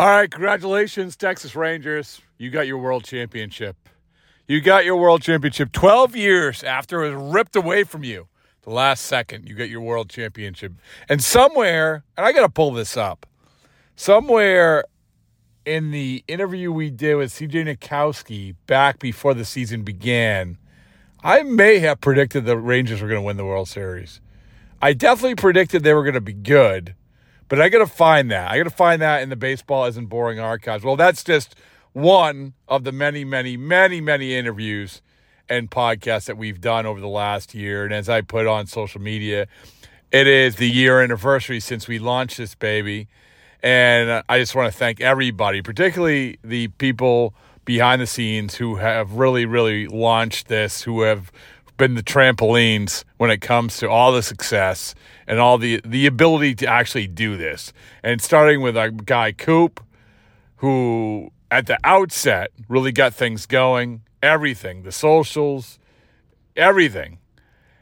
All 0.00 0.06
right, 0.06 0.30
congratulations, 0.30 1.14
Texas 1.14 1.54
Rangers. 1.54 2.22
You 2.38 2.48
got 2.48 2.66
your 2.66 2.78
world 2.78 3.04
championship. 3.04 3.76
You 4.48 4.62
got 4.62 4.86
your 4.86 4.96
world 4.96 5.20
championship 5.20 5.72
12 5.72 6.16
years 6.16 6.64
after 6.64 7.04
it 7.04 7.14
was 7.14 7.34
ripped 7.34 7.54
away 7.54 7.84
from 7.84 8.02
you. 8.02 8.26
The 8.62 8.70
last 8.70 9.02
second, 9.02 9.46
you 9.46 9.54
get 9.54 9.68
your 9.68 9.82
world 9.82 10.08
championship. 10.08 10.72
And 11.10 11.22
somewhere, 11.22 12.02
and 12.16 12.24
I 12.24 12.32
got 12.32 12.40
to 12.40 12.48
pull 12.48 12.70
this 12.70 12.96
up, 12.96 13.26
somewhere 13.94 14.84
in 15.66 15.90
the 15.90 16.24
interview 16.26 16.72
we 16.72 16.88
did 16.88 17.16
with 17.16 17.34
CJ 17.34 17.66
Nitkowski 17.66 18.54
back 18.66 19.00
before 19.00 19.34
the 19.34 19.44
season 19.44 19.82
began, 19.82 20.56
I 21.22 21.42
may 21.42 21.78
have 21.80 22.00
predicted 22.00 22.46
the 22.46 22.56
Rangers 22.56 23.02
were 23.02 23.08
going 23.08 23.20
to 23.20 23.26
win 23.26 23.36
the 23.36 23.44
World 23.44 23.68
Series. 23.68 24.22
I 24.80 24.94
definitely 24.94 25.34
predicted 25.34 25.82
they 25.82 25.92
were 25.92 26.04
going 26.04 26.14
to 26.14 26.22
be 26.22 26.32
good, 26.32 26.94
but 27.50 27.60
I 27.60 27.68
got 27.68 27.80
to 27.80 27.86
find 27.86 28.30
that. 28.30 28.50
I 28.50 28.56
got 28.56 28.64
to 28.64 28.70
find 28.70 29.02
that 29.02 29.22
in 29.22 29.28
the 29.28 29.36
baseball 29.36 29.84
isn't 29.86 30.06
boring 30.06 30.38
archives. 30.38 30.84
Well, 30.84 30.96
that's 30.96 31.24
just 31.24 31.56
one 31.92 32.54
of 32.68 32.84
the 32.84 32.92
many, 32.92 33.24
many, 33.24 33.56
many, 33.56 34.00
many 34.00 34.34
interviews 34.36 35.02
and 35.48 35.68
podcasts 35.68 36.26
that 36.26 36.38
we've 36.38 36.60
done 36.60 36.86
over 36.86 37.00
the 37.00 37.08
last 37.08 37.52
year. 37.52 37.84
And 37.84 37.92
as 37.92 38.08
I 38.08 38.20
put 38.20 38.46
on 38.46 38.68
social 38.68 39.00
media, 39.00 39.48
it 40.12 40.28
is 40.28 40.56
the 40.56 40.70
year 40.70 41.02
anniversary 41.02 41.58
since 41.58 41.88
we 41.88 41.98
launched 41.98 42.38
this 42.38 42.54
baby. 42.54 43.08
And 43.64 44.22
I 44.28 44.38
just 44.38 44.54
want 44.54 44.72
to 44.72 44.78
thank 44.78 45.00
everybody, 45.00 45.60
particularly 45.60 46.38
the 46.44 46.68
people 46.68 47.34
behind 47.64 48.00
the 48.00 48.06
scenes 48.06 48.54
who 48.54 48.76
have 48.76 49.14
really, 49.14 49.44
really 49.44 49.88
launched 49.88 50.46
this, 50.46 50.82
who 50.82 51.02
have 51.02 51.32
been 51.80 51.94
the 51.94 52.02
trampolines 52.02 53.04
when 53.16 53.30
it 53.30 53.40
comes 53.40 53.78
to 53.78 53.88
all 53.88 54.12
the 54.12 54.22
success 54.22 54.94
and 55.26 55.40
all 55.40 55.56
the 55.56 55.80
the 55.82 56.06
ability 56.06 56.54
to 56.54 56.66
actually 56.66 57.06
do 57.06 57.38
this. 57.38 57.72
And 58.04 58.20
starting 58.20 58.60
with 58.60 58.76
our 58.76 58.90
guy 58.90 59.32
Coop, 59.32 59.82
who 60.56 61.32
at 61.50 61.66
the 61.66 61.78
outset 61.82 62.50
really 62.68 62.92
got 62.92 63.14
things 63.14 63.46
going, 63.46 64.02
everything, 64.22 64.82
the 64.82 64.92
socials, 64.92 65.78
everything. 66.54 67.18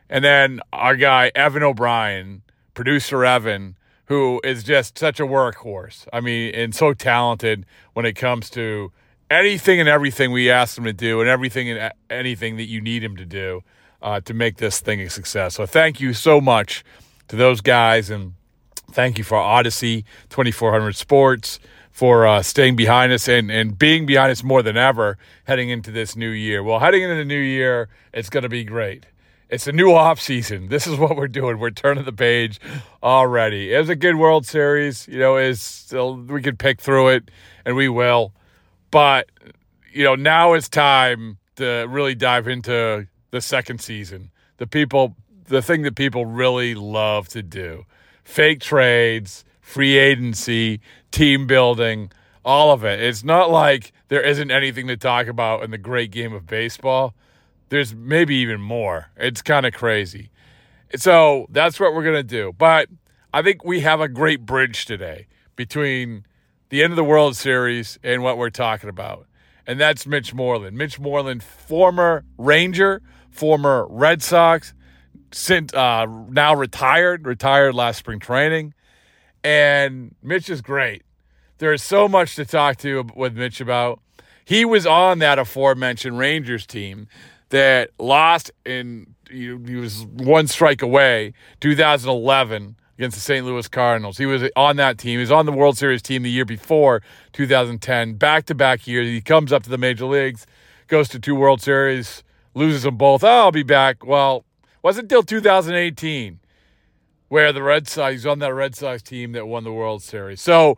And 0.09 0.25
then 0.25 0.61
our 0.73 0.95
guy 0.95 1.33
Evan 1.35 1.65
O'Brien, 1.65 2.43
producer 2.75 3.25
Evan, 3.25 3.77
who 4.07 4.41
is 4.45 4.63
just 4.63 4.97
such 4.97 5.19
a 5.19 5.25
workhorse. 5.25 6.07
I 6.13 6.21
mean, 6.21 6.55
and 6.55 6.73
so 6.73 6.95
talented 6.95 7.67
when 7.95 8.07
it 8.07 8.15
comes 8.15 8.49
to 8.51 8.93
anything 9.29 9.81
and 9.81 9.89
everything 9.89 10.31
we 10.31 10.51
ask 10.53 10.79
him 10.79 10.85
to 10.85 10.93
do, 10.93 11.21
and 11.21 11.29
everything 11.29 11.69
and 11.69 11.93
anything 12.09 12.59
that 12.59 12.69
you 12.69 12.81
need 12.81 13.03
him 13.03 13.17
to 13.17 13.27
do 13.27 13.65
uh, 14.03 14.21
to 14.21 14.35
make 14.35 14.57
this 14.57 14.81
thing 14.81 15.01
a 15.01 15.11
success. 15.11 15.55
So 15.55 15.67
thank 15.67 16.01
you 16.01 16.13
so 16.13 16.41
much 16.41 16.85
to 17.29 17.37
those 17.37 17.61
guys, 17.61 18.11
and 18.11 18.35
thank 18.91 19.19
you 19.19 19.25
for 19.25 19.39
Audacy 19.39 20.05
2400 20.31 20.97
Sports 20.97 21.59
for 21.91 22.27
uh, 22.27 22.43
staying 22.43 22.77
behind 22.77 23.13
us 23.13 23.29
and, 23.29 23.51
and 23.51 23.77
being 23.77 24.07
behind 24.07 24.31
us 24.31 24.45
more 24.45 24.63
than 24.63 24.77
ever 24.77 25.19
heading 25.45 25.69
into 25.69 25.91
this 25.91 26.15
new 26.15 26.31
year. 26.31 26.63
Well, 26.63 26.79
heading 26.79 27.03
into 27.03 27.17
the 27.17 27.25
new 27.25 27.41
year, 27.41 27.89
it's 28.13 28.31
going 28.31 28.45
to 28.45 28.49
be 28.49 28.63
great. 28.63 29.07
It's 29.49 29.67
a 29.67 29.73
new 29.73 29.93
off 29.93 30.21
season. 30.21 30.69
This 30.69 30.87
is 30.87 30.97
what 30.97 31.17
we're 31.17 31.27
doing. 31.27 31.59
We're 31.59 31.71
turning 31.71 32.05
the 32.05 32.13
page 32.13 32.61
already. 33.03 33.73
It 33.75 33.79
was 33.79 33.89
a 33.89 33.97
good 33.97 34.17
World 34.17 34.47
Series. 34.47 35.09
You 35.09 35.19
know, 35.19 35.39
is 35.39 35.61
still 35.61 36.17
we 36.17 36.43
could 36.43 36.59
pick 36.59 36.81
through 36.81 37.09
it, 37.09 37.31
and 37.65 37.75
we 37.75 37.89
will. 37.89 38.33
But 38.91 39.31
you 39.93 40.05
know, 40.05 40.15
now 40.15 40.53
it's 40.53 40.69
time 40.69 41.39
to 41.57 41.87
really 41.89 42.15
dive 42.15 42.47
into 42.47 43.09
the 43.31 43.41
second 43.41 43.81
season. 43.81 44.31
The 44.59 44.67
people, 44.67 45.17
the 45.45 45.63
thing 45.63 45.83
that 45.83 45.95
people 45.95 46.27
really 46.27 46.75
love 46.75 47.29
to 47.29 47.43
do: 47.43 47.85
fake 48.25 48.61
trades, 48.61 49.45
free 49.61 49.99
agency, 49.99 50.81
team 51.11 51.47
building, 51.47 52.11
all 52.45 52.73
of 52.73 52.85
it. 52.85 53.01
It's 53.01 53.25
not 53.25 53.51
like 53.51 53.93
there 54.09 54.23
isn't 54.23 54.51
anything 54.51 54.87
to 54.89 54.97
talk 54.97 55.27
about 55.27 55.63
in 55.63 55.71
the 55.71 55.79
great 55.79 56.11
game 56.11 56.33
of 56.33 56.47
baseball 56.47 57.15
there's 57.69 57.95
maybe 57.95 58.37
even 58.37 58.61
more. 58.61 59.11
It's 59.17 59.43
kind 59.43 59.67
of 59.67 59.75
crazy. 59.75 60.31
So 60.97 61.47
that's 61.51 61.79
what 61.79 61.95
we're 61.95 62.03
going 62.03 62.17
to 62.17 62.23
do. 62.23 62.53
But 62.57 62.89
I 63.33 63.43
think 63.43 63.65
we 63.65 63.81
have 63.81 64.01
a 64.01 64.09
great 64.09 64.47
bridge 64.47 64.87
today 64.87 65.27
between 65.57 66.25
the 66.71 66.83
end 66.83 66.93
of 66.93 66.97
the 66.97 67.05
World 67.05 67.37
Series 67.37 67.99
and 68.03 68.23
what 68.23 68.39
we're 68.39 68.51
talking 68.51 68.89
about. 68.89 69.27
And 69.67 69.79
that's 69.79 70.07
Mitch 70.07 70.33
Moreland. 70.33 70.79
Mitch 70.79 70.99
Moreland, 70.99 71.43
former 71.43 72.25
Ranger, 72.39 73.03
former 73.39 73.87
Red 73.89 74.21
Sox, 74.21 74.75
since, 75.31 75.73
uh, 75.73 76.07
now 76.29 76.55
retired, 76.55 77.25
retired 77.25 77.75
last 77.75 77.99
spring 77.99 78.19
training. 78.19 78.75
And 79.45 80.17
Mitch 80.23 80.51
is 80.51 80.61
great. 80.61 81.05
There 81.59 81.73
is 81.73 81.83
so 81.83 82.09
much 82.09 82.35
to 82.35 82.45
talk 82.45 82.79
to 82.79 83.07
with 83.15 83.37
Mitch 83.37 83.61
about. 83.61 84.01
He 84.45 84.65
was 84.65 84.87
on 84.87 85.21
that 85.21 85.39
aforementioned 85.39 86.19
Rangers 86.19 86.67
team 86.67 87.07
that 87.51 87.91
lost 87.99 88.51
in 88.65 89.15
he, 89.31 89.53
was 89.53 90.05
one 90.07 90.47
strike 90.47 90.83
away 90.83 91.35
2011 91.61 92.77
against 92.97 93.17
the 93.17 93.21
St. 93.21 93.45
Louis 93.45 93.69
Cardinals. 93.69 94.19
He 94.19 94.27
was 94.27 94.43
on 94.57 94.77
that 94.77 94.99
team. 94.99 95.13
He 95.13 95.19
was 95.19 95.31
on 95.31 95.47
the 95.47 95.53
World 95.53 95.79
Series 95.79 96.03
team 96.03 96.23
the 96.23 96.31
year 96.31 96.45
before 96.45 97.03
2010. 97.35 98.15
Back 98.15 98.47
to 98.47 98.55
back 98.55 98.87
years. 98.87 99.07
He 99.07 99.21
comes 99.21 99.53
up 99.53 99.63
to 99.65 99.71
the 99.71 99.79
major 99.79 100.07
leagues, 100.07 100.47
goes 100.89 101.09
to 101.11 101.21
two 101.21 101.35
World 101.35 101.61
Series, 101.61 102.25
loses 102.55 102.83
them 102.83 102.97
both. 102.97 103.25
Oh, 103.25 103.29
I'll 103.29 103.53
be 103.53 103.63
back. 103.63 104.05
Well, 104.05 104.45
wasn't 104.83 105.05
until 105.05 105.23
2018 105.23 106.41
where 107.29 107.53
the 107.53 107.63
Red 107.63 107.87
Sox 107.89 108.13
he's 108.13 108.27
on 108.27 108.39
that 108.41 108.55
Red 108.55 108.75
Sox 108.75 109.03
team 109.03 109.33
that 109.33 109.47
won 109.47 109.65
the 109.65 109.73
World 109.73 110.03
Series. 110.03 110.41
So, 110.41 110.77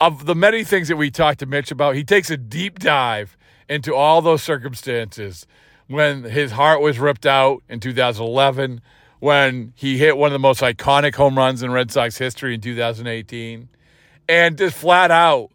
of 0.00 0.26
the 0.26 0.34
many 0.34 0.62
things 0.62 0.88
that 0.88 0.96
we 0.96 1.10
talked 1.10 1.40
to 1.40 1.46
Mitch 1.46 1.70
about, 1.70 1.94
he 1.94 2.04
takes 2.04 2.30
a 2.30 2.36
deep 2.36 2.78
dive 2.78 3.36
into 3.68 3.94
all 3.94 4.20
those 4.20 4.42
circumstances 4.42 5.46
when 5.88 6.24
his 6.24 6.52
heart 6.52 6.80
was 6.80 6.98
ripped 6.98 7.26
out 7.26 7.62
in 7.68 7.80
2011, 7.80 8.80
when 9.20 9.72
he 9.74 9.96
hit 9.96 10.16
one 10.16 10.28
of 10.28 10.32
the 10.32 10.38
most 10.38 10.60
iconic 10.60 11.14
home 11.14 11.38
runs 11.38 11.62
in 11.62 11.72
Red 11.72 11.90
Sox 11.90 12.18
history 12.18 12.54
in 12.54 12.60
2018, 12.60 13.68
and 14.28 14.58
just 14.58 14.76
flat 14.76 15.10
out 15.10 15.50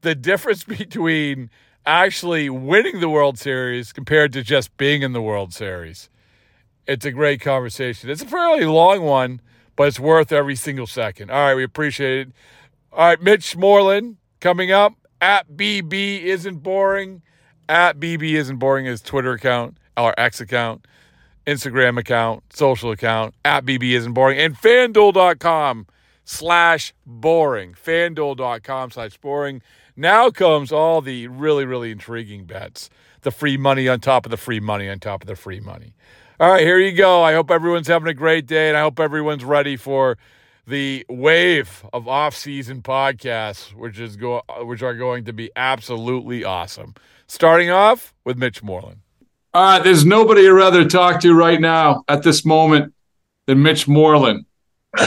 the 0.00 0.14
difference 0.14 0.64
between 0.64 1.50
actually 1.86 2.50
winning 2.50 3.00
the 3.00 3.08
World 3.08 3.38
Series 3.38 3.92
compared 3.92 4.32
to 4.32 4.42
just 4.42 4.76
being 4.76 5.02
in 5.02 5.12
the 5.12 5.22
World 5.22 5.52
Series. 5.52 6.08
It's 6.86 7.04
a 7.04 7.12
great 7.12 7.40
conversation. 7.40 8.10
It's 8.10 8.22
a 8.22 8.26
fairly 8.26 8.64
long 8.64 9.02
one, 9.02 9.40
but 9.76 9.88
it's 9.88 10.00
worth 10.00 10.32
every 10.32 10.56
single 10.56 10.86
second. 10.86 11.30
All 11.30 11.46
right, 11.46 11.54
we 11.54 11.64
appreciate 11.64 12.28
it. 12.28 12.32
All 12.92 13.08
right, 13.08 13.22
Mitch 13.22 13.56
Moreland 13.56 14.16
coming 14.40 14.70
up 14.70 14.94
at 15.20 15.56
BB 15.56 16.22
isn't 16.22 16.62
boring 16.62 17.22
at 17.68 17.98
BB 17.98 18.34
isn't 18.34 18.56
boring 18.56 18.86
his 18.86 19.00
Twitter 19.00 19.32
account, 19.32 19.78
our 19.96 20.14
X 20.18 20.40
account, 20.40 20.86
Instagram 21.46 21.98
account, 21.98 22.42
social 22.52 22.90
account, 22.90 23.34
at 23.44 23.64
BB 23.64 23.92
isn't 23.92 24.12
boring, 24.12 24.38
and 24.38 24.56
fanduel.com 24.56 25.86
slash 26.24 26.94
boring. 27.06 27.74
Fanduel.com 27.74 28.90
slash 28.90 29.16
boring. 29.18 29.62
Now 29.96 30.30
comes 30.30 30.72
all 30.72 31.00
the 31.00 31.28
really, 31.28 31.64
really 31.64 31.90
intriguing 31.90 32.44
bets. 32.44 32.90
The 33.22 33.30
free 33.30 33.56
money 33.56 33.88
on 33.88 34.00
top 34.00 34.26
of 34.26 34.30
the 34.30 34.36
free 34.36 34.60
money 34.60 34.88
on 34.88 34.98
top 34.98 35.22
of 35.22 35.28
the 35.28 35.36
free 35.36 35.60
money. 35.60 35.94
All 36.40 36.50
right, 36.50 36.62
here 36.62 36.78
you 36.78 36.92
go. 36.92 37.22
I 37.22 37.32
hope 37.32 37.50
everyone's 37.50 37.86
having 37.86 38.08
a 38.08 38.14
great 38.14 38.46
day, 38.46 38.68
and 38.68 38.76
I 38.76 38.80
hope 38.80 38.98
everyone's 38.98 39.44
ready 39.44 39.76
for 39.76 40.18
the 40.66 41.06
wave 41.08 41.84
of 41.92 42.08
off-season 42.08 42.82
podcasts, 42.82 43.72
which 43.72 44.00
is 44.00 44.16
go, 44.16 44.42
which 44.62 44.82
are 44.82 44.94
going 44.94 45.24
to 45.26 45.32
be 45.32 45.50
absolutely 45.54 46.42
awesome. 46.42 46.94
Starting 47.26 47.70
off 47.70 48.12
with 48.24 48.36
Mitch 48.36 48.62
Moreland. 48.62 49.00
All 49.52 49.62
right, 49.62 49.84
there's 49.84 50.04
nobody 50.04 50.48
I'd 50.48 50.50
rather 50.50 50.88
talk 50.88 51.20
to 51.20 51.34
right 51.34 51.60
now 51.60 52.02
at 52.08 52.24
this 52.24 52.44
moment 52.44 52.92
than 53.46 53.62
Mitch 53.62 53.86
Moreland. 53.86 54.46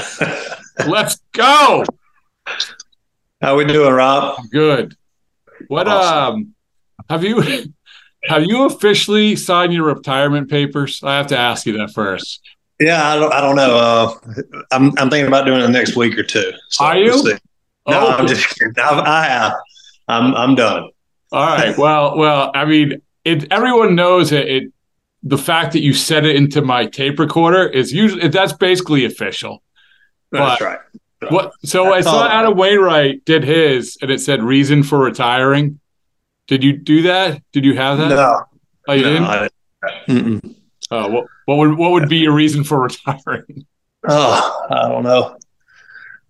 Let's 0.88 1.20
go. 1.34 1.84
How 3.42 3.56
we 3.56 3.66
doing, 3.66 3.94
Rob? 3.94 4.40
Good. 4.52 4.96
What 5.68 5.88
awesome. 5.88 6.36
um 6.36 6.56
have 7.10 7.24
you 7.24 7.42
have 8.24 8.44
you 8.44 8.66
officially 8.66 9.36
signed 9.36 9.74
your 9.74 9.86
retirement 9.86 10.50
papers? 10.50 11.02
I 11.04 11.18
have 11.18 11.28
to 11.28 11.38
ask 11.38 11.66
you 11.66 11.78
that 11.78 11.92
first. 11.92 12.42
Yeah, 12.80 13.08
I 13.08 13.16
don't, 13.16 13.34
I 13.34 13.42
don't 13.42 13.56
know. 13.56 13.76
Uh, 13.76 14.14
I'm 14.72 14.98
I'm 14.98 15.10
thinking 15.10 15.28
about 15.28 15.46
doing 15.46 15.60
it 15.60 15.64
the 15.64 15.70
next 15.70 15.96
week 15.96 16.18
or 16.18 16.24
two. 16.24 16.52
So 16.70 16.86
Are 16.86 16.98
you? 16.98 17.12
We'll 17.12 17.24
no, 17.88 18.08
oh. 18.08 18.12
I'm 18.12 18.28
just 18.28 18.48
kidding. 18.50 18.74
I, 18.78 19.00
I 19.00 19.24
have. 19.26 19.54
I'm 20.08 20.36
I'm 20.36 20.56
done. 20.56 20.90
All 21.32 21.46
right. 21.46 21.78
Well, 21.78 22.18
well, 22.18 22.52
I 22.54 22.66
mean, 22.66 23.02
it. 23.24 23.52
Everyone 23.52 23.96
knows 23.96 24.32
it, 24.32 24.48
it. 24.48 24.74
The 25.24 25.38
fact 25.38 25.74
that 25.74 25.80
you 25.80 25.94
set 25.94 26.26
it 26.26 26.36
into 26.36 26.62
my 26.62 26.86
tape 26.86 27.20
recorder 27.20 27.68
is 27.68 27.92
usually 27.92 28.28
that's 28.28 28.54
basically 28.54 29.06
official. 29.06 29.64
That's 30.32 30.60
but 30.60 30.66
right. 30.66 30.80
What? 31.30 31.54
So 31.66 31.94
I 31.94 32.02
saw 32.02 32.28
Adam 32.28 32.56
Wainwright 32.56 33.26
did 33.26 33.44
his, 33.44 33.98
and 34.02 34.12
it 34.12 34.20
said 34.22 34.44
reason 34.44 34.84
for 34.84 35.00
retiring. 35.00 35.80
Did 36.48 36.64
you 36.64 36.74
do 36.74 37.04
that? 37.04 37.42
Did 37.52 37.66
you 37.66 37.76
have 37.76 37.98
that? 37.98 38.10
No. 38.10 38.44
Oh, 38.88 38.94
you 38.94 39.04
no, 39.04 39.10
didn't. 39.10 39.26
I 39.26 39.50
didn't. 40.08 40.58
Oh, 40.90 41.10
what, 41.10 41.26
what 41.46 41.58
would 41.58 41.78
what 41.78 41.92
would 41.92 42.10
be 42.10 42.18
your 42.18 42.34
reason 42.34 42.64
for 42.64 42.82
retiring? 42.84 43.66
Oh, 44.08 44.68
I 44.70 44.90
don't 44.90 45.04
know. 45.04 45.38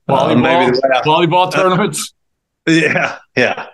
Volleyball, 0.07 0.73
uh, 0.73 1.01
volleyball 1.03 1.51
tournaments. 1.51 2.13
Yeah, 2.69 3.19
yeah. 3.37 3.67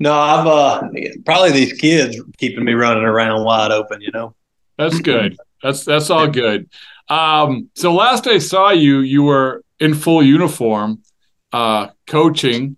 No, 0.00 0.12
I've 0.12 0.44
uh, 0.44 0.88
probably 1.24 1.52
these 1.52 1.74
kids 1.74 2.20
keeping 2.36 2.64
me 2.64 2.72
running 2.72 3.04
around 3.04 3.44
wide 3.44 3.70
open. 3.70 4.00
You 4.00 4.10
know. 4.10 4.34
That's 4.76 4.98
good. 4.98 5.36
That's 5.62 5.84
that's 5.84 6.10
all 6.10 6.26
good. 6.26 6.68
Um, 7.08 7.70
so 7.74 7.94
last 7.94 8.26
I 8.26 8.38
saw 8.38 8.70
you, 8.70 9.00
you 9.00 9.22
were 9.22 9.63
in 9.80 9.94
full 9.94 10.22
uniform, 10.22 11.02
uh, 11.52 11.88
coaching, 12.06 12.76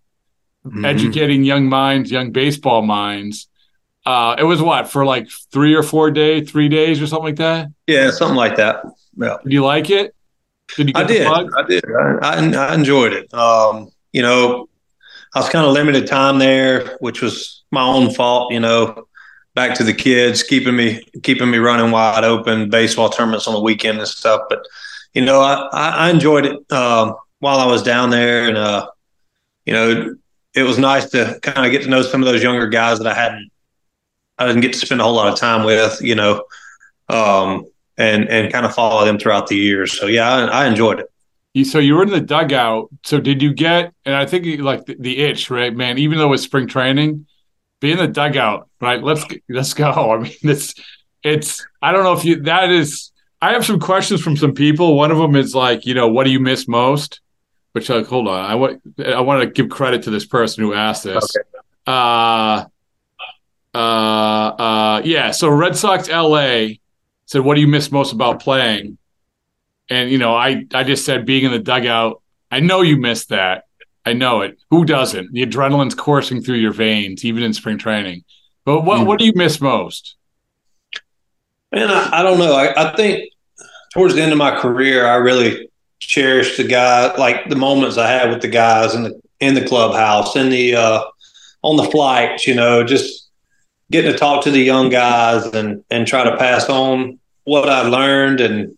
mm-hmm. 0.64 0.84
educating 0.84 1.44
young 1.44 1.68
minds, 1.68 2.10
young 2.10 2.32
baseball 2.32 2.82
minds. 2.82 3.48
Uh, 4.04 4.36
it 4.38 4.44
was 4.44 4.62
what 4.62 4.88
for 4.88 5.04
like 5.04 5.28
three 5.52 5.74
or 5.74 5.82
four 5.82 6.10
days, 6.10 6.50
three 6.50 6.68
days 6.68 7.02
or 7.02 7.06
something 7.06 7.24
like 7.24 7.36
that. 7.36 7.68
Yeah, 7.86 8.10
something 8.10 8.36
like 8.36 8.56
that. 8.56 8.84
Yeah. 9.16 9.36
Did 9.42 9.52
you 9.52 9.64
like 9.64 9.90
it? 9.90 10.14
Did 10.76 10.88
you? 10.88 10.92
I 10.94 11.04
did. 11.04 11.26
I 11.26 11.62
did. 11.66 11.84
I, 12.22 12.68
I, 12.70 12.74
enjoyed 12.74 13.12
it. 13.12 13.32
Um, 13.32 13.90
you 14.12 14.22
know, 14.22 14.68
I 15.34 15.40
was 15.40 15.48
kind 15.48 15.66
of 15.66 15.72
limited 15.72 16.06
time 16.06 16.38
there, 16.38 16.96
which 17.00 17.20
was 17.22 17.64
my 17.70 17.84
own 17.84 18.12
fault. 18.12 18.52
You 18.52 18.60
know, 18.60 19.06
back 19.54 19.74
to 19.76 19.84
the 19.84 19.94
kids, 19.94 20.42
keeping 20.42 20.76
me 20.76 21.02
keeping 21.22 21.50
me 21.50 21.58
running 21.58 21.90
wide 21.90 22.24
open, 22.24 22.70
baseball 22.70 23.08
tournaments 23.08 23.48
on 23.48 23.54
the 23.54 23.60
weekend 23.60 23.98
and 23.98 24.08
stuff. 24.08 24.42
But 24.48 24.66
you 25.16 25.24
know, 25.24 25.40
I, 25.40 25.68
I 25.72 26.10
enjoyed 26.10 26.44
it 26.44 26.70
um, 26.70 27.14
while 27.38 27.58
I 27.58 27.64
was 27.64 27.82
down 27.82 28.10
there, 28.10 28.48
and 28.48 28.58
uh, 28.58 28.86
you 29.64 29.72
know, 29.72 30.14
it 30.54 30.62
was 30.62 30.78
nice 30.78 31.08
to 31.10 31.38
kind 31.40 31.64
of 31.64 31.72
get 31.72 31.84
to 31.84 31.88
know 31.88 32.02
some 32.02 32.20
of 32.20 32.28
those 32.28 32.42
younger 32.42 32.66
guys 32.68 32.98
that 32.98 33.06
I 33.06 33.14
hadn't, 33.14 33.50
I 34.36 34.46
didn't 34.46 34.60
get 34.60 34.74
to 34.74 34.78
spend 34.78 35.00
a 35.00 35.04
whole 35.04 35.14
lot 35.14 35.32
of 35.32 35.38
time 35.38 35.64
with, 35.64 36.02
you 36.02 36.16
know, 36.16 36.44
um, 37.08 37.64
and 37.96 38.28
and 38.28 38.52
kind 38.52 38.66
of 38.66 38.74
follow 38.74 39.06
them 39.06 39.18
throughout 39.18 39.46
the 39.46 39.56
years. 39.56 39.98
So 39.98 40.06
yeah, 40.06 40.28
I, 40.28 40.64
I 40.64 40.66
enjoyed 40.66 41.00
it. 41.00 41.66
So 41.66 41.78
you 41.78 41.94
were 41.94 42.02
in 42.02 42.10
the 42.10 42.20
dugout. 42.20 42.90
So 43.02 43.18
did 43.18 43.40
you 43.40 43.54
get? 43.54 43.94
And 44.04 44.14
I 44.14 44.26
think 44.26 44.60
like 44.60 44.84
the, 44.84 44.96
the 45.00 45.18
itch, 45.20 45.48
right, 45.48 45.74
man? 45.74 45.96
Even 45.96 46.18
though 46.18 46.34
it's 46.34 46.42
spring 46.42 46.66
training, 46.66 47.26
be 47.80 47.92
in 47.92 47.96
the 47.96 48.06
dugout, 48.06 48.68
right? 48.82 49.02
Let's 49.02 49.24
let's 49.48 49.72
go. 49.72 50.12
I 50.12 50.18
mean, 50.18 50.32
it's 50.42 50.74
it's. 51.22 51.66
I 51.80 51.92
don't 51.92 52.04
know 52.04 52.12
if 52.12 52.26
you 52.26 52.42
that 52.42 52.70
is 52.70 53.12
I 53.46 53.52
have 53.52 53.64
some 53.64 53.78
questions 53.78 54.20
from 54.20 54.36
some 54.36 54.54
people. 54.54 54.96
One 54.96 55.12
of 55.12 55.18
them 55.18 55.36
is 55.36 55.54
like, 55.54 55.86
you 55.86 55.94
know, 55.94 56.08
what 56.08 56.24
do 56.24 56.30
you 56.30 56.40
miss 56.40 56.66
most? 56.66 57.20
Which, 57.70 57.88
like, 57.88 58.06
hold 58.06 58.26
on, 58.26 58.44
I 58.44 58.56
want 58.56 58.82
I 58.98 59.20
want 59.20 59.42
to 59.42 59.46
give 59.48 59.70
credit 59.70 60.02
to 60.02 60.10
this 60.10 60.26
person 60.26 60.64
who 60.64 60.74
asked 60.74 61.04
this. 61.04 61.24
Okay. 61.36 61.48
Uh, 61.86 62.64
uh, 63.72 63.78
uh, 63.78 65.02
yeah. 65.04 65.30
So 65.30 65.48
Red 65.48 65.76
Sox 65.76 66.08
LA 66.08 66.78
said, 67.26 67.42
"What 67.42 67.54
do 67.54 67.60
you 67.60 67.68
miss 67.68 67.92
most 67.92 68.12
about 68.12 68.40
playing?" 68.40 68.98
And 69.88 70.10
you 70.10 70.18
know, 70.18 70.34
I 70.34 70.64
I 70.74 70.82
just 70.82 71.04
said 71.04 71.24
being 71.24 71.44
in 71.44 71.52
the 71.52 71.60
dugout. 71.60 72.22
I 72.50 72.58
know 72.58 72.80
you 72.80 72.96
miss 72.96 73.26
that. 73.26 73.66
I 74.04 74.14
know 74.14 74.40
it. 74.40 74.58
Who 74.70 74.84
doesn't? 74.84 75.32
The 75.32 75.46
adrenaline's 75.46 75.94
coursing 75.94 76.42
through 76.42 76.56
your 76.56 76.72
veins, 76.72 77.24
even 77.24 77.44
in 77.44 77.52
spring 77.52 77.78
training. 77.78 78.24
But 78.64 78.80
what 78.80 79.02
mm. 79.02 79.06
what 79.06 79.20
do 79.20 79.24
you 79.24 79.34
miss 79.36 79.60
most? 79.60 80.16
Man, 81.70 81.90
I, 81.90 82.20
I 82.20 82.22
don't 82.22 82.38
know. 82.38 82.54
I, 82.54 82.90
I, 82.90 82.96
think 82.96 83.30
towards 83.96 84.14
the 84.14 84.22
end 84.22 84.32
of 84.32 84.38
my 84.38 84.60
career, 84.60 85.06
I 85.06 85.16
really 85.16 85.68
cherished 85.98 86.58
the 86.58 86.64
guy, 86.64 87.14
like 87.16 87.48
the 87.48 87.56
moments 87.56 87.96
I 87.96 88.08
had 88.08 88.30
with 88.30 88.42
the 88.42 88.48
guys 88.48 88.94
in 88.94 89.04
the 89.04 89.20
in 89.40 89.54
the 89.54 89.66
clubhouse, 89.66 90.36
in 90.36 90.50
the 90.50 90.76
uh, 90.76 91.02
on 91.62 91.76
the 91.76 91.90
flights. 91.90 92.46
You 92.46 92.54
know, 92.54 92.84
just 92.84 93.30
getting 93.90 94.12
to 94.12 94.18
talk 94.18 94.44
to 94.44 94.50
the 94.50 94.62
young 94.62 94.90
guys 94.90 95.46
and 95.46 95.82
and 95.90 96.06
try 96.06 96.24
to 96.24 96.36
pass 96.36 96.68
on 96.68 97.18
what 97.44 97.68
I 97.68 97.82
learned 97.88 98.40
and 98.40 98.76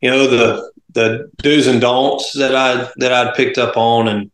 you 0.00 0.10
know 0.10 0.26
the 0.26 0.72
the 0.92 1.30
do's 1.38 1.66
and 1.66 1.80
don'ts 1.80 2.32
that 2.32 2.54
I 2.54 2.90
that 2.96 3.12
I'd 3.12 3.34
picked 3.34 3.58
up 3.58 3.76
on 3.76 4.08
and 4.08 4.30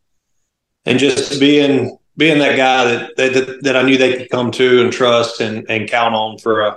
and 0.87 0.99
just 0.99 1.41
being 1.41 1.99
being 2.17 2.39
that 2.39 2.57
guy 2.57 2.85
that 2.85 3.17
that, 3.17 3.59
that 3.63 3.77
I 3.77 3.83
knew 3.83 3.97
they 3.97 4.17
could 4.17 4.31
come 4.31 4.53
to 4.53 4.83
and 4.83 4.93
trust 4.93 5.41
and, 5.41 5.69
and 5.69 5.89
count 5.89 6.15
on 6.15 6.39
for 6.39 6.61
a 6.61 6.77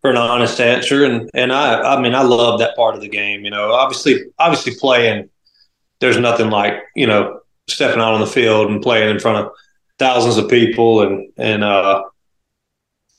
for 0.00 0.10
an 0.10 0.16
honest 0.16 0.60
answer. 0.60 1.04
And 1.04 1.30
and 1.34 1.52
I 1.52 1.96
I 1.96 2.00
mean 2.00 2.14
I 2.14 2.22
love 2.22 2.58
that 2.60 2.76
part 2.76 2.94
of 2.94 3.00
the 3.00 3.08
game. 3.08 3.44
You 3.44 3.50
know, 3.50 3.72
obviously 3.72 4.24
obviously 4.38 4.74
playing, 4.74 5.28
there's 6.00 6.18
nothing 6.18 6.50
like 6.50 6.74
you 6.94 7.06
know 7.06 7.40
stepping 7.68 8.00
out 8.00 8.14
on 8.14 8.20
the 8.20 8.26
field 8.26 8.70
and 8.70 8.82
playing 8.82 9.10
in 9.10 9.20
front 9.20 9.46
of 9.46 9.52
thousands 9.98 10.36
of 10.36 10.48
people 10.48 11.02
and 11.02 11.32
and 11.36 11.64
uh 11.64 12.02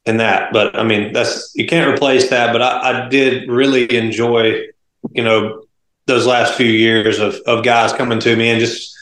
and 0.05 0.19
that. 0.19 0.51
But 0.51 0.77
I 0.77 0.83
mean 0.83 1.13
that's 1.13 1.51
you 1.55 1.67
can't 1.67 1.93
replace 1.93 2.29
that. 2.29 2.51
But 2.51 2.61
I, 2.61 3.05
I 3.05 3.09
did 3.09 3.49
really 3.49 3.93
enjoy 3.95 4.67
you 5.11 5.23
know 5.23 5.63
those 6.07 6.25
last 6.25 6.55
few 6.55 6.71
years 6.71 7.19
of 7.19 7.35
of 7.45 7.63
guys 7.63 7.93
coming 7.93 8.19
to 8.19 8.35
me 8.35 8.49
and 8.49 8.59
just 8.59 8.95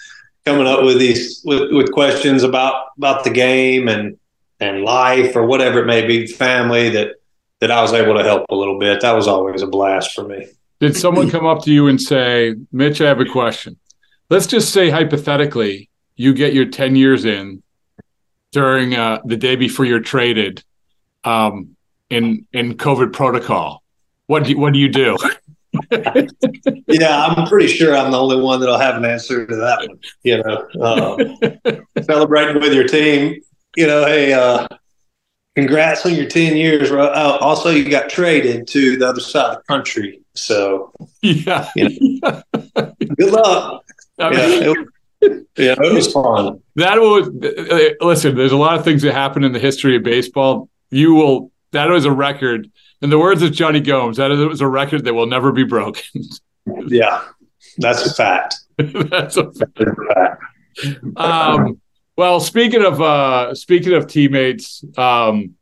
coming 0.46 0.68
up 0.68 0.84
with 0.84 1.00
these 1.00 1.42
with, 1.46 1.72
with 1.72 1.92
questions 1.92 2.44
about 2.44 2.88
about 2.98 3.24
the 3.24 3.30
game 3.30 3.88
and 3.88 4.18
and 4.60 4.84
life 4.84 5.36
or 5.38 5.46
whatever 5.46 5.80
it 5.80 5.86
may 5.86 6.06
be, 6.06 6.28
family 6.28 6.90
that 6.90 7.19
that 7.62 7.72
I 7.72 7.82
was 7.82 7.94
able 7.94 8.16
to 8.16 8.24
help 8.24 8.46
a 8.50 8.56
little 8.56 8.80
bit. 8.80 9.02
That 9.02 9.14
was 9.14 9.28
always 9.28 9.62
a 9.62 9.68
blast 9.68 10.14
for 10.14 10.28
me. 10.28 10.48
Did 10.80 10.96
someone 10.96 11.30
come 11.30 11.46
up 11.46 11.64
to 11.64 11.74
you 11.74 11.88
and 11.88 12.02
say, 12.02 12.56
Mitch, 12.72 13.02
I 13.02 13.08
have 13.08 13.20
a 13.20 13.26
question? 13.26 13.78
Let's 14.30 14.48
just 14.48 14.72
say 14.72 14.90
hypothetically, 14.90 15.90
you 16.16 16.34
get 16.34 16.54
your 16.54 16.66
10 16.66 16.96
years 16.96 17.26
in 17.26 17.64
during 18.52 18.96
uh, 18.96 19.20
the 19.26 19.38
day 19.38 19.56
before 19.56 19.86
you're 19.86 20.00
traded 20.00 20.64
um, 21.24 21.76
in 22.10 22.46
in 22.54 22.76
COVID 22.76 23.14
protocol. 23.14 23.84
What 24.28 24.46
do 24.46 24.52
you, 24.52 24.60
what 24.60 24.74
do 24.74 24.80
you 24.80 24.90
do? 24.90 25.18
yeah, 26.88 27.26
I'm 27.26 27.48
pretty 27.48 27.68
sure 27.68 27.96
I'm 27.96 28.12
the 28.12 28.20
only 28.20 28.42
one 28.42 28.60
that'll 28.60 28.78
have 28.78 28.96
an 28.96 29.06
answer 29.06 29.46
to 29.46 29.56
that 29.56 29.88
one. 29.88 30.00
You 30.24 30.44
know, 30.44 30.68
um, 30.82 31.86
celebrating 32.04 32.62
with 32.62 32.74
your 32.74 32.88
team. 32.88 33.42
You 33.76 33.88
know, 33.88 34.06
hey, 34.06 34.34
uh, 34.34 34.68
congrats 35.56 36.06
on 36.06 36.16
your 36.16 36.28
10 36.28 36.58
years. 36.58 36.92
Uh, 36.92 37.38
also, 37.42 37.70
you 37.70 37.90
got 37.90 38.10
traded 38.10 38.68
to 38.68 38.98
the 38.98 39.08
other 39.08 39.20
side 39.20 39.52
of 39.52 39.58
the 39.58 39.64
country. 39.64 40.22
So, 40.36 40.92
yeah, 41.22 41.70
you 41.76 42.20
know, 42.22 42.44
good 43.18 43.32
luck. 43.32 43.84
I 44.20 44.30
mean, 44.30 44.64
yeah, 44.64 44.74
it, 45.22 45.48
yeah, 45.58 45.76
it 45.82 45.94
was 45.94 46.12
fun. 46.12 46.62
That 46.76 47.00
was, 47.00 47.28
uh, 47.28 48.06
listen, 48.06 48.36
there's 48.36 48.52
a 48.52 48.58
lot 48.58 48.78
of 48.78 48.84
things 48.84 49.02
that 49.04 49.14
happen 49.14 49.44
in 49.44 49.54
the 49.54 49.60
history 49.60 49.96
of 49.96 50.04
baseball. 50.04 50.70
You 50.92 51.14
will, 51.14 51.52
that 51.72 51.90
was 51.90 52.06
a 52.06 52.12
record. 52.12 52.70
In 53.02 53.10
the 53.10 53.20
words 53.20 53.42
of 53.42 53.54
Johnny 53.54 53.80
Gomes, 53.80 54.18
that 54.18 54.28
was 54.28 54.60
a 54.60 54.68
record 54.68 55.06
that 55.06 55.14
will 55.14 55.26
never 55.26 55.52
be 55.54 55.64
broken. 55.64 56.04
yeah, 56.88 57.24
that's 57.78 58.06
a 58.06 58.14
fact. 58.14 58.56
that's 58.78 59.38
a 59.38 59.52
fact. 59.52 60.42
Um, 61.16 61.80
well, 62.20 62.42
speaking 62.42 62.84
of 62.84 63.02
uh, 63.02 63.56
speaking 63.56 63.94
of 63.94 64.06
teammates, 64.06 64.84
um, 64.98 65.56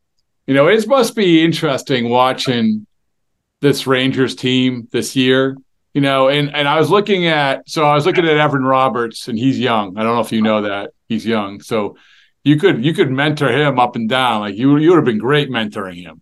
you 0.44 0.54
know, 0.54 0.66
it 0.66 0.88
must 0.88 1.14
be 1.14 1.44
interesting 1.44 2.08
watching 2.08 2.84
this 3.60 3.86
Rangers 3.86 4.34
team 4.34 4.88
this 4.90 5.14
year. 5.14 5.56
You 5.94 6.00
know, 6.00 6.28
and 6.28 6.52
and 6.52 6.66
I 6.66 6.80
was 6.80 6.90
looking 6.90 7.28
at 7.28 7.68
so 7.68 7.84
I 7.84 7.94
was 7.94 8.06
looking 8.06 8.26
at 8.26 8.36
Evan 8.36 8.64
Roberts, 8.64 9.28
and 9.28 9.38
he's 9.38 9.56
young. 9.56 9.96
I 9.96 10.02
don't 10.02 10.16
know 10.16 10.20
if 10.20 10.32
you 10.32 10.42
know 10.42 10.62
that 10.62 10.90
he's 11.08 11.24
young. 11.24 11.60
So 11.60 11.96
you 12.42 12.56
could 12.56 12.84
you 12.84 12.92
could 12.92 13.12
mentor 13.12 13.52
him 13.52 13.78
up 13.78 13.94
and 13.94 14.08
down. 14.08 14.40
Like 14.40 14.56
you 14.56 14.78
you 14.78 14.90
would 14.90 14.96
have 14.96 15.04
been 15.04 15.18
great 15.18 15.50
mentoring 15.50 16.02
him. 16.02 16.20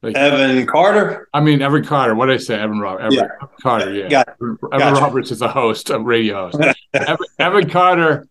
Like, 0.00 0.16
Evan 0.16 0.66
Carter. 0.66 1.28
I 1.34 1.40
mean, 1.40 1.60
Evan 1.60 1.84
Carter. 1.84 2.14
What 2.14 2.26
did 2.26 2.36
I 2.36 2.38
say? 2.38 2.58
Evan 2.58 2.80
Roberts. 2.80 3.14
Evan 3.14 3.28
Yeah. 3.40 3.46
Carter. 3.60 3.92
Yeah. 3.92 4.08
Got 4.08 4.28
Evan 4.40 4.56
Gotcha. 4.70 5.00
Roberts 5.02 5.30
is 5.30 5.42
a 5.42 5.48
host, 5.48 5.90
a 5.90 5.98
radio 5.98 6.50
host. 6.50 6.76
Evan, 6.94 7.26
Evan 7.38 7.68
Carter. 7.68 8.26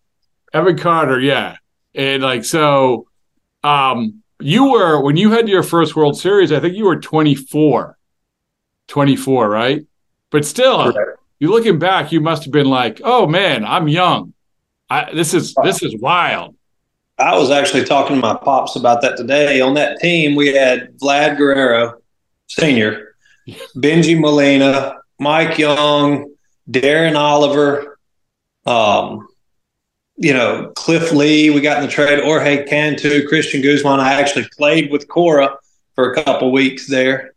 Evan 0.56 0.78
Carter. 0.78 1.20
Yeah. 1.20 1.56
And 1.94 2.22
like 2.22 2.44
so, 2.44 3.06
um, 3.62 4.22
you 4.40 4.70
were 4.70 5.00
when 5.02 5.16
you 5.16 5.30
had 5.30 5.48
your 5.48 5.62
first 5.62 5.94
World 5.94 6.18
Series. 6.18 6.50
I 6.52 6.60
think 6.60 6.76
you 6.76 6.84
were 6.84 6.96
24. 6.96 7.96
24, 8.88 9.48
right? 9.48 9.84
But 10.30 10.44
still, 10.44 10.92
Correct. 10.92 11.18
you 11.40 11.50
looking 11.50 11.78
back, 11.78 12.12
you 12.12 12.20
must 12.20 12.44
have 12.44 12.52
been 12.52 12.68
like, 12.68 13.00
"Oh 13.02 13.26
man, 13.26 13.64
I'm 13.64 13.88
young. 13.88 14.32
I, 14.88 15.12
this 15.12 15.34
is 15.34 15.54
this 15.62 15.82
is 15.82 15.96
wild." 16.00 16.54
I 17.18 17.36
was 17.36 17.50
actually 17.50 17.84
talking 17.84 18.16
to 18.16 18.22
my 18.22 18.34
pops 18.34 18.76
about 18.76 19.00
that 19.02 19.16
today. 19.16 19.60
On 19.60 19.74
that 19.74 19.98
team, 20.00 20.36
we 20.36 20.48
had 20.48 20.98
Vlad 20.98 21.38
Guerrero, 21.38 21.98
senior, 22.48 23.16
Bengie 23.76 24.20
Molina, 24.20 24.96
Mike 25.18 25.58
Young, 25.58 26.34
Darren 26.70 27.16
Oliver, 27.16 27.98
um, 28.66 29.26
you 30.16 30.32
know, 30.32 30.72
Cliff 30.74 31.12
Lee. 31.12 31.50
We 31.50 31.60
got 31.60 31.78
in 31.78 31.84
the 31.84 31.90
trade, 31.90 32.22
Jorge 32.22 32.66
Cantu, 32.66 33.28
Cristian 33.28 33.62
Guzman. 33.62 34.00
I 34.00 34.14
actually 34.14 34.48
played 34.56 34.90
with 34.90 35.08
Cora 35.08 35.56
for 35.94 36.12
a 36.12 36.24
couple 36.24 36.52
weeks 36.52 36.86
there. 36.86 37.34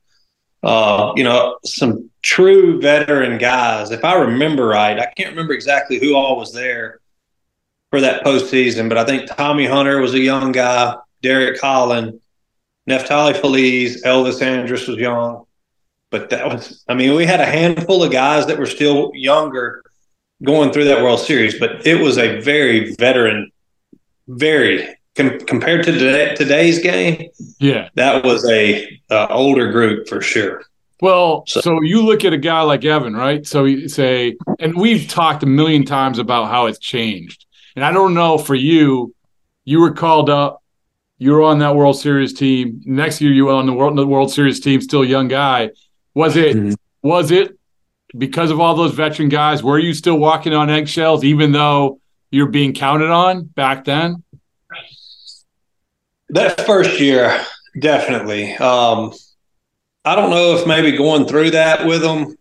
Uh, 0.62 1.14
you 1.16 1.24
know, 1.24 1.58
some 1.64 2.10
true 2.22 2.82
veteran 2.82 3.38
guys. 3.38 3.92
If 3.92 4.04
I 4.04 4.16
remember 4.16 4.68
right, 4.68 5.00
I 5.00 5.06
can't 5.06 5.30
remember 5.30 5.54
exactly 5.54 6.00
who 6.00 6.16
all 6.16 6.38
was 6.38 6.54
there 6.54 7.00
for 7.90 8.02
that 8.02 8.24
postseason, 8.24 8.90
but 8.90 8.98
I 8.98 9.06
think 9.06 9.30
Tommy 9.36 9.66
Hunter 9.66 10.00
was 10.00 10.14
a 10.14 10.20
young 10.20 10.52
guy, 10.52 10.96
Derek 11.22 11.60
Holland, 11.60 12.20
Neftali 12.88 13.36
Feliz, 13.36 14.04
Elvis 14.04 14.42
Andrus 14.42 14.88
was 14.88 14.98
young. 14.98 15.46
But 16.12 16.32
that 16.32 16.48
was, 16.48 16.84
I 16.88 16.96
mean, 16.96 17.16
we 17.16 17.26
had 17.26 17.40
a 17.40 17.46
handful 17.46 18.04
of 18.04 18.12
guys 18.12 18.48
that 18.48 18.58
were 18.58 18.66
still 18.66 19.12
younger 19.14 19.84
going 20.44 20.72
through 20.72 20.86
that 20.86 21.04
World 21.04 21.20
Series, 21.20 21.60
but 21.60 21.86
it 21.86 22.02
was 22.02 22.18
a 22.18 22.40
very 22.40 22.96
veteran, 22.96 23.52
very 24.28 24.88
com- 25.16 25.40
compared 25.42 25.84
to 25.86 25.92
today, 25.92 26.36
today's 26.36 26.80
game. 26.80 27.30
Yeah. 27.60 27.90
That 27.96 28.24
was 28.24 28.50
a 28.50 28.88
uh, 29.10 29.28
older 29.30 29.72
group 29.72 30.08
for 30.08 30.22
sure. 30.22 30.64
Well, 31.02 31.44
So- 31.48 31.62
so, 31.62 31.82
you 31.82 32.02
look 32.02 32.26
at 32.26 32.34
a 32.34 32.38
guy 32.38 32.62
like 32.62 32.84
Evan, 32.86 33.16
right? 33.16 33.46
So 33.46 33.66
you 33.66 33.88
say, 33.90 34.36
and 34.60 34.76
we've 34.76 35.08
talked 35.08 35.44
a 35.44 35.46
million 35.46 35.86
times 35.86 36.20
about 36.20 36.46
how 36.50 36.66
it's 36.68 36.80
changed. 36.80 37.46
And 37.76 37.86
I 37.86 37.92
don't 37.92 38.14
know 38.14 38.38
for 38.38 38.56
you, 38.56 39.14
you 39.66 39.80
were 39.80 39.92
called 39.92 40.30
up, 40.30 40.62
you 41.18 41.32
were 41.32 41.42
on 41.44 41.60
that 41.60 41.76
World 41.76 42.00
Series 42.00 42.34
team. 42.34 42.82
Next 42.86 43.20
year, 43.22 43.32
you 43.32 43.46
were 43.46 43.54
on 43.54 43.66
the 43.66 43.74
World, 43.74 43.98
the 43.98 44.08
World 44.08 44.32
Series 44.32 44.60
team, 44.62 44.80
still 44.82 45.04
young 45.04 45.28
guy. 45.28 45.72
Was 46.16 46.36
it? 46.38 46.56
Mhm. 46.56 46.76
Was 47.04 47.30
it 47.32 47.58
because 48.18 48.52
of 48.52 48.60
all 48.60 48.76
those 48.76 48.94
veteran 48.94 49.30
guys? 49.30 49.64
Were 49.64 49.80
you 49.80 49.94
still 49.94 50.18
walking 50.18 50.54
on 50.54 50.70
eggshells, 50.70 51.24
even 51.24 51.52
though 51.52 52.00
you're 52.32 52.48
being 52.48 52.74
counted 52.74 53.10
on 53.10 53.44
back 53.44 53.86
then? 53.86 54.24
That 56.30 56.66
first 56.66 57.00
year, 57.00 57.40
definitely. 57.80 58.56
Um, 58.56 59.14
I 60.06 60.16
don't 60.16 60.30
know 60.30 60.56
if 60.56 60.68
maybe 60.68 60.96
going 60.96 61.26
through 61.26 61.52
that 61.52 61.86
with 61.86 62.02
them, 62.02 62.36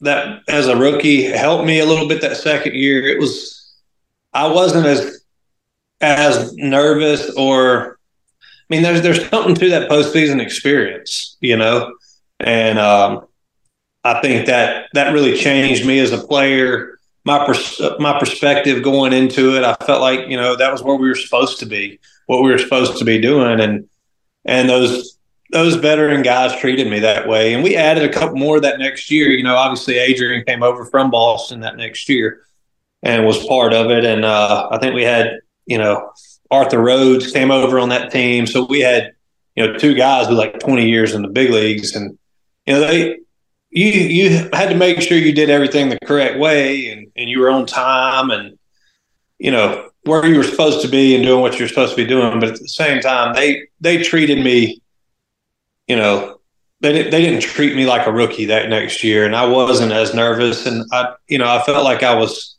that 0.00 0.42
as 0.48 0.68
a 0.68 0.76
rookie 0.76 1.22
helped 1.24 1.64
me 1.64 1.78
a 1.78 1.86
little 1.86 2.08
bit. 2.08 2.20
That 2.20 2.36
second 2.36 2.74
year, 2.74 3.06
it 3.06 3.18
was 3.18 3.74
I 4.32 4.48
wasn't 4.48 4.86
as 4.86 5.24
as 6.00 6.52
nervous 6.54 7.30
or. 7.36 7.98
I 8.40 8.74
mean, 8.74 8.82
there's 8.82 9.02
there's 9.02 9.28
something 9.28 9.54
to 9.56 9.68
that 9.70 9.90
postseason 9.90 10.40
experience, 10.40 11.36
you 11.40 11.56
know, 11.56 11.94
and 12.40 12.78
um, 12.78 13.26
I 14.04 14.20
think 14.20 14.46
that 14.46 14.86
that 14.94 15.12
really 15.12 15.36
changed 15.36 15.86
me 15.86 15.98
as 16.00 16.12
a 16.12 16.18
player. 16.18 16.98
My 17.24 17.46
pers- 17.46 17.80
my 18.00 18.18
perspective 18.18 18.82
going 18.82 19.12
into 19.12 19.56
it, 19.56 19.62
I 19.62 19.74
felt 19.84 20.00
like 20.00 20.28
you 20.28 20.36
know 20.36 20.56
that 20.56 20.72
was 20.72 20.82
where 20.82 20.96
we 20.96 21.08
were 21.08 21.14
supposed 21.14 21.60
to 21.60 21.66
be 21.66 22.00
what 22.26 22.42
we 22.42 22.50
were 22.50 22.58
supposed 22.58 22.98
to 22.98 23.04
be 23.04 23.20
doing. 23.20 23.60
And 23.60 23.88
and 24.44 24.68
those 24.68 25.18
those 25.52 25.74
veteran 25.74 26.22
guys 26.22 26.58
treated 26.58 26.88
me 26.88 26.98
that 27.00 27.28
way. 27.28 27.54
And 27.54 27.62
we 27.62 27.76
added 27.76 28.08
a 28.08 28.12
couple 28.12 28.36
more 28.36 28.58
that 28.60 28.78
next 28.78 29.10
year. 29.10 29.30
You 29.30 29.44
know 29.44 29.56
obviously 29.56 29.98
adrian 29.98 30.44
came 30.44 30.62
over 30.62 30.84
from 30.84 31.10
boston 31.10 31.60
that 31.60 31.76
next 31.76 32.08
year 32.08 32.42
and 33.02 33.26
was 33.26 33.44
part 33.46 33.72
of 33.72 33.90
it. 33.90 34.04
And 34.04 34.24
uh, 34.24 34.68
i 34.70 34.78
think 34.78 34.94
we 34.94 35.02
had 35.02 35.40
you 35.66 35.78
know 35.78 36.10
arthur 36.50 36.80
rhodes 36.80 37.32
came 37.32 37.50
over 37.50 37.78
on 37.78 37.90
that 37.90 38.10
team. 38.10 38.46
So 38.46 38.64
we 38.64 38.80
had 38.80 39.12
you 39.54 39.66
know 39.66 39.78
two 39.78 39.94
guys 39.94 40.28
with 40.28 40.38
like 40.38 40.58
20 40.58 40.88
years 40.88 41.14
in 41.14 41.22
the 41.22 41.28
big 41.28 41.50
leagues. 41.50 41.94
And 41.94 42.18
you 42.66 42.74
know 42.74 42.80
they 42.80 43.18
you 43.72 43.86
you 43.86 44.48
had 44.52 44.68
to 44.68 44.74
make 44.74 45.00
sure 45.00 45.16
you 45.16 45.32
did 45.32 45.50
everything 45.50 45.88
the 45.88 45.98
correct 46.04 46.38
way 46.38 46.88
and, 46.88 47.10
and 47.16 47.28
you 47.28 47.40
were 47.40 47.50
on 47.50 47.66
time 47.66 48.30
and 48.30 48.58
you 49.38 49.50
know 49.50 49.88
where 50.04 50.26
you 50.26 50.36
were 50.36 50.44
supposed 50.44 50.82
to 50.82 50.88
be 50.88 51.14
and 51.14 51.24
doing 51.24 51.40
what 51.40 51.58
you're 51.58 51.68
supposed 51.68 51.96
to 51.96 51.96
be 51.96 52.06
doing. 52.06 52.38
But 52.38 52.50
at 52.50 52.60
the 52.60 52.68
same 52.68 53.00
time, 53.00 53.34
they 53.34 53.68
they 53.80 54.02
treated 54.02 54.44
me, 54.44 54.82
you 55.88 55.96
know, 55.96 56.38
they 56.80 57.04
they 57.04 57.22
didn't 57.22 57.40
treat 57.40 57.74
me 57.74 57.86
like 57.86 58.06
a 58.06 58.12
rookie 58.12 58.46
that 58.46 58.68
next 58.68 59.02
year, 59.02 59.24
and 59.24 59.34
I 59.34 59.46
wasn't 59.46 59.92
as 59.92 60.14
nervous, 60.14 60.66
and 60.66 60.84
I 60.92 61.14
you 61.28 61.38
know 61.38 61.48
I 61.48 61.62
felt 61.62 61.84
like 61.84 62.02
I 62.02 62.14
was 62.14 62.56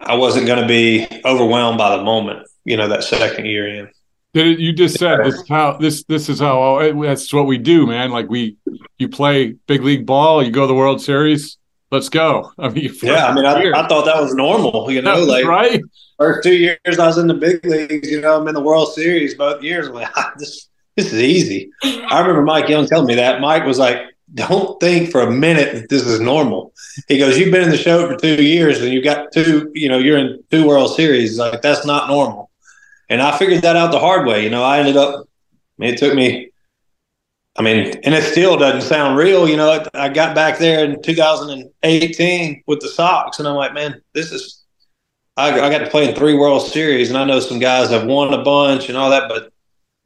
I 0.00 0.16
wasn't 0.16 0.46
going 0.46 0.60
to 0.60 0.68
be 0.68 1.06
overwhelmed 1.24 1.78
by 1.78 1.96
the 1.96 2.02
moment, 2.02 2.46
you 2.64 2.76
know, 2.76 2.88
that 2.88 3.04
second 3.04 3.46
year 3.46 3.68
in. 3.68 3.90
Did 4.34 4.58
you 4.58 4.72
just 4.72 4.98
said 4.98 5.20
this 5.24 5.36
is 5.36 5.48
how 5.48 5.76
this 5.76 6.02
this 6.04 6.28
is 6.28 6.40
how 6.40 6.60
oh, 6.60 7.02
that's 7.02 7.32
what 7.32 7.46
we 7.46 7.56
do, 7.56 7.86
man. 7.86 8.10
Like 8.10 8.28
we, 8.28 8.56
you 8.98 9.08
play 9.08 9.52
big 9.68 9.82
league 9.82 10.06
ball, 10.06 10.42
you 10.42 10.50
go 10.50 10.62
to 10.62 10.66
the 10.66 10.74
World 10.74 11.00
Series. 11.00 11.56
Let's 11.92 12.08
go. 12.08 12.50
I 12.58 12.68
mean, 12.68 12.92
Yeah, 13.00 13.26
I 13.26 13.34
mean, 13.34 13.46
I, 13.46 13.70
I 13.70 13.86
thought 13.86 14.06
that 14.06 14.20
was 14.20 14.34
normal, 14.34 14.90
you 14.90 15.02
know, 15.02 15.22
like 15.22 15.44
right. 15.44 15.80
First 16.18 16.42
two 16.42 16.54
years 16.54 16.98
I 16.98 17.06
was 17.06 17.16
in 17.16 17.28
the 17.28 17.34
big 17.34 17.64
leagues, 17.64 18.10
you 18.10 18.20
know, 18.20 18.40
I'm 18.40 18.48
in 18.48 18.54
the 18.54 18.60
World 18.60 18.92
Series 18.92 19.36
both 19.36 19.62
years. 19.62 19.86
I'm 19.86 19.94
like, 19.94 20.12
this 20.38 20.68
this 20.96 21.12
is 21.12 21.20
easy. 21.20 21.70
I 21.82 22.20
remember 22.20 22.42
Mike 22.42 22.68
Young 22.68 22.86
telling 22.86 23.06
me 23.06 23.14
that. 23.16 23.40
Mike 23.40 23.64
was 23.64 23.78
like, 23.78 23.98
"Don't 24.34 24.80
think 24.80 25.10
for 25.10 25.20
a 25.22 25.30
minute 25.30 25.74
that 25.74 25.88
this 25.88 26.06
is 26.06 26.20
normal." 26.20 26.72
He 27.08 27.18
goes, 27.18 27.38
"You've 27.38 27.52
been 27.52 27.64
in 27.64 27.70
the 27.70 27.76
show 27.76 28.08
for 28.08 28.16
two 28.16 28.42
years, 28.42 28.80
and 28.80 28.92
you've 28.92 29.04
got 29.04 29.32
two. 29.32 29.70
You 29.74 29.88
know, 29.88 29.98
you're 29.98 30.18
in 30.18 30.42
two 30.50 30.66
World 30.66 30.94
Series. 30.94 31.38
Like 31.38 31.62
that's 31.62 31.84
not 31.84 32.08
normal." 32.08 32.50
And 33.08 33.20
I 33.20 33.36
figured 33.36 33.62
that 33.62 33.76
out 33.76 33.90
the 33.92 34.00
hard 34.00 34.26
way. 34.26 34.44
You 34.44 34.50
know, 34.50 34.62
I 34.62 34.78
ended 34.78 34.96
up. 34.96 35.28
It 35.78 35.98
took 35.98 36.14
me. 36.14 36.50
I 37.56 37.62
mean, 37.62 38.00
and 38.02 38.14
it 38.14 38.24
still 38.24 38.56
doesn't 38.56 38.82
sound 38.82 39.16
real. 39.16 39.48
You 39.48 39.56
know, 39.56 39.84
I 39.94 40.08
got 40.08 40.34
back 40.34 40.58
there 40.58 40.84
in 40.84 41.00
2018 41.02 42.64
with 42.66 42.80
the 42.80 42.88
Sox, 42.88 43.38
and 43.38 43.46
I'm 43.46 43.54
like, 43.54 43.74
man, 43.74 44.02
this 44.12 44.32
is 44.32 44.64
I, 45.36 45.60
I 45.60 45.70
got 45.70 45.78
to 45.78 45.90
play 45.90 46.08
in 46.08 46.14
three 46.14 46.34
World 46.34 46.62
Series, 46.62 47.08
and 47.08 47.18
I 47.18 47.24
know 47.24 47.40
some 47.40 47.58
guys 47.58 47.90
have 47.90 48.06
won 48.06 48.32
a 48.32 48.42
bunch 48.42 48.88
and 48.88 48.96
all 48.96 49.10
that, 49.10 49.28
but 49.28 49.52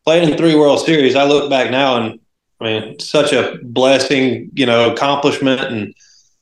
playing 0.05 0.31
in 0.31 0.38
three 0.38 0.55
World 0.55 0.81
Series, 0.81 1.14
I 1.17 1.25
look 1.25 1.50
back 1.50 1.71
now 1.71 1.97
and 2.02 2.21
I 2.61 2.64
mean, 2.64 2.99
such 2.99 3.33
a 3.33 3.59
blessing, 3.62 4.50
you 4.55 4.67
know, 4.67 4.93
accomplishment 4.93 5.61
and 5.61 5.95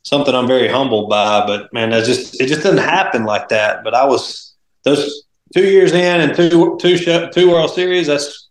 something 0.03 0.35
I'm 0.35 0.47
very 0.47 0.69
humbled 0.69 1.11
by. 1.11 1.45
But 1.47 1.73
man, 1.75 1.91
that 1.91 2.07
just 2.07 2.41
it 2.41 2.47
just 2.47 2.63
doesn't 2.63 2.79
happen 2.79 3.25
like 3.25 3.49
that. 3.49 3.85
But 3.85 3.95
I 3.95 4.07
was 4.07 4.55
those 4.85 5.25
two 5.57 5.67
years 5.67 5.93
in 5.93 6.21
and 6.21 6.37
two 6.37 6.77
two 6.79 6.97
show, 6.99 7.31
two 7.31 7.51
World 7.51 7.71
Series. 7.71 8.07
That's 8.07 8.49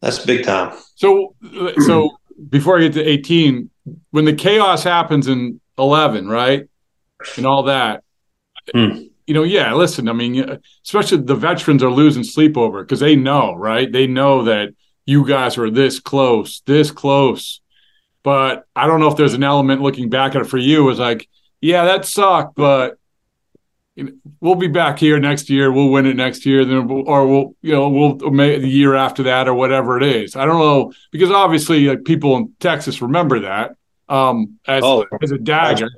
that's 0.00 0.24
big 0.24 0.44
time. 0.44 0.76
So, 0.94 1.34
so 1.86 2.16
before 2.48 2.78
I 2.78 2.82
get 2.82 2.92
to 2.94 3.04
18, 3.04 3.68
when 4.10 4.24
the 4.24 4.32
chaos 4.32 4.84
happens 4.84 5.26
in 5.26 5.60
11, 5.76 6.28
right, 6.28 6.68
and 7.36 7.46
all 7.46 7.64
that, 7.64 8.04
Hmm. 8.72 9.02
you 9.26 9.34
know, 9.34 9.42
yeah. 9.44 9.74
Listen, 9.74 10.08
I 10.08 10.12
mean, 10.12 10.58
especially 10.84 11.18
the 11.22 11.34
veterans 11.34 11.82
are 11.82 11.90
losing 11.90 12.22
sleep 12.24 12.56
over 12.56 12.82
because 12.82 13.00
they 13.00 13.16
know, 13.16 13.54
right? 13.54 13.90
They 13.90 14.06
know 14.06 14.44
that 14.44 14.74
you 15.06 15.26
guys 15.26 15.56
were 15.56 15.70
this 15.70 16.00
close, 16.00 16.60
this 16.66 16.90
close. 16.90 17.60
But 18.22 18.64
I 18.76 18.86
don't 18.86 19.00
know 19.00 19.08
if 19.08 19.16
there's 19.16 19.34
an 19.34 19.42
element 19.44 19.80
looking 19.80 20.10
back 20.10 20.34
at 20.34 20.42
it 20.42 20.48
for 20.48 20.58
you 20.58 20.88
is 20.90 20.98
like, 20.98 21.28
yeah, 21.60 21.84
that 21.86 22.04
sucked, 22.04 22.54
but 22.56 22.98
we'll 24.40 24.54
be 24.54 24.68
back 24.68 24.98
here 24.98 25.18
next 25.18 25.50
year. 25.50 25.72
We'll 25.72 25.90
win 25.90 26.06
it 26.06 26.16
next 26.16 26.46
year, 26.46 26.64
then 26.64 26.86
we'll, 26.88 27.08
or 27.08 27.26
we'll, 27.26 27.56
you 27.62 27.72
know, 27.72 27.88
we'll 27.88 28.16
make 28.30 28.60
the 28.62 28.68
year 28.68 28.94
after 28.94 29.22
that 29.24 29.48
or 29.48 29.54
whatever 29.54 29.96
it 29.96 30.02
is. 30.02 30.36
I 30.36 30.44
don't 30.44 30.58
know 30.58 30.92
because 31.10 31.30
obviously, 31.30 31.86
like 31.86 32.04
people 32.04 32.36
in 32.36 32.52
Texas 32.60 33.02
remember 33.02 33.40
that 33.40 33.72
um, 34.08 34.58
as 34.66 34.82
Oh, 34.84 35.06
as 35.22 35.30
a 35.30 35.38
dagger. 35.38 35.90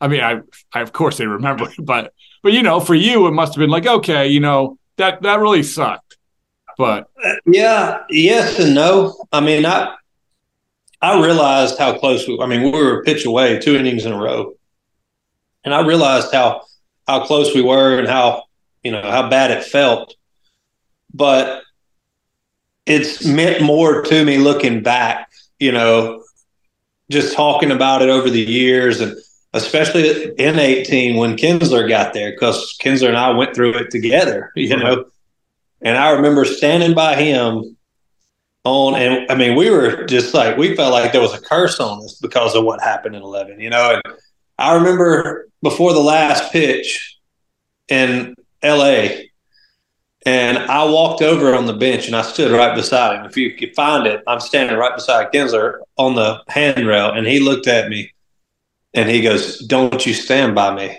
I 0.00 0.08
mean, 0.08 0.20
I, 0.20 0.40
I 0.72 0.80
of 0.80 0.92
course 0.92 1.16
they 1.18 1.26
remember 1.26 1.64
it, 1.64 1.74
but 1.78 2.12
but 2.42 2.52
you 2.52 2.62
know, 2.62 2.80
for 2.80 2.94
you, 2.94 3.26
it 3.26 3.32
must 3.32 3.54
have 3.54 3.60
been 3.60 3.70
like, 3.70 3.86
okay, 3.86 4.28
you 4.28 4.40
know, 4.40 4.78
that 4.96 5.22
that 5.22 5.40
really 5.40 5.62
sucked. 5.62 6.16
But 6.78 7.08
Yeah, 7.46 8.02
yes 8.10 8.58
and 8.58 8.74
no. 8.74 9.14
I 9.32 9.40
mean, 9.40 9.64
I 9.64 9.94
I 11.00 11.20
realized 11.22 11.78
how 11.78 11.98
close 11.98 12.26
we. 12.28 12.38
I 12.40 12.46
mean, 12.46 12.62
we 12.62 12.70
were 12.70 13.00
a 13.00 13.04
pitch 13.04 13.24
away, 13.24 13.58
two 13.58 13.76
innings 13.76 14.04
in 14.04 14.12
a 14.12 14.18
row, 14.18 14.54
and 15.64 15.74
I 15.74 15.80
realized 15.80 16.32
how 16.32 16.62
how 17.06 17.24
close 17.24 17.54
we 17.54 17.62
were 17.62 17.98
and 17.98 18.08
how 18.08 18.44
you 18.82 18.90
know 18.92 19.02
how 19.02 19.28
bad 19.28 19.50
it 19.50 19.64
felt. 19.64 20.14
But 21.12 21.62
it's 22.84 23.24
meant 23.24 23.62
more 23.62 24.02
to 24.02 24.24
me 24.24 24.38
looking 24.38 24.82
back, 24.82 25.30
you 25.58 25.72
know, 25.72 26.24
just 27.10 27.34
talking 27.34 27.70
about 27.70 28.02
it 28.02 28.08
over 28.08 28.30
the 28.30 28.40
years 28.40 29.00
and 29.00 29.16
especially 29.56 30.32
in 30.38 30.58
18 30.58 31.16
when 31.16 31.36
Kinsler 31.36 31.88
got 31.88 32.12
there, 32.12 32.32
because 32.32 32.76
Kinsler 32.78 33.08
and 33.08 33.16
I 33.16 33.30
went 33.30 33.54
through 33.54 33.74
it 33.74 33.90
together, 33.90 34.52
you 34.56 34.76
know. 34.76 35.06
And 35.82 35.96
I 35.96 36.10
remember 36.10 36.44
standing 36.44 36.94
by 36.94 37.16
him 37.16 37.76
on, 38.64 38.94
and 38.94 39.30
I 39.30 39.34
mean, 39.34 39.56
we 39.56 39.70
were 39.70 40.04
just 40.04 40.34
like, 40.34 40.56
we 40.56 40.74
felt 40.74 40.92
like 40.92 41.12
there 41.12 41.20
was 41.20 41.34
a 41.34 41.40
curse 41.40 41.80
on 41.80 42.02
us 42.04 42.18
because 42.20 42.54
of 42.54 42.64
what 42.64 42.80
happened 42.80 43.14
in 43.14 43.22
11, 43.22 43.60
you 43.60 43.70
know. 43.70 44.00
And 44.04 44.16
I 44.58 44.74
remember 44.74 45.48
before 45.62 45.92
the 45.92 46.00
last 46.00 46.52
pitch 46.52 47.18
in 47.88 48.34
LA, 48.62 49.08
and 50.24 50.58
I 50.58 50.84
walked 50.84 51.22
over 51.22 51.54
on 51.54 51.66
the 51.66 51.72
bench 51.72 52.06
and 52.06 52.16
I 52.16 52.22
stood 52.22 52.50
right 52.50 52.74
beside 52.74 53.20
him. 53.20 53.26
If 53.26 53.36
you 53.36 53.52
could 53.52 53.74
find 53.76 54.06
it, 54.06 54.22
I'm 54.26 54.40
standing 54.40 54.76
right 54.76 54.94
beside 54.94 55.32
Kinsler 55.32 55.78
on 55.96 56.16
the 56.16 56.42
handrail, 56.48 57.12
and 57.12 57.26
he 57.26 57.38
looked 57.38 57.68
at 57.68 57.88
me 57.88 58.12
and 58.92 59.08
he 59.08 59.20
goes, 59.22 59.58
"Don't 59.60 60.04
you 60.04 60.14
stand 60.14 60.54
by 60.54 60.74
me?" 60.74 60.98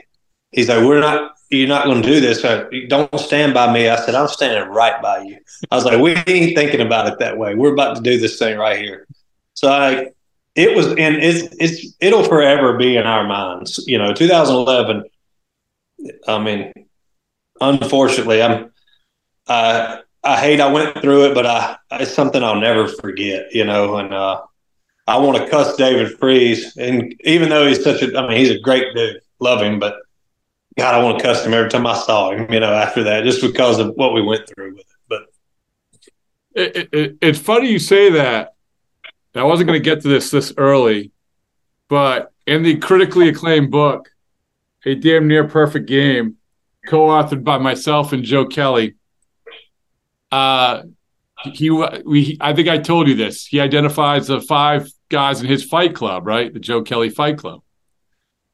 He's 0.51 0.69
like, 0.69 0.83
"We're 0.85 1.01
not. 1.01 1.33
You're 1.49 1.67
not 1.67 1.85
going 1.85 2.01
to 2.01 2.07
do 2.07 2.19
this. 2.19 2.43
Uh, 2.43 2.69
don't 2.87 3.19
stand 3.19 3.53
by 3.53 3.71
me." 3.71 3.89
I 3.89 3.97
said, 3.97 4.15
"I'm 4.15 4.27
standing 4.29 4.69
right 4.69 5.01
by 5.01 5.23
you." 5.23 5.37
I 5.71 5.75
was 5.75 5.83
like, 5.83 5.99
"We 5.99 6.15
ain't 6.27 6.55
thinking 6.55 6.81
about 6.81 7.07
it 7.11 7.19
that 7.19 7.37
way. 7.37 7.55
We're 7.55 7.73
about 7.73 7.97
to 7.97 8.01
do 8.01 8.17
this 8.17 8.39
thing 8.39 8.57
right 8.57 8.77
here." 8.77 9.07
So 9.55 9.69
I, 9.69 10.11
it 10.57 10.75
was, 10.75 10.87
and 10.87 11.15
it's, 11.17 11.55
it's, 11.59 11.95
it'll 12.01 12.23
forever 12.23 12.77
be 12.77 12.97
in 12.97 13.05
our 13.05 13.25
minds. 13.25 13.83
You 13.87 13.99
know, 13.99 14.13
2011. 14.13 15.03
I 16.27 16.39
mean, 16.39 16.73
unfortunately, 17.61 18.41
I'm 18.41 18.71
I 19.47 20.01
I 20.23 20.39
hate 20.39 20.59
I 20.59 20.71
went 20.71 20.99
through 21.01 21.27
it, 21.27 21.35
but 21.35 21.45
I 21.45 21.77
it's 21.91 22.13
something 22.13 22.43
I'll 22.43 22.59
never 22.59 22.87
forget. 22.87 23.53
You 23.53 23.65
know, 23.65 23.97
and 23.97 24.13
uh, 24.13 24.41
I 25.07 25.17
want 25.17 25.37
to 25.37 25.49
cuss 25.49 25.75
David 25.77 26.17
Freese, 26.17 26.75
and 26.75 27.13
even 27.21 27.49
though 27.49 27.67
he's 27.67 27.83
such 27.83 28.01
a, 28.01 28.17
I 28.17 28.27
mean, 28.27 28.37
he's 28.37 28.51
a 28.51 28.59
great 28.59 28.93
dude, 28.95 29.21
love 29.39 29.61
him, 29.61 29.79
but 29.79 29.97
God, 30.77 30.95
I 30.95 31.03
want 31.03 31.19
to 31.19 31.23
cuss 31.23 31.45
him 31.45 31.53
every 31.53 31.69
time 31.69 31.87
I 31.87 31.95
saw 31.95 32.31
him. 32.31 32.51
You 32.51 32.59
know, 32.59 32.73
after 32.73 33.03
that, 33.03 33.23
just 33.23 33.41
because 33.41 33.79
of 33.79 33.95
what 33.95 34.13
we 34.13 34.21
went 34.21 34.47
through 34.47 34.71
with 34.71 34.81
it. 34.81 34.85
But 35.07 35.21
it, 36.53 36.89
it, 36.91 37.17
it's 37.21 37.39
funny 37.39 37.69
you 37.69 37.79
say 37.79 38.11
that. 38.11 38.55
I 39.39 39.43
wasn't 39.43 39.67
going 39.67 39.81
to 39.81 39.83
get 39.83 40.01
to 40.01 40.07
this 40.07 40.31
this 40.31 40.53
early, 40.57 41.11
but 41.89 42.31
in 42.45 42.63
the 42.63 42.77
critically 42.77 43.29
acclaimed 43.29 43.71
book, 43.71 44.09
A 44.85 44.95
Damn 44.95 45.27
Near 45.27 45.47
Perfect 45.47 45.87
Game, 45.87 46.37
co-authored 46.87 47.43
by 47.43 47.57
myself 47.57 48.13
and 48.13 48.23
Joe 48.23 48.45
Kelly, 48.45 48.95
uh, 50.31 50.83
he 51.53 51.69
we 51.69 52.37
I 52.41 52.53
think 52.53 52.67
I 52.67 52.77
told 52.77 53.07
you 53.07 53.15
this. 53.15 53.45
He 53.45 53.59
identifies 53.59 54.27
the 54.27 54.41
five 54.41 54.89
guys 55.09 55.41
in 55.41 55.47
his 55.47 55.63
fight 55.63 55.95
club, 55.95 56.25
right? 56.25 56.53
The 56.53 56.59
Joe 56.59 56.81
Kelly 56.81 57.09
Fight 57.09 57.37
Club. 57.37 57.61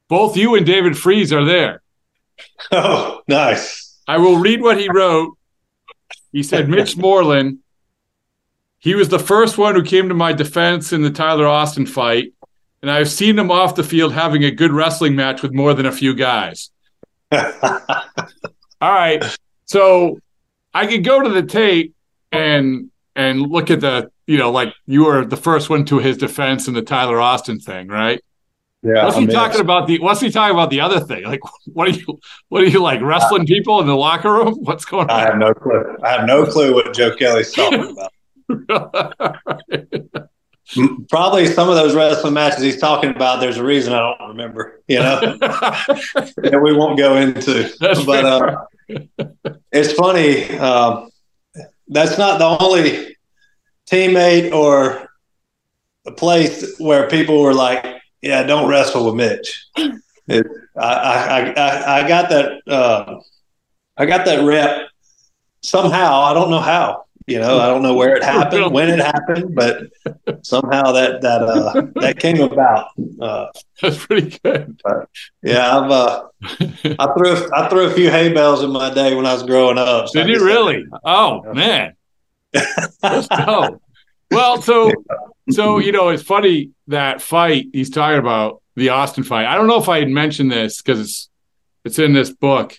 Both 0.10 0.38
you 0.38 0.56
and 0.56 0.66
David 0.66 0.98
Freese 0.98 1.32
are 1.34 1.46
there. 1.46 1.82
Oh, 2.72 3.22
nice. 3.28 4.00
I 4.08 4.18
will 4.18 4.38
read 4.38 4.62
what 4.62 4.80
he 4.80 4.90
wrote. 4.90 5.38
He 6.32 6.44
said 6.44 6.68
Mitch 6.68 6.98
Moreland. 6.98 7.60
He 8.84 8.96
was 8.96 9.08
the 9.08 9.18
first 9.18 9.58
one 9.58 9.76
who 9.76 9.82
came 9.82 10.10
to 10.10 10.14
my 10.14 10.34
defense 10.34 10.92
in 10.92 11.04
the 11.04 11.10
Tyler 11.10 11.48
Austin 11.48 11.86
fight, 11.86 12.34
and 12.82 12.92
I've 12.92 13.10
seen 13.10 13.40
him 13.40 13.50
off 13.50 13.76
the 13.76 13.84
field 13.84 14.12
having 14.12 14.44
a 14.44 14.52
good 14.52 14.74
wrestling 14.74 15.16
match 15.16 15.42
with 15.42 15.54
more 15.54 15.74
than 15.74 15.86
a 15.86 15.92
few 15.92 16.14
guys. 16.14 16.70
All 17.32 17.42
right. 18.82 19.24
So 19.68 20.20
I 20.74 20.86
could 20.86 21.06
go 21.06 21.22
to 21.22 21.30
the 21.30 21.44
tape 21.44 21.96
and 22.34 22.92
and 23.16 23.40
look 23.40 23.72
at 23.72 23.80
the 23.80 24.12
you 24.28 24.38
know 24.38 24.52
like 24.52 24.74
you 24.86 25.06
were 25.06 25.24
the 25.24 25.38
first 25.38 25.70
one 25.70 25.86
to 25.86 26.00
his 26.00 26.18
defense 26.18 26.68
in 26.68 26.74
the 26.74 26.82
Tyler 26.82 27.22
Austin 27.22 27.62
thing, 27.62 27.88
right? 27.88 28.22
Yeah. 28.82 29.06
What's 29.06 29.16
he 29.16 29.28
talking 29.28 29.62
about 29.62 29.88
the 29.88 30.00
What's 30.00 30.20
he 30.20 30.30
talking 30.30 30.54
about 30.54 30.72
the 30.72 30.82
other 30.82 31.00
thing? 31.00 31.24
Like, 31.24 31.40
what 31.68 31.88
are 31.88 31.92
you 31.92 32.20
What 32.50 32.64
are 32.64 32.68
you 32.68 32.82
like 32.82 33.00
wrestling 33.02 33.46
people 33.46 33.80
in 33.80 33.88
the 33.88 33.96
locker 33.96 34.34
room? 34.34 34.56
What's 34.60 34.84
going 34.84 35.10
on? 35.10 35.18
I 35.18 35.22
have 35.22 35.38
no 35.38 35.54
clue. 35.54 35.98
I 36.04 36.10
have 36.10 36.26
no 36.26 36.46
clue 36.46 36.74
what 36.74 36.94
Joe 36.94 37.16
Kelly's 37.16 37.54
talking 37.54 37.92
about. 37.92 38.12
Probably 41.10 41.46
some 41.48 41.70
of 41.70 41.76
those 41.76 41.94
wrestling 41.94 42.34
matches 42.34 42.62
he's 42.62 42.80
talking 42.80 43.12
about. 43.12 43.42
There's 43.42 43.58
a 43.58 43.64
reason 43.64 43.94
I 43.94 44.00
don't 44.00 44.30
remember. 44.30 44.82
You 44.88 45.00
know, 45.00 45.20
that 45.40 46.60
we 46.64 46.74
won't 46.74 46.98
go 46.98 47.18
into. 47.18 47.70
That's 47.80 48.04
but 48.04 48.26
uh, 48.26 48.66
it's 49.72 49.94
funny. 49.94 50.50
Um, 50.58 51.12
that's 51.88 52.18
not 52.18 52.40
the 52.40 52.64
only 52.64 53.16
teammate 53.90 54.54
or 54.54 55.08
a 56.06 56.12
place 56.12 56.78
where 56.80 57.10
people 57.10 57.42
were 57.42 57.54
like, 57.54 57.86
"Yeah, 58.22 58.44
don't 58.44 58.70
wrestle 58.70 59.06
with 59.06 59.16
Mitch." 59.16 59.66
It, 60.28 60.46
I, 60.78 60.88
I, 60.88 61.40
I, 61.52 62.04
I 62.04 62.08
got 62.08 62.30
that. 62.30 62.62
Uh, 62.68 63.20
I 63.98 64.06
got 64.06 64.26
that 64.26 64.44
rep 64.44 64.90
somehow. 65.62 66.22
I 66.22 66.34
don't 66.34 66.50
know 66.50 66.60
how. 66.60 67.06
You 67.28 67.40
know, 67.40 67.58
I 67.60 67.68
don't 67.68 67.82
know 67.84 67.94
where 67.94 68.16
it 68.16 68.24
happened, 68.24 68.74
when 68.74 68.90
it 68.90 69.00
happened, 69.00 69.56
but 69.56 69.84
somehow 70.46 70.92
that 70.92 71.22
that 71.22 71.42
uh, 71.42 71.82
that 71.96 72.20
came 72.20 72.42
about. 72.42 72.90
Uh, 73.20 73.48
That's 73.82 74.06
pretty 74.06 74.38
good. 74.44 74.82
Yeah, 75.42 75.80
I've 75.80 75.92
uh, 75.92 76.28
I 77.00 77.14
threw 77.18 77.52
I 77.54 77.70
threw 77.70 77.86
a 77.86 77.94
few 77.94 78.10
hay 78.10 78.34
bales 78.34 78.64
in 78.64 78.72
my 78.72 78.94
day 78.94 79.16
when 79.16 79.26
I 79.26 79.34
was 79.34 79.44
growing 79.44 79.78
up. 79.78 80.10
So 80.10 80.24
Did 80.24 80.36
you 80.36 80.46
really? 80.46 80.86
Oh 81.06 81.54
man, 81.54 81.96
let's 83.02 83.28
go. 83.28 83.80
Well, 84.32 84.64
so 84.64 84.92
so 85.52 85.78
you 85.78 85.92
know, 85.92 86.10
it's 86.10 86.24
funny 86.24 86.72
that 86.88 87.22
fight 87.22 87.68
he's 87.72 87.92
talking 87.92 88.18
about 88.18 88.64
the 88.76 88.90
Austin 88.90 89.24
fight. 89.24 89.46
I 89.46 89.54
don't 89.56 89.68
know 89.68 89.80
if 89.80 89.88
I 89.90 90.00
had 90.00 90.10
mentioned 90.10 90.52
this 90.52 90.82
because 90.82 91.00
it's 91.00 91.30
it's 91.86 92.00
in 92.00 92.14
this 92.14 92.32
book, 92.32 92.76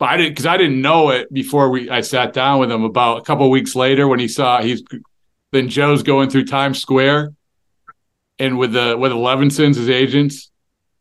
but 0.00 0.08
I 0.08 0.16
didn't 0.16 0.30
because 0.32 0.46
I 0.46 0.56
didn't 0.56 0.80
know 0.80 1.10
it 1.10 1.32
before 1.32 1.70
we 1.70 1.88
I 1.88 2.00
sat 2.00 2.32
down 2.32 2.58
with 2.58 2.72
him 2.72 2.82
about 2.82 3.18
a 3.18 3.22
couple 3.22 3.48
weeks 3.50 3.76
later 3.76 4.08
when 4.08 4.18
he 4.18 4.26
saw 4.26 4.60
he's 4.60 4.82
then 5.52 5.68
Joe's 5.68 6.02
going 6.02 6.30
through 6.30 6.46
Times 6.46 6.80
Square 6.80 7.34
and 8.38 8.58
with 8.58 8.72
the 8.72 8.96
with 8.98 9.12
the 9.12 9.18
Levinsons 9.18 9.76
his 9.76 9.90
agents 9.90 10.50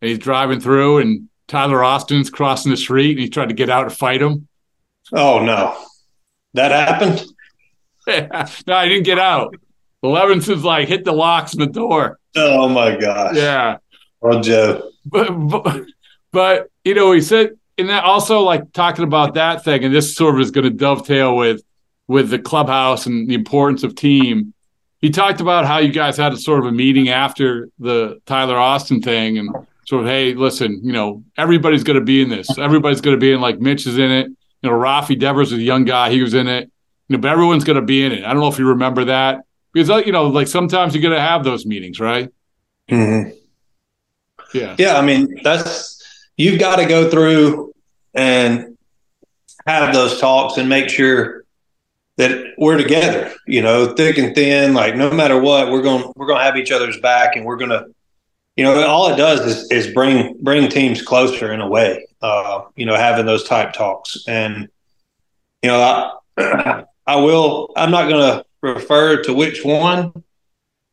and 0.02 0.10
he's 0.10 0.20
driving 0.20 0.60
through 0.60 1.00
and 1.00 1.30
Tyler 1.48 1.84
Austin's 1.84 2.30
crossing 2.30 2.70
the 2.70 2.78
street 2.78 3.12
and 3.12 3.22
he 3.22 3.30
tried 3.30 3.50
to 3.50 3.56
get 3.56 3.70
out 3.70 3.86
and 3.86 3.94
fight 3.94 4.22
him. 4.22 4.48
Oh 5.14 5.40
no, 5.40 5.82
that 6.54 6.72
happened. 6.72 7.26
Yeah. 8.06 8.48
No, 8.66 8.74
I 8.74 8.88
didn't 8.88 9.04
get 9.04 9.20
out. 9.20 9.56
The 10.02 10.10
Levinson's 10.10 10.64
like 10.64 10.88
hit 10.88 11.06
the 11.06 11.12
locks 11.12 11.54
in 11.54 11.60
the 11.60 11.68
door. 11.68 12.20
Oh 12.36 12.68
my 12.68 12.98
gosh. 12.98 13.36
Yeah. 13.36 13.78
Oh 14.22 14.42
Joe. 14.42 14.90
But, 15.06 15.30
but 15.30 15.86
but 16.32 16.72
you 16.84 16.96
know 16.96 17.12
he 17.12 17.22
said 17.22 17.59
and 17.80 17.90
that 17.90 18.04
also 18.04 18.42
like 18.42 18.72
talking 18.74 19.04
about 19.04 19.36
that 19.36 19.64
thing, 19.64 19.84
and 19.84 19.94
this 19.94 20.16
sort 20.16 20.36
of 20.36 20.42
is 20.42 20.52
going 20.52 20.66
to 20.66 20.70
dovetail 20.70 21.36
with 21.36 21.64
with 22.08 22.30
the 22.30 22.40
clubhouse 22.40 23.06
and 23.06 23.30
the 23.30 23.36
importance 23.36 23.84
of 23.84 23.96
team. 23.96 24.54
He 25.00 25.10
talked 25.12 25.40
about 25.40 25.66
how 25.66 25.78
you 25.78 25.94
guys 25.94 26.18
had 26.18 26.34
a 26.34 26.38
sort 26.38 26.60
of 26.60 26.66
a 26.66 26.72
meeting 26.72 27.10
after 27.10 27.70
the 27.80 28.20
Tyler 28.26 28.58
Austin 28.58 29.02
thing, 29.02 29.38
and 29.38 29.50
sort 29.86 30.04
of, 30.04 30.08
hey, 30.08 30.34
listen, 30.34 30.82
you 30.84 30.92
know, 30.92 31.24
everybody's 31.38 31.84
going 31.84 31.98
to 31.98 32.06
be 32.06 32.22
in 32.22 32.30
this. 32.30 32.58
Everybody's 32.58 33.02
going 33.02 33.16
to 33.16 33.20
be 33.20 33.32
in. 33.32 33.40
Like 33.40 33.60
Mitch 33.60 33.88
is 33.88 33.98
in 33.98 34.12
it. 34.12 34.28
You 34.62 34.70
know, 34.70 34.76
Rafi 34.76 35.18
Devers 35.18 35.54
is 35.54 35.60
a 35.60 35.64
young 35.64 35.86
guy; 35.86 36.12
he 36.12 36.22
was 36.22 36.34
in 36.34 36.48
it. 36.48 36.70
You 37.08 37.16
know, 37.16 37.22
but 37.22 37.32
everyone's 37.32 37.64
going 37.64 37.80
to 37.80 37.86
be 37.86 38.04
in 38.04 38.12
it. 38.12 38.26
I 38.26 38.34
don't 38.34 38.42
know 38.42 38.50
if 38.50 38.60
you 38.60 38.68
remember 38.68 39.06
that 39.06 39.46
because 39.74 40.06
you 40.06 40.12
know, 40.12 40.28
like 40.28 40.48
sometimes 40.48 40.94
you're 40.94 41.02
going 41.02 41.16
to 41.16 41.22
have 41.22 41.44
those 41.44 41.66
meetings, 41.66 42.00
right? 42.00 42.30
Mm-hmm. 42.90 43.30
Yeah. 44.54 44.76
Yeah. 44.78 44.98
I 44.98 45.02
mean, 45.02 45.42
that's 45.44 46.04
you've 46.38 46.60
got 46.60 46.78
to 46.78 46.86
go 46.86 47.10
through 47.10 47.69
and 48.14 48.78
have 49.66 49.94
those 49.94 50.20
talks 50.20 50.58
and 50.58 50.68
make 50.68 50.90
sure 50.90 51.44
that 52.18 52.54
we're 52.58 52.78
together, 52.78 53.34
you 53.48 53.62
know, 53.62 53.94
thick 53.94 54.18
and 54.18 54.36
thin, 54.36 54.74
like 54.74 54.96
no 54.96 55.12
matter 55.12 55.40
what, 55.40 55.72
we're 55.72 55.82
going 55.82 56.12
we're 56.16 56.28
going 56.28 56.40
to 56.40 56.44
have 56.44 56.58
each 56.58 56.72
other's 56.72 57.00
back 57.00 57.36
and 57.36 57.46
we're 57.46 57.58
going 57.58 57.70
to 57.70 57.86
you 58.60 58.66
know, 58.66 58.86
all 58.86 59.10
it 59.14 59.16
does 59.16 59.40
is, 59.40 59.72
is 59.72 59.94
bring 59.94 60.36
bring 60.42 60.68
teams 60.68 61.02
closer 61.02 61.54
in 61.54 61.62
a 61.62 61.68
way. 61.68 62.06
Uh, 62.22 62.64
you 62.76 62.86
know, 62.86 62.98
having 62.98 63.26
those 63.26 63.46
type 63.46 63.72
talks, 63.72 64.18
and 64.28 64.68
you 65.64 65.70
know, 65.70 66.14
I, 66.38 66.84
I 67.08 67.16
will. 67.16 67.72
I'm 67.78 67.90
not 67.90 68.10
going 68.10 68.20
to 68.20 68.46
refer 68.62 69.24
to 69.24 69.34
which 69.34 69.64
one 69.64 70.12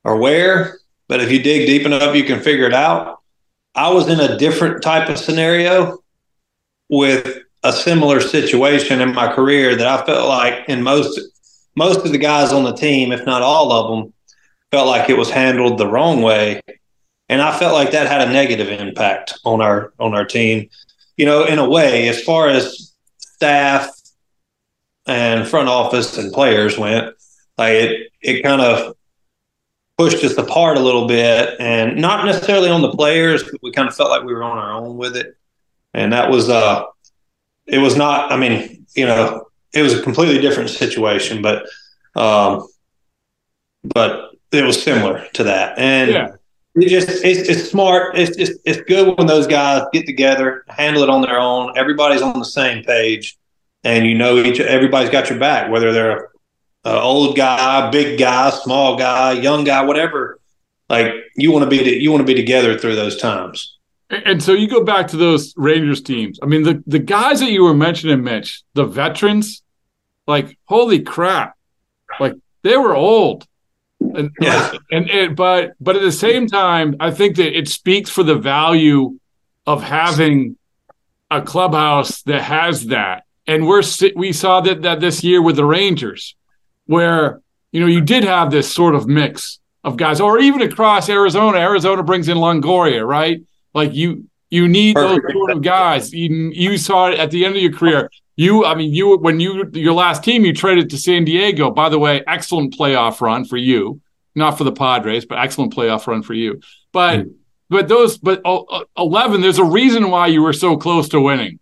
or 0.05 0.17
where, 0.19 0.79
but 1.09 1.21
if 1.21 1.33
you 1.33 1.43
dig 1.43 1.67
deep 1.67 1.85
enough, 1.85 2.15
you 2.15 2.23
can 2.23 2.39
figure 2.39 2.67
it 2.67 2.73
out. 2.73 3.19
I 3.75 3.91
was 3.91 4.09
in 4.09 4.21
a 4.21 4.39
different 4.39 4.81
type 4.81 5.09
of 5.09 5.19
scenario 5.19 5.99
with 6.89 7.43
a 7.63 7.73
similar 7.73 8.21
situation 8.21 9.01
in 9.01 9.15
my 9.15 9.33
career 9.33 9.75
that 9.75 9.87
I 9.87 10.05
felt 10.05 10.29
like 10.29 10.69
in 10.69 10.83
most 10.83 11.21
most 11.75 12.07
of 12.07 12.13
the 12.13 12.19
guys 12.19 12.53
on 12.53 12.65
the 12.65 12.73
team, 12.73 13.13
if 13.13 13.27
not 13.27 13.43
all 13.43 13.71
of 13.71 13.91
them, 13.91 14.15
felt 14.71 14.87
like 14.87 15.11
it 15.11 15.19
was 15.19 15.31
handled 15.31 15.79
the 15.79 15.87
wrong 15.87 16.23
way, 16.23 16.61
and 17.29 17.43
I 17.43 17.57
felt 17.59 17.75
like 17.75 17.91
that 17.91 18.07
had 18.07 18.27
a 18.27 18.33
negative 18.33 18.69
impact 18.69 19.39
on 19.45 19.61
our 19.61 19.93
on 19.99 20.15
our 20.15 20.25
team. 20.25 20.69
You 21.17 21.27
know, 21.27 21.45
in 21.45 21.59
a 21.59 21.69
way, 21.69 22.09
as 22.09 22.23
far 22.23 22.49
as 22.49 22.95
staff 23.19 23.91
and 25.07 25.47
front 25.47 25.69
office 25.69 26.19
and 26.19 26.33
players 26.33 26.79
went, 26.79 27.15
like 27.59 27.73
it 27.73 28.13
it 28.21 28.43
kind 28.43 28.61
of 28.61 28.95
pushed 29.99 30.23
us 30.25 30.37
apart 30.37 30.77
a 30.77 30.81
little 30.81 31.07
bit, 31.07 31.57
and 31.59 31.97
not 32.01 32.27
necessarily 32.27 32.69
on 32.69 32.83
the 32.83 32.91
players. 32.91 33.43
but 33.45 33.63
We 33.63 33.73
kind 33.73 33.89
of 33.89 33.97
felt 33.97 34.11
like 34.11 34.25
we 34.25 34.35
were 34.35 34.45
on 34.45 34.59
our 34.59 34.73
own 34.73 34.97
with 34.97 35.17
it, 35.17 35.37
and 35.97 36.13
that 36.13 36.31
was 36.31 36.49
uh, 36.49 36.85
it 37.67 37.79
was 37.79 37.97
not. 37.97 38.31
I 38.31 38.37
mean, 38.37 38.87
you 38.95 39.07
know, 39.07 39.47
it 39.75 39.83
was 39.83 39.95
a 39.95 40.03
completely 40.03 40.39
different 40.41 40.71
situation, 40.71 41.43
but 41.43 41.67
um, 42.15 42.69
but 43.83 44.31
it 44.53 44.65
was 44.65 44.81
similar 44.81 45.27
to 45.35 45.45
that, 45.45 45.79
and. 45.79 46.11
Yeah. 46.11 46.29
It 46.79 46.91
just 46.91 47.09
it's, 47.25 47.49
it's 47.49 47.71
smart. 47.71 48.19
It's 48.19 48.37
just 48.37 48.61
it's 48.67 48.83
good 48.83 49.17
when 49.17 49.27
those 49.27 49.47
guys 49.47 49.85
get 49.95 50.05
together, 50.05 50.63
handle 50.69 51.03
it 51.03 51.09
on 51.09 51.23
their 51.23 51.39
own. 51.39 51.73
Everybody's 51.75 52.21
on 52.21 52.39
the 52.39 52.45
same 52.45 52.85
page, 52.85 53.39
and 53.83 54.05
you 54.05 54.15
know 54.15 54.37
each 54.37 54.61
everybody's 54.61 55.09
got 55.09 55.31
your 55.31 55.39
back, 55.39 55.71
whether 55.71 55.91
they're 55.91 56.29
uh, 56.85 57.03
old 57.03 57.35
guy, 57.35 57.89
big 57.89 58.19
guy, 58.19 58.51
small 58.51 58.99
guy, 58.99 59.33
young 59.33 59.65
guy, 59.65 59.83
whatever. 59.85 60.39
Like 60.91 61.15
you 61.35 61.51
want 61.51 61.65
to 61.65 61.71
be 61.71 61.79
to, 61.79 61.91
you 61.99 62.13
want 62.13 62.21
to 62.21 62.27
be 62.27 62.35
together 62.35 62.79
through 62.79 62.97
those 62.97 63.17
times. 63.17 63.79
And 64.09 64.41
so 64.43 64.53
you 64.53 64.69
go 64.69 64.85
back 64.85 65.09
to 65.09 65.17
those 65.17 65.53
Rangers 65.57 66.01
teams. 66.01 66.39
I 66.43 66.47
mean, 66.47 66.63
the 66.63 66.83
the 66.87 67.01
guys 67.01 67.41
that 67.41 67.51
you 67.51 67.65
were 67.65 67.75
mentioning, 67.75 68.23
Mitch, 68.23 68.63
the 68.75 68.85
veterans, 68.85 69.63
like 70.27 70.57
holy 70.65 71.01
crap, 71.01 71.57
like 72.21 72.35
they 72.63 72.77
were 72.77 72.95
old. 72.95 73.47
And, 74.01 74.31
yeah. 74.41 74.73
and, 74.91 75.11
and 75.11 75.37
but 75.37 75.73
but 75.81 75.97
at 75.97 76.03
the 76.03 76.13
same 76.13 76.47
time, 76.47 76.95
I 77.01 77.11
think 77.11 77.37
that 77.37 77.57
it 77.57 77.69
speaks 77.69 78.11
for 78.11 78.23
the 78.23 78.37
value 78.37 79.19
of 79.67 79.83
having 79.83 80.57
a 81.31 81.43
clubhouse 81.43 82.23
that 82.23 82.43
has 82.43 82.87
that. 82.87 83.25
And 83.49 83.67
we're 83.67 83.83
we 84.15 84.33
saw 84.33 84.61
that 84.61 84.83
that 84.83 85.01
this 85.01 85.25
year 85.25 85.43
with 85.43 85.57
the 85.57 85.65
Rangers, 85.65 86.37
where 86.87 87.41
you 87.73 87.81
know 87.81 87.87
you 87.87 88.01
did 88.01 88.23
have 88.23 88.51
this 88.51 88.73
sort 88.73 88.95
of 88.95 89.09
mix 89.09 89.59
of 89.83 89.97
guys, 89.97 90.21
or 90.21 90.39
even 90.39 90.63
across 90.63 91.09
Arizona. 91.09 91.59
Arizona 91.59 92.03
brings 92.03 92.29
in 92.29 92.37
Longoria, 92.37 93.07
right? 93.07 93.41
Like 93.77 93.95
you 93.95 94.25
you 94.49 94.67
need 94.69 94.95
Perfect. 94.95 95.27
those 95.27 95.33
sort 95.35 95.51
of 95.51 95.63
guys. 95.63 96.11
You, 96.11 96.51
you 96.55 96.79
saw 96.79 97.09
it 97.09 97.19
at 97.19 97.31
the 97.31 97.45
end 97.45 97.57
of 97.57 97.63
your 97.63 97.73
career. 97.73 98.11
You, 98.35 98.65
I 98.65 98.75
mean, 98.75 98.93
you 98.93 99.19
when 99.19 99.39
you 99.39 99.71
your 99.75 99.93
last 99.93 100.25
team, 100.25 100.47
you 100.47 100.55
traded 100.55 100.89
to 100.91 100.99
San 100.99 101.27
Diego. 101.27 101.71
By 101.71 101.91
the 101.91 101.99
way, 101.99 102.23
excellent 102.27 102.75
playoff 102.75 103.21
run 103.21 103.45
for 103.45 103.59
you, 103.59 104.01
not 104.35 104.57
for 104.57 104.65
the 104.65 104.73
Padres, 104.73 105.27
but 105.27 105.39
excellent 105.39 105.75
playoff 105.75 106.07
run 106.07 106.23
for 106.23 106.33
you. 106.33 106.59
But 106.91 107.21
mm. 107.21 107.35
but 107.69 107.89
those 107.89 108.17
but 108.17 108.41
uh, 108.47 108.85
eleven, 108.97 109.43
there's 109.43 109.59
a 109.59 109.65
reason 109.65 110.11
why 110.11 110.29
you 110.29 110.43
were 110.43 110.55
so 110.55 110.79
close 110.79 111.11
to 111.11 111.21
winning. 111.21 111.59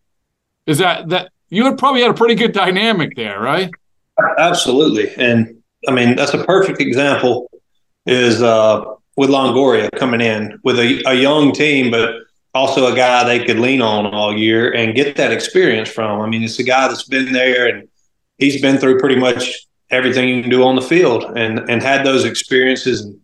Is 0.67 0.79
that 0.79 1.09
that 1.09 1.33
you 1.49 1.65
had 1.65 1.79
probably 1.79 2.03
had 2.03 2.13
a 2.13 2.15
pretty 2.15 2.37
good 2.37 2.53
dynamic 2.53 3.17
there, 3.17 3.41
right? 3.41 3.71
Absolutely, 4.39 5.13
and 5.17 5.63
I 5.89 5.91
mean 5.91 6.15
that's 6.15 6.35
a 6.35 6.45
perfect 6.45 6.81
example. 6.81 7.51
Is 8.07 8.41
uh, 8.41 8.85
with 9.17 9.31
Longoria 9.31 9.91
coming 9.93 10.21
in 10.21 10.59
with 10.65 10.79
a, 10.79 11.03
a 11.07 11.15
young 11.15 11.53
team, 11.53 11.91
but 11.91 12.15
also 12.55 12.93
a 12.93 12.97
guy 12.97 13.25
they 13.25 13.45
could 13.45 13.59
lean 13.59 13.83
on 13.83 14.07
all 14.07 14.37
year 14.37 14.73
and 14.73 14.95
get 14.95 15.17
that 15.17 15.33
experience 15.33 15.89
from. 15.89 16.21
I 16.21 16.29
mean, 16.29 16.43
it's 16.43 16.59
a 16.59 16.65
guy 16.65 16.89
that's 16.89 17.05
been 17.05 17.33
there 17.33 17.67
and 17.67 17.89
he's 18.39 18.61
been 18.61 18.79
through 18.79 18.99
pretty 18.99 19.17
much 19.17 19.67
everything 19.91 20.29
you 20.29 20.41
can 20.41 20.51
do 20.51 20.65
on 20.65 20.77
the 20.77 20.83
field 20.83 21.25
and 21.37 21.59
and 21.71 21.83
had 21.83 22.05
those 22.05 22.25
experiences 22.25 23.03
and 23.03 23.21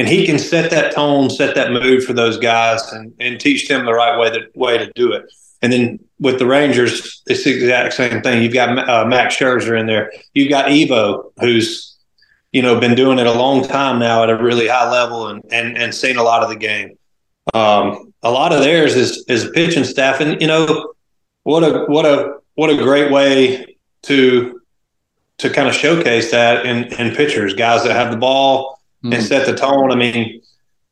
and 0.00 0.08
he 0.08 0.24
can 0.24 0.38
set 0.38 0.70
that 0.70 0.94
tone, 0.94 1.28
set 1.28 1.54
that 1.56 1.72
mood 1.72 2.02
for 2.02 2.14
those 2.14 2.38
guys 2.38 2.90
and, 2.92 3.12
and 3.20 3.38
teach 3.38 3.68
them 3.68 3.84
the 3.84 3.92
right 3.92 4.18
way 4.18 4.30
to 4.30 4.46
way 4.54 4.78
to 4.78 4.90
do 4.94 5.12
it. 5.12 5.30
And 5.60 5.70
then 5.70 5.98
with 6.18 6.38
the 6.38 6.46
Rangers, 6.46 7.22
it's 7.26 7.44
the 7.44 7.54
exact 7.54 7.92
same 7.92 8.22
thing. 8.22 8.42
You've 8.42 8.54
got 8.54 8.88
uh, 8.88 9.04
Max 9.04 9.36
Scherzer 9.36 9.78
in 9.78 9.86
there. 9.86 10.10
You've 10.32 10.48
got 10.48 10.66
Evo, 10.66 11.32
who's 11.38 11.89
you 12.52 12.62
know 12.62 12.78
been 12.80 12.94
doing 12.94 13.18
it 13.18 13.26
a 13.26 13.32
long 13.32 13.66
time 13.66 13.98
now 13.98 14.22
at 14.22 14.30
a 14.30 14.36
really 14.36 14.68
high 14.68 14.90
level 14.90 15.28
and 15.28 15.44
and 15.52 15.76
and 15.76 15.94
seen 15.94 16.16
a 16.16 16.22
lot 16.22 16.42
of 16.42 16.48
the 16.48 16.56
game. 16.56 16.96
Um, 17.54 18.12
a 18.22 18.30
lot 18.30 18.52
of 18.52 18.60
theirs 18.60 18.96
is 18.96 19.24
is 19.28 19.50
pitching 19.50 19.84
staff, 19.84 20.20
and 20.20 20.40
you 20.40 20.46
know 20.46 20.92
what 21.44 21.62
a 21.62 21.84
what 21.86 22.06
a 22.06 22.38
what 22.54 22.70
a 22.70 22.76
great 22.76 23.10
way 23.10 23.76
to 24.02 24.60
to 25.38 25.50
kind 25.50 25.68
of 25.68 25.74
showcase 25.74 26.30
that 26.30 26.66
in 26.66 26.84
in 26.94 27.14
pitchers, 27.14 27.54
guys 27.54 27.82
that 27.84 27.92
have 27.92 28.10
the 28.10 28.16
ball 28.16 28.80
mm-hmm. 29.02 29.14
and 29.14 29.22
set 29.22 29.46
the 29.46 29.54
tone. 29.54 29.90
I 29.90 29.94
mean, 29.96 30.42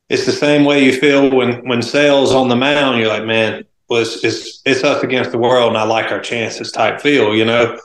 it's 0.09 0.27
the 0.27 0.33
same 0.33 0.65
way 0.65 0.85
you 0.85 0.93
feel 0.93 1.31
when 1.31 1.67
when 1.69 1.83
Sale's 1.83 2.33
on 2.33 2.49
the 2.49 2.57
mound. 2.57 2.99
You're 2.99 3.09
like, 3.09 3.25
man, 3.25 3.65
was 3.89 4.25
it's 4.25 4.63
it's 4.65 4.85
us 4.85 5.03
against 5.03 5.33
the 5.33 5.39
world, 5.39 5.69
and 5.69 5.79
I 5.79 5.85
like 5.85 6.11
our 6.11 6.21
chances 6.21 6.73
type 6.73 7.01
feel, 7.01 7.35
you 7.35 7.45
know. 7.45 7.79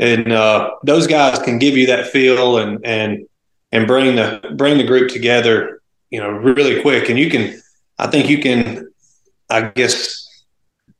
And 0.00 0.32
uh, 0.32 0.76
those 0.82 1.06
guys 1.06 1.38
can 1.38 1.58
give 1.58 1.76
you 1.76 1.86
that 1.86 2.06
feel 2.06 2.58
and 2.58 2.84
and 2.84 3.28
and 3.70 3.86
bring 3.86 4.16
the 4.16 4.54
bring 4.56 4.78
the 4.78 4.84
group 4.84 5.10
together, 5.10 5.82
you 6.08 6.18
know, 6.18 6.30
really 6.30 6.80
quick. 6.80 7.10
And 7.10 7.18
you 7.18 7.30
can 7.30 7.60
I 7.98 8.06
think 8.06 8.30
you 8.30 8.38
can, 8.38 8.90
I 9.50 9.62
guess, 9.68 10.26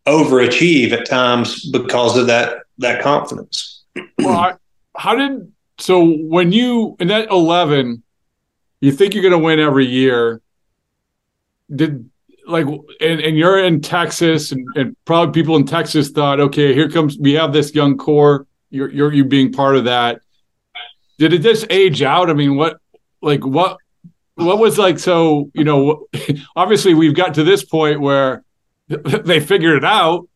overachieve 0.07 0.93
at 0.93 1.09
times 1.09 1.69
because 1.71 2.19
of 2.19 2.27
that 2.27 2.59
that 2.79 3.03
confidence. 3.03 3.85
well, 4.19 4.39
I, 4.39 4.55
how 4.95 5.15
did 5.17 5.51
so 5.79 6.05
when 6.05 6.53
you 6.53 6.97
in 7.01 7.09
that 7.09 7.31
eleven, 7.31 8.03
you 8.83 8.93
think 8.93 9.15
you're 9.15 9.23
going 9.23 9.33
to 9.33 9.39
win 9.39 9.59
every 9.59 9.87
year? 9.87 10.43
Did 11.75 12.11
like 12.47 12.67
and, 12.67 13.21
and 13.21 13.39
you're 13.39 13.65
in 13.65 13.81
Texas 13.81 14.53
and, 14.53 14.67
and 14.75 14.97
probably 15.07 15.33
people 15.33 15.57
in 15.57 15.65
Texas 15.65 16.11
thought, 16.11 16.39
okay, 16.39 16.75
here 16.75 16.91
comes 16.91 17.17
we 17.19 17.33
have 17.33 17.55
this 17.55 17.75
young 17.75 17.97
core. 17.97 18.47
You're 18.71 18.91
you're 18.91 19.13
you 19.13 19.25
being 19.25 19.53
part 19.53 19.77
of 19.77 19.85
that. 19.85 20.21
Did 21.19 21.33
it 21.33 21.43
just 21.43 21.67
age 21.71 22.03
out? 22.03 22.31
I 22.31 22.33
mean, 22.33 22.57
what 22.57 22.79
like 23.21 23.45
what 23.45 23.79
what 24.35 24.59
was 24.59 24.79
like 24.79 24.99
so 24.99 25.51
you 25.55 25.65
know 25.65 26.07
obviously 26.57 26.95
we've 26.95 27.15
got 27.15 27.35
to 27.35 27.45
this 27.45 27.65
point 27.65 28.01
where 28.01 28.43
they 28.89 29.41
figured 29.41 29.77
it 29.77 29.85
out 29.85 30.29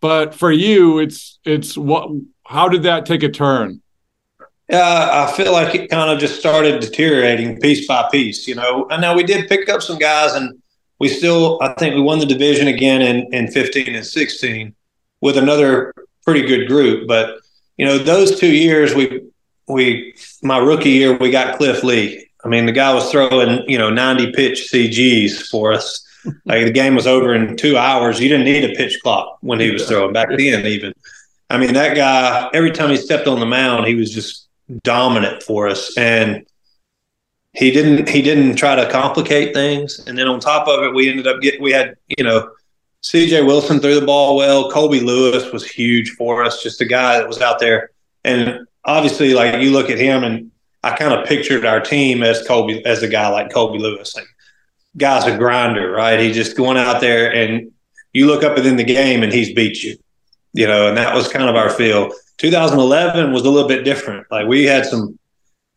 but 0.00 0.34
for 0.34 0.52
you 0.52 0.98
it's 0.98 1.38
it's 1.44 1.76
what 1.76 2.08
how 2.46 2.68
did 2.68 2.84
that 2.84 3.06
take 3.06 3.22
a 3.22 3.28
turn 3.28 3.80
yeah 4.68 5.26
i 5.26 5.32
feel 5.32 5.52
like 5.52 5.74
it 5.74 5.90
kind 5.90 6.10
of 6.10 6.18
just 6.18 6.38
started 6.38 6.80
deteriorating 6.80 7.60
piece 7.60 7.86
by 7.86 8.08
piece 8.10 8.46
you 8.46 8.54
know 8.54 8.86
and 8.90 9.00
now 9.00 9.14
we 9.14 9.22
did 9.22 9.48
pick 9.48 9.68
up 9.68 9.82
some 9.82 9.98
guys 9.98 10.34
and 10.34 10.60
we 10.98 11.08
still 11.08 11.58
i 11.62 11.72
think 11.74 11.94
we 11.94 12.00
won 12.00 12.18
the 12.18 12.26
division 12.26 12.68
again 12.68 13.02
in 13.02 13.32
in 13.34 13.50
15 13.50 13.94
and 13.94 14.06
16 14.06 14.74
with 15.20 15.36
another 15.36 15.92
pretty 16.24 16.42
good 16.42 16.68
group 16.68 17.08
but 17.08 17.38
you 17.76 17.86
know 17.86 17.98
those 17.98 18.38
two 18.38 18.52
years 18.54 18.94
we 18.94 19.22
we 19.68 20.14
my 20.42 20.58
rookie 20.58 20.90
year 20.90 21.16
we 21.16 21.30
got 21.30 21.56
cliff 21.56 21.82
lee 21.82 22.26
I 22.44 22.48
mean, 22.48 22.66
the 22.66 22.72
guy 22.72 22.92
was 22.92 23.10
throwing, 23.10 23.68
you 23.68 23.78
know, 23.78 23.90
90 23.90 24.32
pitch 24.32 24.70
CGs 24.72 25.48
for 25.48 25.72
us. 25.72 26.06
Like 26.44 26.64
the 26.64 26.70
game 26.70 26.94
was 26.94 27.08
over 27.08 27.34
in 27.34 27.56
two 27.56 27.76
hours. 27.76 28.20
You 28.20 28.28
didn't 28.28 28.44
need 28.44 28.62
a 28.62 28.76
pitch 28.76 29.00
clock 29.02 29.38
when 29.40 29.58
he 29.58 29.72
was 29.72 29.88
throwing 29.88 30.12
back 30.12 30.28
then, 30.28 30.64
even. 30.64 30.92
I 31.50 31.58
mean, 31.58 31.74
that 31.74 31.96
guy, 31.96 32.48
every 32.54 32.70
time 32.70 32.90
he 32.90 32.96
stepped 32.96 33.26
on 33.26 33.40
the 33.40 33.46
mound, 33.46 33.88
he 33.88 33.96
was 33.96 34.14
just 34.14 34.46
dominant 34.84 35.42
for 35.42 35.66
us. 35.66 35.98
And 35.98 36.46
he 37.54 37.72
didn't 37.72 38.08
he 38.08 38.22
didn't 38.22 38.54
try 38.54 38.76
to 38.76 38.88
complicate 38.88 39.52
things. 39.52 39.98
And 40.06 40.16
then 40.16 40.28
on 40.28 40.38
top 40.38 40.68
of 40.68 40.84
it, 40.84 40.94
we 40.94 41.10
ended 41.10 41.26
up 41.26 41.40
getting 41.40 41.60
we 41.60 41.72
had, 41.72 41.96
you 42.06 42.22
know, 42.22 42.48
CJ 43.02 43.46
Wilson 43.46 43.80
threw 43.80 43.98
the 43.98 44.06
ball 44.06 44.36
well. 44.36 44.70
Colby 44.70 45.00
Lewis 45.00 45.50
was 45.52 45.64
huge 45.68 46.10
for 46.10 46.44
us, 46.44 46.62
just 46.62 46.80
a 46.80 46.84
guy 46.84 47.18
that 47.18 47.26
was 47.26 47.40
out 47.40 47.58
there. 47.58 47.90
And 48.24 48.66
obviously, 48.84 49.34
like 49.34 49.60
you 49.60 49.72
look 49.72 49.90
at 49.90 49.98
him 49.98 50.22
and 50.22 50.50
I 50.84 50.96
kind 50.96 51.12
of 51.12 51.26
pictured 51.26 51.64
our 51.64 51.80
team 51.80 52.22
as 52.22 52.46
Colby, 52.46 52.84
as 52.84 53.02
a 53.02 53.08
guy 53.08 53.28
like 53.28 53.52
Colby 53.52 53.78
Lewis. 53.78 54.14
Like, 54.14 54.26
guy's 54.96 55.26
a 55.26 55.36
grinder, 55.36 55.90
right? 55.90 56.20
He's 56.20 56.36
just 56.36 56.56
going 56.56 56.76
out 56.76 57.00
there 57.00 57.32
and 57.32 57.72
you 58.12 58.26
look 58.26 58.44
up 58.44 58.54
within 58.54 58.76
the 58.76 58.84
game 58.84 59.22
and 59.22 59.32
he's 59.32 59.52
beat 59.52 59.82
you, 59.82 59.96
you 60.52 60.66
know, 60.66 60.88
and 60.88 60.96
that 60.96 61.14
was 61.14 61.28
kind 61.28 61.48
of 61.48 61.56
our 61.56 61.70
feel. 61.70 62.12
2011 62.38 63.32
was 63.32 63.42
a 63.42 63.50
little 63.50 63.68
bit 63.68 63.84
different. 63.84 64.26
Like 64.30 64.46
we 64.46 64.64
had 64.64 64.86
some, 64.86 65.18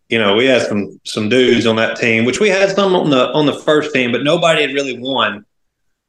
you 0.10 0.20
know, 0.20 0.36
we 0.36 0.46
had 0.46 0.62
some 0.64 1.00
some 1.06 1.30
dudes 1.30 1.66
on 1.66 1.78
that 1.78 1.98
team, 1.98 2.26
which 2.26 2.40
we 2.40 2.50
had 2.50 2.70
some 2.76 2.96
on 2.96 3.10
the 3.10 3.32
on 3.32 3.46
the 3.48 3.54
first 3.54 3.94
team, 3.94 4.12
but 4.12 4.24
nobody 4.24 4.62
had 4.62 4.74
really 4.74 5.00
won 5.00 5.46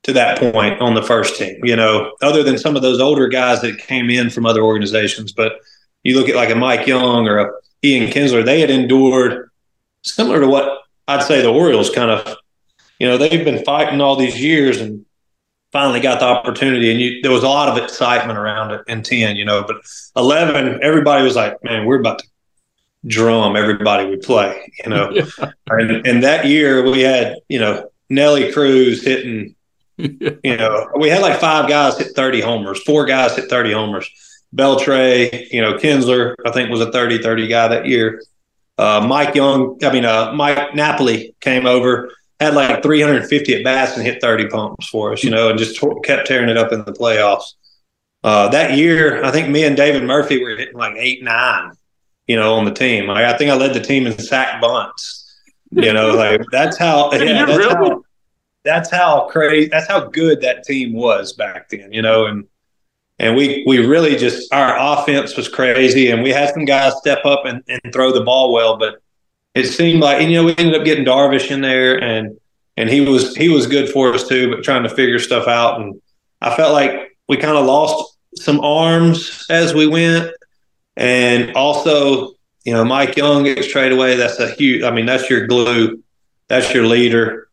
to 0.06 0.12
that 0.12 0.38
point 0.38 0.80
on 0.80 0.94
the 0.94 1.02
first 1.02 1.36
team, 1.36 1.58
you 1.64 1.74
know, 1.74 2.14
other 2.22 2.44
than 2.44 2.56
some 2.56 2.76
of 2.76 2.82
those 2.82 3.00
older 3.00 3.26
guys 3.26 3.60
that 3.60 3.76
came 3.78 4.08
in 4.08 4.30
from 4.30 4.46
other 4.46 4.62
organizations. 4.62 5.32
But 5.32 5.54
you 6.04 6.16
look 6.16 6.28
at 6.28 6.36
like 6.36 6.48
a 6.48 6.54
Mike 6.54 6.86
Young 6.86 7.26
or 7.26 7.38
a 7.38 7.50
Ian 7.82 8.08
Kinsler, 8.12 8.44
they 8.44 8.60
had 8.60 8.70
endured 8.70 9.50
similar 10.02 10.40
to 10.40 10.46
what 10.46 10.82
I'd 11.08 11.24
say 11.24 11.42
the 11.42 11.50
Orioles 11.50 11.90
kind 11.90 12.12
of, 12.12 12.36
you 13.00 13.08
know, 13.08 13.18
they've 13.18 13.44
been 13.44 13.64
fighting 13.64 14.00
all 14.00 14.14
these 14.14 14.40
years 14.40 14.80
and 14.80 15.04
finally 15.72 15.98
got 15.98 16.20
the 16.20 16.26
opportunity. 16.26 16.92
And 16.92 17.00
you, 17.00 17.20
there 17.22 17.32
was 17.32 17.42
a 17.42 17.48
lot 17.48 17.68
of 17.68 17.82
excitement 17.82 18.38
around 18.38 18.70
it 18.70 18.82
in 18.86 19.02
10, 19.02 19.34
you 19.34 19.44
know, 19.44 19.64
but 19.66 19.78
11, 20.14 20.84
everybody 20.84 21.24
was 21.24 21.34
like, 21.34 21.62
man, 21.64 21.84
we're 21.84 21.98
about 21.98 22.20
to 22.20 22.26
drum 23.08 23.56
everybody 23.56 24.08
we 24.08 24.18
play, 24.18 24.72
you 24.84 24.90
know. 24.90 25.10
Yeah. 25.38 25.50
And, 25.68 26.06
and 26.06 26.22
that 26.22 26.46
year 26.46 26.88
we 26.88 27.00
had, 27.00 27.38
you 27.48 27.58
know, 27.58 27.90
Nelly 28.08 28.52
Cruz 28.52 29.04
hitting, 29.04 29.55
you 29.98 30.56
know, 30.56 30.88
we 30.98 31.08
had 31.08 31.22
like 31.22 31.40
five 31.40 31.68
guys 31.68 31.98
hit 31.98 32.14
30 32.14 32.40
homers, 32.40 32.82
four 32.82 33.06
guys 33.06 33.34
hit 33.36 33.48
30 33.48 33.72
homers 33.72 34.10
Beltre, 34.54 35.50
you 35.52 35.60
know, 35.60 35.74
Kinsler, 35.74 36.34
I 36.46 36.50
think 36.50 36.70
was 36.70 36.80
a 36.80 36.90
30 36.92 37.18
30 37.18 37.46
guy 37.48 37.68
that 37.68 37.86
year. 37.86 38.22
uh, 38.78 39.04
Mike 39.06 39.34
Young, 39.34 39.78
I 39.82 39.92
mean, 39.92 40.04
uh, 40.04 40.32
Mike 40.32 40.74
Napoli 40.74 41.34
came 41.40 41.66
over, 41.66 42.12
had 42.40 42.54
like 42.54 42.82
350 42.82 43.54
at 43.54 43.64
bats 43.64 43.96
and 43.96 44.06
hit 44.06 44.20
30 44.20 44.48
pumps 44.48 44.88
for 44.88 45.12
us, 45.12 45.24
you 45.24 45.30
know, 45.30 45.48
and 45.50 45.58
just 45.58 45.80
t- 45.80 45.88
kept 46.04 46.26
tearing 46.26 46.48
it 46.48 46.56
up 46.56 46.72
in 46.72 46.84
the 46.84 46.92
playoffs. 46.92 47.54
Uh, 48.22 48.48
that 48.48 48.76
year, 48.76 49.22
I 49.24 49.30
think 49.30 49.48
me 49.48 49.64
and 49.64 49.76
David 49.76 50.02
Murphy 50.02 50.42
were 50.42 50.50
hitting 50.56 50.76
like 50.76 50.94
eight, 50.96 51.22
nine, 51.22 51.72
you 52.26 52.36
know, 52.36 52.54
on 52.54 52.64
the 52.64 52.72
team. 52.72 53.06
Like, 53.06 53.24
I 53.24 53.36
think 53.36 53.50
I 53.50 53.54
led 53.54 53.74
the 53.74 53.80
team 53.80 54.06
in 54.06 54.18
sack 54.18 54.60
bunts. 54.60 55.22
You 55.72 55.92
know, 55.92 56.14
like 56.14 56.40
that's 56.52 56.78
how. 56.78 57.10
Yeah, 57.12 57.44
that's 57.44 57.58
really? 57.58 57.74
how. 57.74 58.02
That's 58.66 58.90
how 58.90 59.28
crazy. 59.28 59.68
That's 59.68 59.86
how 59.86 60.00
good 60.08 60.40
that 60.40 60.64
team 60.64 60.92
was 60.92 61.32
back 61.32 61.70
then. 61.70 61.92
You 61.92 62.02
know, 62.02 62.26
and 62.26 62.46
and 63.18 63.36
we 63.36 63.64
we 63.66 63.78
really 63.78 64.16
just 64.16 64.52
our 64.52 64.76
offense 64.76 65.36
was 65.36 65.48
crazy, 65.48 66.10
and 66.10 66.22
we 66.22 66.30
had 66.30 66.52
some 66.52 66.64
guys 66.64 66.96
step 66.98 67.24
up 67.24 67.46
and, 67.46 67.62
and 67.68 67.92
throw 67.92 68.12
the 68.12 68.24
ball 68.24 68.52
well, 68.52 68.76
but 68.76 69.00
it 69.54 69.66
seemed 69.66 70.00
like 70.00 70.20
you 70.28 70.34
know 70.34 70.44
we 70.44 70.54
ended 70.58 70.74
up 70.74 70.84
getting 70.84 71.04
Darvish 71.04 71.50
in 71.50 71.60
there, 71.62 72.02
and 72.02 72.38
and 72.76 72.90
he 72.90 73.00
was 73.00 73.34
he 73.36 73.48
was 73.48 73.66
good 73.66 73.88
for 73.88 74.12
us 74.12 74.28
too, 74.28 74.50
but 74.50 74.62
trying 74.64 74.82
to 74.82 74.90
figure 74.90 75.18
stuff 75.18 75.48
out, 75.48 75.80
and 75.80 76.00
I 76.42 76.54
felt 76.56 76.72
like 76.72 77.16
we 77.28 77.36
kind 77.36 77.56
of 77.56 77.64
lost 77.64 78.18
some 78.34 78.60
arms 78.60 79.46
as 79.48 79.72
we 79.72 79.86
went, 79.86 80.30
and 80.96 81.54
also 81.54 82.34
you 82.64 82.74
know 82.74 82.84
Mike 82.84 83.16
Young 83.16 83.44
gets 83.44 83.68
traded 83.68 83.96
away. 83.96 84.16
That's 84.16 84.38
a 84.40 84.50
huge. 84.50 84.82
I 84.82 84.90
mean, 84.90 85.06
that's 85.06 85.30
your 85.30 85.46
glue. 85.46 86.02
That's 86.48 86.74
your 86.74 86.86
leader. 86.86 87.45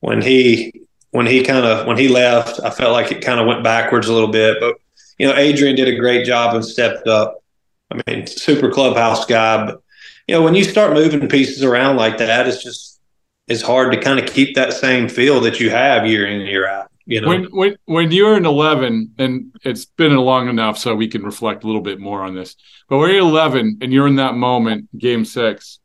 When 0.00 0.22
he 0.22 0.72
when 1.10 1.26
he 1.26 1.42
kind 1.42 1.64
of 1.64 1.86
when 1.86 1.96
he 1.96 2.08
left, 2.08 2.60
I 2.60 2.70
felt 2.70 2.92
like 2.92 3.10
it 3.10 3.24
kind 3.24 3.40
of 3.40 3.46
went 3.46 3.64
backwards 3.64 4.08
a 4.08 4.12
little 4.12 4.30
bit, 4.30 4.58
but 4.60 4.76
you 5.18 5.26
know, 5.26 5.34
Adrian 5.34 5.74
did 5.76 5.88
a 5.88 5.98
great 5.98 6.24
job 6.24 6.54
and 6.54 6.64
stepped 6.64 7.08
up. 7.08 7.42
I 7.90 8.00
mean, 8.06 8.26
super 8.26 8.70
clubhouse 8.70 9.24
guy, 9.24 9.66
but 9.66 9.82
you 10.26 10.34
know, 10.34 10.42
when 10.42 10.54
you 10.54 10.62
start 10.62 10.92
moving 10.92 11.28
pieces 11.28 11.64
around 11.64 11.96
like 11.96 12.18
that, 12.18 12.46
it's 12.46 12.62
just 12.62 13.00
it's 13.48 13.62
hard 13.62 13.92
to 13.92 14.00
kind 14.00 14.20
of 14.20 14.26
keep 14.26 14.54
that 14.54 14.74
same 14.74 15.08
feel 15.08 15.40
that 15.40 15.58
you 15.58 15.70
have 15.70 16.06
year 16.06 16.26
in 16.26 16.42
year 16.42 16.68
out. 16.68 16.90
You 17.06 17.22
know, 17.22 17.28
when 17.28 17.44
when 17.44 17.76
when 17.86 18.10
you're 18.12 18.36
in 18.36 18.44
11, 18.44 19.14
and 19.18 19.58
it's 19.64 19.86
been 19.86 20.14
long 20.14 20.50
enough 20.50 20.76
so 20.76 20.94
we 20.94 21.08
can 21.08 21.22
reflect 21.22 21.64
a 21.64 21.66
little 21.66 21.80
bit 21.80 21.98
more 21.98 22.22
on 22.22 22.34
this. 22.34 22.54
But 22.86 22.98
when 22.98 23.08
you're 23.10 23.20
11 23.20 23.78
and 23.80 23.92
you're 23.92 24.06
in 24.06 24.16
that 24.16 24.34
moment, 24.34 24.90
Game 24.96 25.24
Six, 25.24 25.78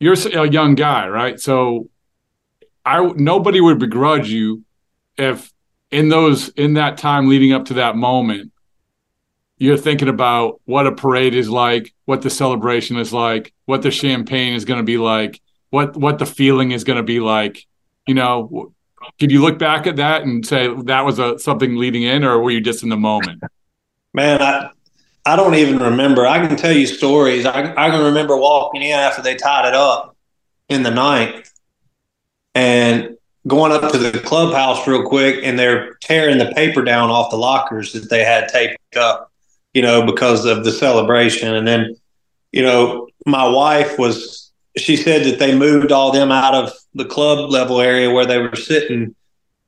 you're 0.00 0.14
a 0.14 0.50
young 0.50 0.74
guy, 0.74 1.06
right? 1.06 1.38
So, 1.38 1.88
I 2.84 3.12
nobody 3.16 3.60
would 3.60 3.78
begrudge 3.78 4.28
you 4.28 4.64
if 5.16 5.52
in 5.90 6.08
those 6.08 6.48
in 6.50 6.74
that 6.74 6.98
time 6.98 7.28
leading 7.28 7.52
up 7.52 7.66
to 7.66 7.74
that 7.74 7.96
moment 7.96 8.52
you're 9.58 9.76
thinking 9.76 10.08
about 10.08 10.60
what 10.64 10.86
a 10.86 10.92
parade 10.92 11.34
is 11.34 11.48
like 11.48 11.94
what 12.06 12.22
the 12.22 12.30
celebration 12.30 12.96
is 12.96 13.12
like 13.12 13.52
what 13.66 13.82
the 13.82 13.90
champagne 13.90 14.54
is 14.54 14.64
going 14.64 14.78
to 14.78 14.84
be 14.84 14.98
like 14.98 15.40
what 15.70 15.96
what 15.96 16.18
the 16.18 16.26
feeling 16.26 16.72
is 16.72 16.82
going 16.82 16.96
to 16.96 17.02
be 17.02 17.20
like 17.20 17.66
you 18.06 18.14
know? 18.14 18.72
Could 19.18 19.32
you 19.32 19.42
look 19.42 19.58
back 19.58 19.86
at 19.86 19.96
that 19.96 20.22
and 20.22 20.46
say 20.46 20.72
that 20.84 21.04
was 21.04 21.18
a 21.18 21.38
something 21.38 21.76
leading 21.76 22.02
in 22.02 22.24
or 22.24 22.40
were 22.40 22.50
you 22.50 22.60
just 22.60 22.82
in 22.82 22.88
the 22.88 22.96
moment? 22.96 23.42
Man 24.14 24.40
i 24.42 24.70
i 25.24 25.36
don't 25.36 25.54
even 25.54 25.78
remember. 25.78 26.26
I 26.26 26.46
can 26.46 26.56
tell 26.56 26.72
you 26.72 26.86
stories. 26.86 27.46
I, 27.46 27.72
I 27.72 27.90
can 27.90 28.04
remember 28.04 28.36
walking 28.36 28.82
in 28.82 28.92
after 28.92 29.22
they 29.22 29.34
tied 29.34 29.68
it 29.68 29.74
up 29.74 30.16
in 30.68 30.82
the 30.82 30.90
ninth 30.90 31.51
and 32.54 33.16
going 33.46 33.72
up 33.72 33.90
to 33.92 33.98
the 33.98 34.18
clubhouse 34.20 34.86
real 34.86 35.06
quick 35.06 35.40
and 35.42 35.58
they're 35.58 35.94
tearing 35.94 36.38
the 36.38 36.52
paper 36.52 36.82
down 36.82 37.10
off 37.10 37.30
the 37.30 37.36
lockers 37.36 37.92
that 37.92 38.08
they 38.08 38.24
had 38.24 38.48
taped 38.48 38.96
up, 38.96 39.32
you 39.74 39.82
know, 39.82 40.04
because 40.06 40.44
of 40.44 40.64
the 40.64 40.72
celebration. 40.72 41.54
And 41.54 41.66
then, 41.66 41.96
you 42.52 42.62
know, 42.62 43.08
my 43.26 43.46
wife 43.48 43.98
was, 43.98 44.52
she 44.76 44.96
said 44.96 45.24
that 45.24 45.38
they 45.38 45.56
moved 45.56 45.92
all 45.92 46.12
them 46.12 46.30
out 46.30 46.54
of 46.54 46.72
the 46.94 47.04
club 47.04 47.50
level 47.50 47.80
area 47.80 48.10
where 48.10 48.26
they 48.26 48.38
were 48.38 48.54
sitting 48.56 49.14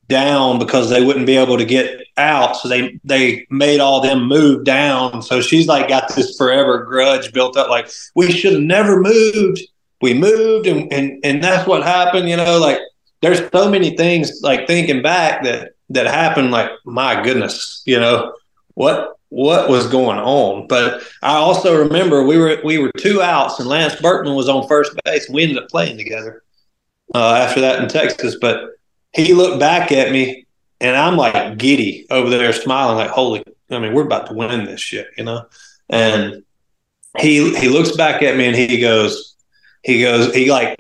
down 0.09 0.59
because 0.59 0.91
they 0.91 1.05
wouldn't 1.05 1.27
be 1.27 1.37
able 1.37 1.59
to 1.59 1.65
get 1.65 2.07
out. 2.17 2.57
So 2.57 2.69
they, 2.69 3.01
they 3.05 3.47
made 3.51 3.81
all 3.81 4.01
them 4.01 4.29
move 4.29 4.65
down. 4.65 5.23
So 5.23 5.41
she's 5.41 5.67
like 5.67 5.89
got 5.89 6.15
this 6.15 6.37
forever 6.37 6.85
grudge 6.85 7.33
built 7.33 7.57
up. 7.57 7.69
Like 7.69 7.91
we 8.15 8.31
should 8.31 8.53
have 8.53 8.63
never 8.63 9.01
moved. 9.01 9.61
We 10.05 10.13
moved 10.13 10.67
and, 10.67 10.93
and, 10.93 11.19
and 11.25 11.43
that's 11.43 11.67
what 11.67 11.83
happened, 11.83 12.29
you 12.29 12.37
know, 12.37 12.59
like, 12.59 12.79
there's 13.25 13.41
so 13.53 13.71
many 13.71 13.97
things 13.97 14.41
like 14.43 14.67
thinking 14.67 15.01
back 15.01 15.43
that 15.45 15.73
that 15.89 16.07
happened 16.07 16.51
like 16.51 16.71
my 16.85 17.23
goodness 17.23 17.83
you 17.87 17.99
know 17.99 18.35
what 18.75 19.19
what 19.31 19.69
was 19.69 19.89
going 19.89 20.19
on? 20.19 20.67
But 20.69 21.03
i 21.23 21.35
also 21.35 21.77
remember 21.77 22.23
we 22.23 22.39
were 22.39 22.61
we 22.65 22.79
were 22.79 22.93
two 22.99 23.23
outs 23.23 23.59
and 23.59 23.69
lance 23.69 23.97
berkman 23.97 24.35
was 24.35 24.49
on 24.49 24.69
first 24.69 24.93
base 25.05 25.29
we 25.29 25.43
ended 25.43 25.59
up 25.59 25.71
playing 25.71 25.97
together 25.97 26.43
uh, 27.15 27.35
after 27.35 27.61
that 27.63 27.83
in 27.83 27.89
texas. 27.89 28.37
But 28.41 28.71
he 29.13 29.33
looked 29.33 29.59
back 29.59 29.91
at 29.91 30.13
me 30.13 30.47
and 30.81 30.97
i'm 30.97 31.17
like 31.17 31.57
giddy 31.57 32.07
over 32.11 32.29
there 32.29 32.53
smiling 32.53 32.99
like 32.99 33.11
holy 33.11 33.43
i 33.71 33.79
mean 33.79 33.95
we're 33.95 34.05
about 34.05 34.27
to 34.27 34.35
win 34.35 34.65
this 34.65 34.81
shit 34.81 35.09
you 35.17 35.25
know? 35.25 35.47
And 35.89 36.45
he 37.19 37.55
he 37.57 37.69
looks 37.69 37.97
back 37.97 38.23
at 38.23 38.37
me 38.37 38.47
and 38.47 38.57
he 38.57 38.81
goes 38.81 39.34
he 39.85 40.01
goes 40.01 40.35
he 40.35 40.51
like 40.51 40.77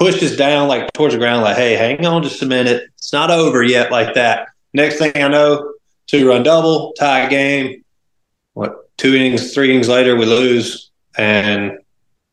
pushes 0.00 0.36
down 0.36 0.66
like 0.66 0.92
towards 0.94 1.14
the 1.14 1.18
ground, 1.18 1.42
like, 1.42 1.56
hey, 1.56 1.74
hang 1.74 2.04
on 2.06 2.22
just 2.22 2.42
a 2.42 2.46
minute. 2.46 2.88
It's 2.96 3.12
not 3.12 3.30
over 3.30 3.62
yet, 3.62 3.92
like 3.92 4.14
that. 4.14 4.48
Next 4.72 4.98
thing 4.98 5.12
I 5.14 5.28
know, 5.28 5.74
two 6.06 6.26
run 6.26 6.42
double, 6.42 6.92
tie 6.94 7.28
game. 7.28 7.84
What, 8.54 8.96
two 8.96 9.14
innings, 9.14 9.52
three 9.52 9.70
innings 9.70 9.88
later, 9.88 10.16
we 10.16 10.24
lose. 10.24 10.90
And 11.18 11.78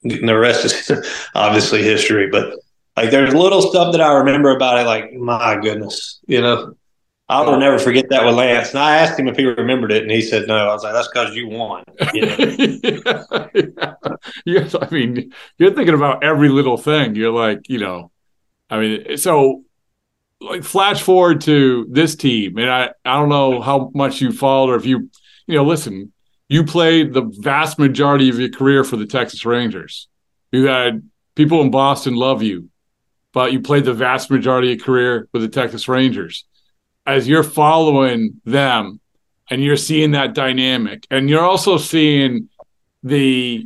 the 0.03 0.37
rest 0.37 0.65
is 0.65 0.91
obviously 1.35 1.83
history. 1.83 2.29
But 2.29 2.53
like, 2.95 3.11
there's 3.11 3.33
little 3.33 3.61
stuff 3.61 3.91
that 3.91 4.01
I 4.01 4.13
remember 4.13 4.55
about 4.55 4.79
it, 4.79 4.85
like, 4.85 5.13
my 5.13 5.57
goodness, 5.57 6.19
you 6.25 6.41
know, 6.41 6.75
I 7.29 7.41
will 7.41 7.59
never 7.59 7.77
forget 7.77 8.07
that 8.09 8.25
with 8.25 8.35
Lance. 8.35 8.69
And 8.69 8.79
I 8.79 8.97
asked 8.97 9.19
him 9.19 9.27
if 9.27 9.35
he 9.35 9.45
remembered 9.45 9.91
it, 9.91 10.01
and 10.01 10.11
he 10.11 10.21
said 10.21 10.47
no. 10.47 10.55
I 10.55 10.73
was 10.73 10.83
like, 10.83 10.93
"That's 10.93 11.09
because 11.09 11.35
you 11.35 11.49
won." 11.49 11.83
You 12.13 12.25
know? 12.25 13.49
yeah. 13.53 13.93
Yes, 14.45 14.75
I 14.79 14.89
mean, 14.89 15.31
you're 15.57 15.73
thinking 15.73 15.93
about 15.93 16.23
every 16.23 16.49
little 16.49 16.77
thing. 16.77 17.15
You're 17.15 17.31
like, 17.31 17.69
you 17.69 17.79
know, 17.79 18.11
I 18.69 18.79
mean, 18.79 19.17
so 19.17 19.63
like 20.41 20.63
flash 20.63 21.01
forward 21.01 21.41
to 21.41 21.85
this 21.89 22.15
team, 22.15 22.57
and 22.57 22.69
I 22.69 22.89
I 23.05 23.19
don't 23.19 23.29
know 23.29 23.61
how 23.61 23.91
much 23.93 24.21
you 24.21 24.31
followed 24.31 24.71
or 24.71 24.75
if 24.75 24.85
you 24.85 25.09
you 25.47 25.55
know 25.55 25.65
listen. 25.65 26.13
You 26.49 26.63
played 26.63 27.13
the 27.13 27.23
vast 27.39 27.77
majority 27.77 28.29
of 28.29 28.39
your 28.39 28.49
career 28.49 28.85
for 28.85 28.95
the 28.95 29.05
Texas 29.05 29.45
Rangers. 29.45 30.07
You 30.53 30.67
had 30.67 31.09
people 31.35 31.59
in 31.59 31.71
Boston 31.71 32.15
love 32.15 32.41
you, 32.41 32.69
but 33.33 33.51
you 33.51 33.59
played 33.59 33.83
the 33.83 33.93
vast 33.93 34.31
majority 34.31 34.71
of 34.71 34.77
your 34.77 34.85
career 34.85 35.27
with 35.33 35.41
the 35.41 35.49
Texas 35.49 35.89
Rangers 35.89 36.45
as 37.07 37.27
you're 37.27 37.41
following 37.41 38.39
them 38.45 38.99
and 39.49 39.63
you're 39.63 39.77
seeing 39.77 40.11
that 40.11 40.35
dynamic 40.35 41.07
and 41.09 41.29
you're 41.29 41.43
also 41.43 41.77
seeing 41.77 42.49
the 43.01 43.65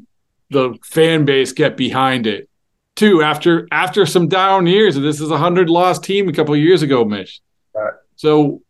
the 0.52 0.78
fan 0.84 1.26
base 1.26 1.52
get 1.52 1.76
behind 1.76 2.28
it 2.28 2.48
too 2.96 3.24
after 3.24 3.68
after 3.72 4.06
some 4.06 4.28
down 4.28 4.68
years 4.68 4.96
and 4.96 5.04
this 5.04 5.20
is 5.20 5.32
a 5.32 5.38
hundred 5.38 5.70
loss 5.70 5.98
team 5.98 6.30
a 6.30 6.34
couple 6.34 6.54
of 6.54 6.60
years 6.60 6.84
ago 6.84 7.04
mitch 7.04 7.42
right. 7.74 7.94
so 8.16 8.62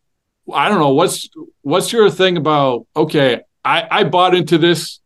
i 0.54 0.70
don't 0.70 0.80
know 0.80 0.94
what's 0.94 1.30
what's 1.62 1.92
your 1.92 2.10
thing 2.10 2.38
about 2.38 2.88
okay 2.96 3.42
i 3.66 3.86
i 3.92 4.04
bought 4.04 4.34
into 4.34 4.58
this 4.58 5.02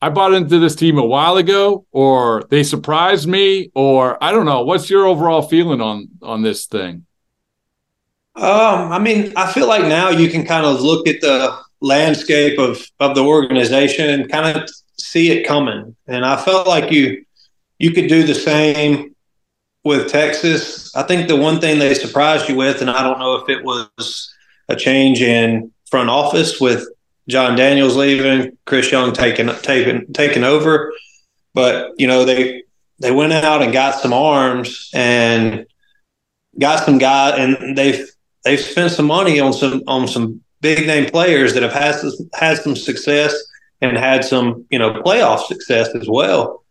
i 0.00 0.08
bought 0.08 0.32
into 0.32 0.58
this 0.58 0.74
team 0.74 0.96
a 0.96 1.04
while 1.04 1.36
ago 1.36 1.84
or 1.92 2.44
they 2.48 2.62
surprised 2.62 3.28
me 3.28 3.70
or 3.74 4.22
i 4.24 4.32
don't 4.32 4.46
know 4.46 4.62
what's 4.62 4.88
your 4.88 5.06
overall 5.06 5.42
feeling 5.42 5.80
on 5.80 6.08
on 6.22 6.42
this 6.42 6.66
thing 6.66 7.04
um, 8.34 8.92
I 8.92 8.98
mean, 8.98 9.32
I 9.36 9.52
feel 9.52 9.68
like 9.68 9.82
now 9.82 10.08
you 10.08 10.28
can 10.28 10.44
kind 10.44 10.64
of 10.64 10.80
look 10.80 11.06
at 11.06 11.20
the 11.20 11.58
landscape 11.80 12.58
of 12.58 12.86
of 13.00 13.14
the 13.14 13.22
organization 13.22 14.08
and 14.08 14.30
kind 14.30 14.56
of 14.56 14.68
see 14.98 15.30
it 15.30 15.46
coming. 15.46 15.94
And 16.06 16.24
I 16.24 16.42
felt 16.42 16.66
like 16.66 16.90
you 16.90 17.24
you 17.78 17.90
could 17.90 18.08
do 18.08 18.22
the 18.22 18.34
same 18.34 19.14
with 19.84 20.08
Texas. 20.08 20.94
I 20.94 21.02
think 21.02 21.28
the 21.28 21.36
one 21.36 21.60
thing 21.60 21.78
they 21.78 21.94
surprised 21.94 22.48
you 22.48 22.56
with, 22.56 22.80
and 22.80 22.88
I 22.88 23.02
don't 23.02 23.18
know 23.18 23.34
if 23.34 23.48
it 23.48 23.64
was 23.64 24.32
a 24.68 24.76
change 24.76 25.20
in 25.20 25.72
front 25.90 26.08
office 26.08 26.60
with 26.60 26.86
Jon 27.28 27.56
Daniels 27.56 27.96
leaving, 27.96 28.56
Chris 28.64 28.90
Young 28.90 29.12
taking 29.12 29.48
taking 29.62 30.10
taking 30.12 30.44
over, 30.44 30.92
but 31.52 31.92
you 31.98 32.06
know 32.06 32.24
they 32.24 32.62
they 32.98 33.10
went 33.10 33.32
out 33.32 33.60
and 33.60 33.72
got 33.72 34.00
some 34.00 34.12
arms 34.12 34.90
and 34.94 35.66
got 36.58 36.84
some 36.84 36.98
guys, 36.98 37.34
and 37.38 37.76
they've 37.76 38.08
they've 38.44 38.60
spent 38.60 38.92
some 38.92 39.06
money 39.06 39.40
on 39.40 39.52
some 39.52 39.82
on 39.86 40.08
some 40.08 40.40
big 40.60 40.86
name 40.86 41.10
players 41.10 41.54
that 41.54 41.62
have 41.62 41.72
had 41.72 41.94
had 42.34 42.58
some 42.58 42.76
success 42.76 43.34
and 43.80 43.96
had 43.96 44.24
some 44.24 44.66
you 44.70 44.78
know 44.78 45.02
playoff 45.02 45.46
success 45.46 45.88
as 45.94 46.08
well. 46.08 46.64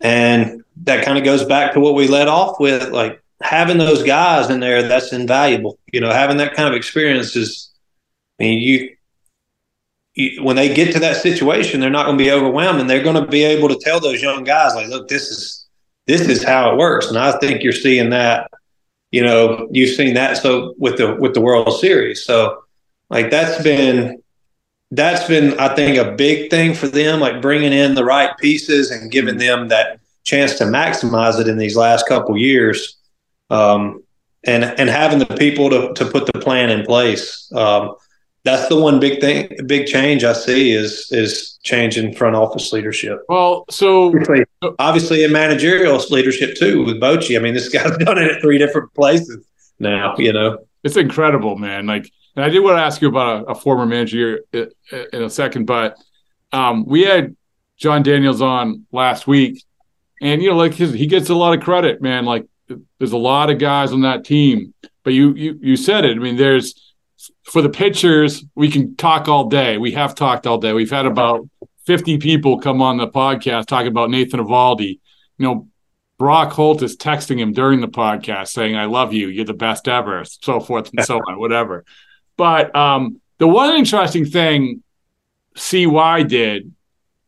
And 0.00 0.64
that 0.84 1.04
kind 1.04 1.16
of 1.16 1.24
goes 1.24 1.44
back 1.44 1.72
to 1.74 1.80
what 1.80 1.94
we 1.94 2.08
led 2.08 2.26
off 2.26 2.58
with, 2.58 2.88
like 2.88 3.22
having 3.40 3.78
those 3.78 4.02
guys 4.02 4.50
in 4.50 4.58
there. 4.60 4.82
That's 4.82 5.12
invaluable. 5.12 5.78
You 5.92 6.00
know, 6.00 6.10
having 6.10 6.38
that 6.38 6.54
kind 6.54 6.68
of 6.68 6.74
experience 6.74 7.36
is. 7.36 7.68
I 8.40 8.44
mean, 8.44 8.60
you 8.60 8.96
when 10.42 10.56
they 10.56 10.74
get 10.74 10.92
to 10.92 10.98
that 11.00 11.16
situation, 11.16 11.80
they're 11.80 11.90
not 11.90 12.06
going 12.06 12.18
to 12.18 12.24
be 12.24 12.30
overwhelmed, 12.30 12.80
and 12.80 12.90
they're 12.90 13.02
going 13.02 13.22
to 13.22 13.26
be 13.26 13.44
able 13.44 13.68
to 13.68 13.78
tell 13.80 13.98
those 13.98 14.20
young 14.20 14.44
guys, 14.44 14.74
like, 14.74 14.88
look, 14.88 15.08
this 15.08 15.30
is 15.30 15.66
this 16.06 16.22
is 16.22 16.42
how 16.42 16.72
it 16.72 16.78
works. 16.78 17.08
And 17.08 17.18
I 17.18 17.38
think 17.38 17.62
you're 17.62 17.72
seeing 17.72 18.10
that. 18.10 18.50
You 19.12 19.22
know, 19.22 19.68
you've 19.70 19.94
seen 19.94 20.14
that 20.14 20.38
so 20.38 20.74
with 20.78 20.96
the 20.96 21.14
with 21.14 21.34
the 21.34 21.40
World 21.40 21.78
Series. 21.78 22.24
So, 22.24 22.64
like 23.10 23.30
that's 23.30 23.62
been 23.62 24.22
that's 24.90 25.26
been 25.28 25.58
I 25.60 25.74
think 25.74 25.98
a 25.98 26.12
big 26.12 26.50
thing 26.50 26.74
for 26.74 26.88
them, 26.88 27.20
like 27.20 27.40
bringing 27.40 27.72
in 27.72 27.94
the 27.94 28.04
right 28.04 28.36
pieces 28.38 28.90
and 28.90 29.10
giving 29.10 29.36
them 29.36 29.68
that 29.68 30.00
chance 30.24 30.56
to 30.58 30.64
maximize 30.64 31.38
it 31.40 31.46
in 31.46 31.58
these 31.58 31.76
last 31.76 32.08
couple 32.08 32.36
years. 32.36 32.96
Um, 33.50 34.02
and 34.44 34.64
and 34.64 34.88
having 34.88 35.18
the 35.18 35.26
people 35.26 35.70
to, 35.70 35.92
to 35.94 36.10
put 36.10 36.26
the 36.26 36.38
plan 36.40 36.70
in 36.70 36.84
place. 36.84 37.52
Um, 37.54 37.94
that's 38.44 38.68
the 38.68 38.80
one 38.80 38.98
big 38.98 39.20
thing, 39.20 39.48
big 39.66 39.86
change 39.86 40.24
I 40.24 40.32
see 40.32 40.72
is 40.72 41.08
is 41.12 41.58
change 41.62 41.96
in 41.96 42.12
front 42.12 42.34
office 42.34 42.72
leadership. 42.72 43.20
Well, 43.28 43.64
so 43.70 44.08
obviously, 44.08 44.44
obviously 44.78 45.24
in 45.24 45.32
managerial 45.32 46.00
leadership 46.10 46.56
too 46.56 46.84
with 46.84 47.00
Bochy. 47.00 47.38
I 47.38 47.42
mean, 47.42 47.54
this 47.54 47.68
guy's 47.68 47.96
done 47.98 48.18
it 48.18 48.30
at 48.30 48.40
three 48.40 48.58
different 48.58 48.92
places 48.94 49.44
now. 49.78 50.16
You 50.18 50.32
know, 50.32 50.58
it's 50.82 50.96
incredible, 50.96 51.56
man. 51.56 51.86
Like, 51.86 52.10
and 52.34 52.44
I 52.44 52.48
did 52.48 52.60
want 52.60 52.78
to 52.78 52.82
ask 52.82 53.00
you 53.00 53.08
about 53.08 53.44
a, 53.44 53.50
a 53.50 53.54
former 53.54 53.86
manager 53.86 54.40
in 54.52 55.22
a 55.22 55.30
second, 55.30 55.66
but 55.66 55.96
um, 56.52 56.84
we 56.84 57.02
had 57.02 57.36
Jon 57.76 58.02
Daniels 58.02 58.42
on 58.42 58.86
last 58.90 59.26
week, 59.26 59.64
and 60.20 60.42
you 60.42 60.50
know, 60.50 60.56
like 60.56 60.74
his, 60.74 60.92
he 60.92 61.06
gets 61.06 61.28
a 61.28 61.34
lot 61.34 61.56
of 61.56 61.62
credit, 61.62 62.02
man. 62.02 62.24
Like, 62.24 62.46
there's 62.98 63.12
a 63.12 63.18
lot 63.18 63.50
of 63.50 63.58
guys 63.58 63.92
on 63.92 64.02
that 64.02 64.24
team, 64.24 64.74
but 65.04 65.12
you 65.12 65.32
you 65.34 65.58
you 65.60 65.76
said 65.76 66.04
it. 66.04 66.16
I 66.16 66.20
mean, 66.20 66.36
there's 66.36 66.91
for 67.44 67.62
the 67.62 67.68
pitchers, 67.68 68.44
we 68.54 68.70
can 68.70 68.96
talk 68.96 69.28
all 69.28 69.48
day. 69.48 69.78
We 69.78 69.92
have 69.92 70.14
talked 70.14 70.46
all 70.46 70.58
day. 70.58 70.72
We've 70.72 70.90
had 70.90 71.06
about 71.06 71.48
50 71.86 72.18
people 72.18 72.60
come 72.60 72.80
on 72.80 72.96
the 72.96 73.08
podcast 73.08 73.66
talking 73.66 73.88
about 73.88 74.10
Nathan 74.10 74.40
Eovaldi. 74.40 75.00
You 75.38 75.46
know, 75.46 75.68
Brock 76.18 76.52
Holt 76.52 76.82
is 76.82 76.96
texting 76.96 77.38
him 77.38 77.52
during 77.52 77.80
the 77.80 77.88
podcast 77.88 78.48
saying, 78.48 78.76
I 78.76 78.84
love 78.84 79.12
you. 79.12 79.28
You're 79.28 79.44
the 79.44 79.54
best 79.54 79.88
ever, 79.88 80.24
so 80.24 80.60
forth 80.60 80.90
and 80.94 81.04
so 81.04 81.16
on, 81.16 81.38
whatever. 81.38 81.84
But 82.36 82.74
um, 82.76 83.20
the 83.38 83.48
one 83.48 83.74
interesting 83.74 84.24
thing 84.24 84.82
CY 85.56 86.22
did 86.22 86.72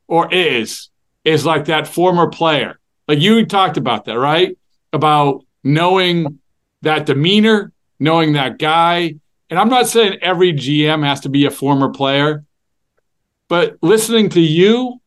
or 0.07 0.33
is, 0.33 0.91
is 1.25 1.45
like 1.45 1.65
that 1.65 1.89
former 1.89 2.31
player. 2.31 2.79
Like 3.09 3.19
you 3.19 3.45
talked 3.47 3.77
about 3.77 4.05
that, 4.05 4.19
right? 4.19 4.57
About 4.93 5.45
knowing 5.65 6.39
that 6.83 7.07
demeanor, 7.07 7.73
knowing 7.99 8.35
that 8.35 8.59
guy, 8.59 9.17
and 9.55 9.61
I'm 9.61 9.69
not 9.69 9.87
saying 9.87 10.19
every 10.21 10.53
GM 10.53 11.07
has 11.07 11.21
to 11.21 11.29
be 11.29 11.45
a 11.45 11.51
former 11.51 11.89
player, 11.89 12.45
but 13.47 13.77
listening 13.83 14.29
to 14.31 14.41
you 14.41 15.01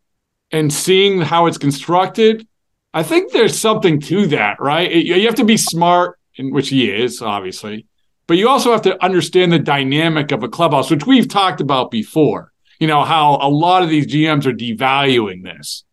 and 0.51 0.71
seeing 0.71 1.19
how 1.19 1.47
it's 1.47 1.57
constructed, 1.57 2.47
I 2.93 3.03
think 3.03 3.33
there's 3.33 3.59
something 3.59 3.99
to 4.03 4.27
that, 4.27 4.61
right? 4.61 4.89
You 4.89 5.25
have 5.25 5.35
to 5.35 5.43
be 5.43 5.57
smart, 5.57 6.17
which 6.39 6.69
he 6.69 6.89
is, 6.89 7.21
obviously, 7.21 7.87
but 8.25 8.37
you 8.37 8.47
also 8.47 8.71
have 8.71 8.83
to 8.83 9.03
understand 9.03 9.51
the 9.51 9.59
dynamic 9.59 10.31
of 10.31 10.43
a 10.43 10.47
clubhouse, 10.47 10.89
which 10.89 11.05
we've 11.05 11.27
talked 11.27 11.59
about 11.59 11.91
before. 11.91 12.53
You 12.79 12.87
know, 12.87 13.03
how 13.03 13.39
a 13.41 13.49
lot 13.49 13.83
of 13.83 13.89
these 13.89 14.07
GMs 14.07 14.45
are 14.45 14.53
devaluing 14.53 15.43
this. 15.43 15.83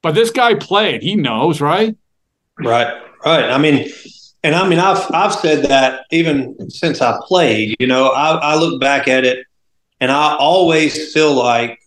But 0.00 0.14
this 0.14 0.30
guy 0.30 0.54
played, 0.54 1.02
he 1.02 1.14
knows, 1.14 1.60
right? 1.60 1.94
Right, 2.58 3.02
right. 3.26 3.50
I 3.50 3.58
mean, 3.58 3.92
and 4.48 4.56
I 4.56 4.66
mean, 4.66 4.78
I've 4.78 5.04
I've 5.12 5.34
said 5.34 5.64
that 5.64 6.06
even 6.10 6.70
since 6.70 7.02
I 7.02 7.20
played. 7.24 7.76
You 7.78 7.86
know, 7.86 8.08
I, 8.08 8.30
I 8.36 8.56
look 8.56 8.80
back 8.80 9.06
at 9.06 9.26
it, 9.26 9.46
and 10.00 10.10
I 10.10 10.36
always 10.36 11.12
feel 11.12 11.34
like 11.34 11.78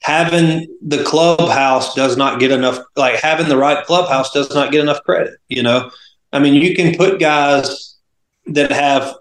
having 0.00 0.74
the 0.80 1.04
clubhouse 1.04 1.94
does 1.94 2.16
not 2.16 2.40
get 2.40 2.50
enough. 2.50 2.78
Like 2.96 3.16
having 3.16 3.50
the 3.50 3.58
right 3.58 3.84
clubhouse 3.84 4.32
does 4.32 4.54
not 4.54 4.72
get 4.72 4.80
enough 4.80 5.02
credit. 5.02 5.34
You 5.48 5.64
know, 5.64 5.90
I 6.32 6.38
mean, 6.38 6.54
you 6.54 6.74
can 6.74 6.96
put 6.96 7.20
guys 7.20 7.96
that 8.46 8.72
have 8.72 9.14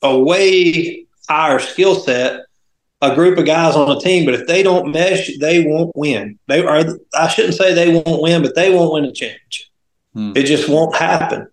a 0.00 0.18
way 0.18 1.04
higher 1.28 1.58
skill 1.58 1.96
set, 1.96 2.46
a 3.02 3.14
group 3.14 3.36
of 3.36 3.44
guys 3.44 3.76
on 3.76 3.94
a 3.94 4.00
team, 4.00 4.24
but 4.24 4.32
if 4.32 4.46
they 4.46 4.62
don't 4.62 4.90
mesh, 4.90 5.36
they 5.38 5.66
won't 5.66 5.94
win. 5.94 6.38
They 6.46 6.64
are. 6.64 6.82
I 7.12 7.28
shouldn't 7.28 7.56
say 7.56 7.74
they 7.74 7.92
won't 7.92 8.22
win, 8.22 8.40
but 8.40 8.54
they 8.54 8.74
won't 8.74 8.94
win 8.94 9.04
a 9.04 9.12
championship. 9.12 9.66
Hmm. 10.14 10.32
It 10.34 10.44
just 10.44 10.66
won't 10.70 10.96
happen. 10.96 11.46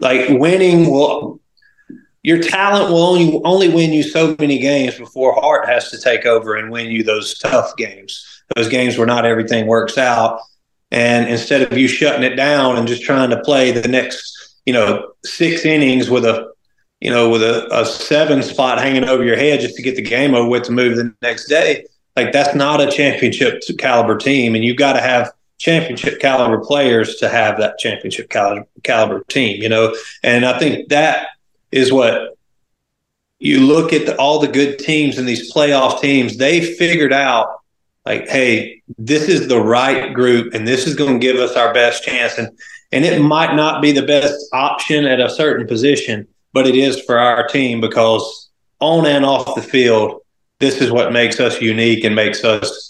Like 0.00 0.28
winning 0.30 0.90
will 0.90 1.40
your 2.22 2.42
talent 2.42 2.90
will 2.90 3.02
only 3.02 3.40
only 3.44 3.68
win 3.68 3.92
you 3.92 4.02
so 4.02 4.36
many 4.38 4.58
games 4.58 4.98
before 4.98 5.34
heart 5.34 5.68
has 5.68 5.90
to 5.90 6.00
take 6.00 6.26
over 6.26 6.56
and 6.56 6.70
win 6.70 6.90
you 6.90 7.02
those 7.02 7.38
tough 7.38 7.76
games. 7.76 8.42
Those 8.56 8.68
games 8.68 8.98
where 8.98 9.06
not 9.06 9.24
everything 9.24 9.66
works 9.66 9.96
out. 9.96 10.40
And 10.90 11.28
instead 11.28 11.62
of 11.62 11.78
you 11.78 11.86
shutting 11.86 12.24
it 12.24 12.34
down 12.34 12.76
and 12.76 12.88
just 12.88 13.02
trying 13.02 13.30
to 13.30 13.40
play 13.42 13.70
the 13.70 13.86
next, 13.86 14.58
you 14.66 14.72
know, 14.72 15.12
six 15.24 15.64
innings 15.64 16.10
with 16.10 16.24
a 16.24 16.50
you 17.00 17.10
know, 17.10 17.30
with 17.30 17.42
a, 17.42 17.66
a 17.72 17.86
seven 17.86 18.42
spot 18.42 18.78
hanging 18.78 19.04
over 19.04 19.24
your 19.24 19.36
head 19.36 19.60
just 19.60 19.74
to 19.76 19.82
get 19.82 19.96
the 19.96 20.02
game 20.02 20.34
over 20.34 20.48
with 20.48 20.64
to 20.64 20.72
move 20.72 20.96
the 20.96 21.14
next 21.22 21.46
day, 21.46 21.86
like 22.14 22.30
that's 22.32 22.54
not 22.54 22.80
a 22.80 22.90
championship 22.90 23.62
caliber 23.78 24.18
team. 24.18 24.54
And 24.54 24.62
you've 24.62 24.76
got 24.76 24.92
to 24.94 25.00
have 25.00 25.32
championship 25.60 26.18
caliber 26.20 26.58
players 26.58 27.16
to 27.16 27.28
have 27.28 27.58
that 27.58 27.78
championship 27.78 28.30
caliber, 28.30 28.66
caliber 28.82 29.22
team, 29.24 29.62
you 29.62 29.68
know. 29.68 29.94
And 30.22 30.44
I 30.44 30.58
think 30.58 30.88
that 30.88 31.28
is 31.70 31.92
what 31.92 32.36
you 33.38 33.60
look 33.60 33.92
at 33.92 34.06
the, 34.06 34.16
all 34.16 34.40
the 34.40 34.48
good 34.48 34.78
teams 34.78 35.18
and 35.18 35.28
these 35.28 35.52
playoff 35.52 36.00
teams. 36.00 36.38
They 36.38 36.74
figured 36.74 37.12
out 37.12 37.60
like, 38.06 38.26
hey, 38.28 38.82
this 38.98 39.28
is 39.28 39.48
the 39.48 39.60
right 39.60 40.12
group, 40.14 40.54
and 40.54 40.66
this 40.66 40.86
is 40.86 40.96
going 40.96 41.20
to 41.20 41.26
give 41.26 41.36
us 41.36 41.54
our 41.56 41.72
best 41.72 42.02
chance. 42.02 42.38
And 42.38 42.58
and 42.90 43.04
it 43.04 43.20
might 43.20 43.54
not 43.54 43.82
be 43.82 43.92
the 43.92 44.02
best 44.02 44.48
option 44.52 45.04
at 45.04 45.20
a 45.20 45.30
certain 45.30 45.66
position, 45.66 46.26
but 46.52 46.66
it 46.66 46.74
is 46.74 47.00
for 47.02 47.18
our 47.18 47.46
team 47.46 47.80
because 47.80 48.48
on 48.80 49.06
and 49.06 49.24
off 49.24 49.54
the 49.54 49.62
field, 49.62 50.22
this 50.58 50.80
is 50.80 50.90
what 50.90 51.12
makes 51.12 51.38
us 51.38 51.60
unique 51.60 52.02
and 52.02 52.16
makes 52.16 52.44
us 52.44 52.89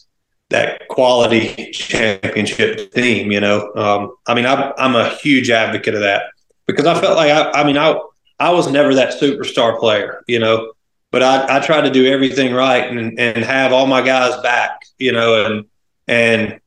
that 0.51 0.87
quality 0.89 1.71
championship 1.73 2.93
team. 2.93 3.33
You 3.33 3.41
know, 3.41 3.73
um, 3.75 4.15
I 4.27 4.35
mean, 4.35 4.47
I'm, 4.47 4.73
I'm 4.77 4.95
a 4.95 5.09
huge 5.17 5.51
advocate 5.51 5.95
of 5.95 6.01
that 6.01 6.25
because 6.67 6.87
I 6.87 7.01
felt 7.01 7.17
like 7.17 7.31
I, 7.31 7.51
I 7.53 7.65
mean, 7.65 7.79
I 7.79 7.99
I 8.39 8.51
was 8.51 8.71
never 8.71 8.95
that 8.95 9.21
superstar 9.21 9.79
player, 9.79 10.23
you 10.27 10.39
know, 10.39 10.73
but 11.11 11.23
I, 11.23 11.59
I 11.59 11.61
tried 11.61 11.83
to 11.83 11.91
do 11.91 12.07
everything 12.07 12.55
right 12.55 12.91
and, 12.91 13.19
and 13.19 13.45
have 13.45 13.73
all 13.73 13.87
my 13.87 14.01
guys 14.01 14.41
back, 14.43 14.83
you 14.99 15.13
know, 15.13 15.47
and 15.47 15.65
and 16.07 16.61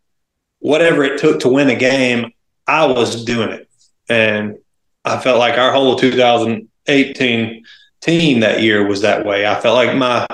whatever 0.60 1.04
it 1.04 1.20
took 1.20 1.42
to 1.42 1.50
win 1.50 1.70
a 1.70 1.76
game, 1.76 2.32
I 2.68 2.86
was 2.86 3.26
doing 3.26 3.50
it, 3.50 3.70
and 4.10 4.58
I 5.04 5.20
felt 5.20 5.40
like 5.40 5.58
our 5.58 5.72
whole 5.72 5.96
2018 5.96 7.66
team 8.02 8.40
that 8.42 8.62
year 8.62 8.86
was 8.86 9.02
that 9.02 9.26
way. 9.26 9.46
I 9.46 9.60
felt 9.60 9.76
like 9.76 9.98
my 9.98 10.28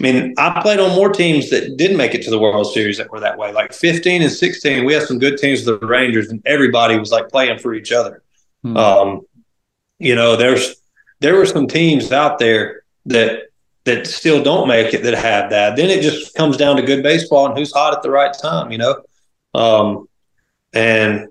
I 0.00 0.02
mean, 0.02 0.34
I 0.38 0.60
played 0.60 0.80
on 0.80 0.94
more 0.96 1.10
teams 1.10 1.50
that 1.50 1.76
didn't 1.76 1.96
make 1.96 2.14
it 2.14 2.22
to 2.22 2.30
the 2.30 2.38
World 2.38 2.72
Series 2.72 2.98
that 2.98 3.10
were 3.10 3.20
that 3.20 3.38
way. 3.38 3.52
Like 3.52 3.72
15 3.72 4.22
and 4.22 4.32
16, 4.32 4.84
we 4.84 4.92
had 4.92 5.04
some 5.04 5.18
good 5.18 5.38
teams 5.38 5.64
with 5.64 5.80
the 5.80 5.86
Rangers, 5.86 6.30
and 6.30 6.42
everybody 6.44 6.98
was 6.98 7.12
like 7.12 7.28
playing 7.28 7.58
for 7.58 7.74
each 7.74 7.92
other. 7.92 8.22
Hmm. 8.62 8.76
Um, 8.76 9.20
you 9.98 10.14
know, 10.14 10.36
there's 10.36 10.76
there 11.20 11.36
were 11.36 11.46
some 11.46 11.66
teams 11.66 12.10
out 12.12 12.38
there 12.38 12.82
that 13.06 13.44
that 13.84 14.06
still 14.06 14.42
don't 14.42 14.66
make 14.66 14.94
it 14.94 15.02
that 15.04 15.14
have 15.14 15.50
that. 15.50 15.76
Then 15.76 15.90
it 15.90 16.02
just 16.02 16.34
comes 16.34 16.56
down 16.56 16.76
to 16.76 16.82
good 16.82 17.02
baseball 17.02 17.46
and 17.46 17.56
who's 17.56 17.72
hot 17.72 17.94
at 17.94 18.02
the 18.02 18.10
right 18.10 18.32
time. 18.32 18.72
You 18.72 18.78
know, 18.78 19.02
um, 19.54 20.08
and 20.72 21.28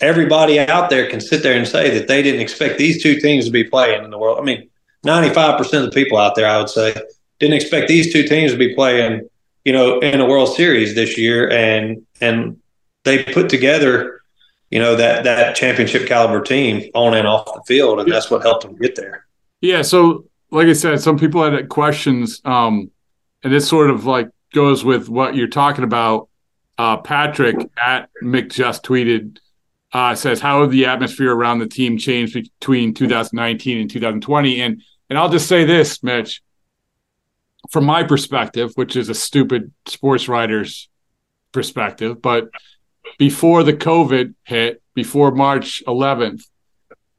everybody 0.00 0.58
out 0.58 0.90
there 0.90 1.08
can 1.08 1.20
sit 1.20 1.42
there 1.42 1.56
and 1.56 1.66
say 1.66 1.96
that 1.98 2.08
they 2.08 2.22
didn't 2.22 2.40
expect 2.40 2.78
these 2.78 3.02
two 3.02 3.18
teams 3.18 3.46
to 3.46 3.50
be 3.50 3.64
playing 3.64 4.04
in 4.04 4.10
the 4.10 4.18
world. 4.18 4.38
I 4.38 4.42
mean, 4.42 4.68
95% 5.06 5.60
of 5.60 5.84
the 5.84 5.90
people 5.90 6.18
out 6.18 6.34
there, 6.34 6.48
I 6.48 6.58
would 6.58 6.68
say, 6.68 6.94
didn't 7.38 7.54
expect 7.54 7.88
these 7.88 8.12
two 8.12 8.26
teams 8.26 8.52
to 8.52 8.58
be 8.58 8.74
playing, 8.74 9.28
you 9.64 9.72
know, 9.72 9.98
in 10.00 10.20
a 10.20 10.26
World 10.26 10.54
Series 10.54 10.94
this 10.94 11.18
year, 11.18 11.50
and 11.50 12.06
and 12.20 12.58
they 13.04 13.22
put 13.22 13.48
together, 13.48 14.22
you 14.70 14.78
know, 14.78 14.96
that 14.96 15.24
that 15.24 15.56
championship 15.56 16.06
caliber 16.06 16.40
team 16.40 16.90
on 16.94 17.14
and 17.14 17.26
off 17.26 17.46
the 17.46 17.62
field, 17.66 18.00
and 18.00 18.10
that's 18.10 18.30
what 18.30 18.42
helped 18.42 18.64
them 18.64 18.76
get 18.76 18.96
there. 18.96 19.26
Yeah. 19.60 19.82
So, 19.82 20.26
like 20.50 20.66
I 20.66 20.72
said, 20.72 21.00
some 21.00 21.18
people 21.18 21.42
had 21.42 21.68
questions, 21.68 22.40
um, 22.44 22.90
and 23.42 23.52
this 23.52 23.68
sort 23.68 23.90
of 23.90 24.06
like 24.06 24.28
goes 24.52 24.84
with 24.84 25.08
what 25.08 25.34
you're 25.34 25.48
talking 25.48 25.84
about. 25.84 26.28
Uh, 26.76 26.96
Patrick 26.96 27.56
at 27.80 28.10
Mick 28.22 28.52
just 28.52 28.82
tweeted 28.82 29.38
uh, 29.92 30.14
says, 30.14 30.40
"How 30.40 30.62
have 30.62 30.70
the 30.70 30.86
atmosphere 30.86 31.32
around 31.32 31.60
the 31.60 31.68
team 31.68 31.98
changed 31.98 32.34
between 32.34 32.94
2019 32.94 33.78
and 33.78 33.90
2020?" 33.90 34.60
And 34.60 34.82
and 35.08 35.18
I'll 35.18 35.28
just 35.28 35.46
say 35.46 35.64
this, 35.64 36.02
Mitch 36.02 36.42
from 37.70 37.84
my 37.84 38.02
perspective, 38.02 38.72
which 38.74 38.96
is 38.96 39.08
a 39.08 39.14
stupid 39.14 39.72
sports 39.86 40.28
writer's 40.28 40.88
perspective, 41.52 42.20
but 42.20 42.48
before 43.18 43.62
the 43.62 43.72
COVID 43.72 44.34
hit, 44.44 44.82
before 44.94 45.30
March 45.30 45.82
11th, 45.86 46.42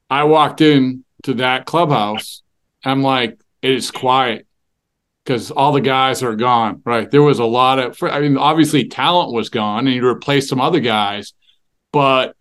I 0.10 0.26
walked 0.26 0.62
in 0.62 1.04
to 1.24 1.36
that 1.36 1.66
clubhouse. 1.66 2.44
I'm 2.84 3.02
like, 3.02 3.40
it 3.62 3.72
is 3.72 3.92
quiet. 3.92 4.46
because 5.26 5.50
all 5.50 5.72
the 5.72 5.82
guys 5.82 6.22
are 6.22 6.36
gone, 6.36 6.82
right? 6.86 7.10
There 7.10 7.24
was 7.24 7.40
a 7.40 7.46
lot 7.46 7.80
of, 7.80 7.98
I 8.04 8.20
mean, 8.20 8.38
obviously 8.38 8.88
talent 8.88 9.34
was 9.34 9.50
gone, 9.50 9.88
and 9.88 9.96
you 9.96 10.08
replaced 10.08 10.50
some 10.50 10.62
other 10.62 10.80
guys, 10.80 11.34
but 11.92 12.36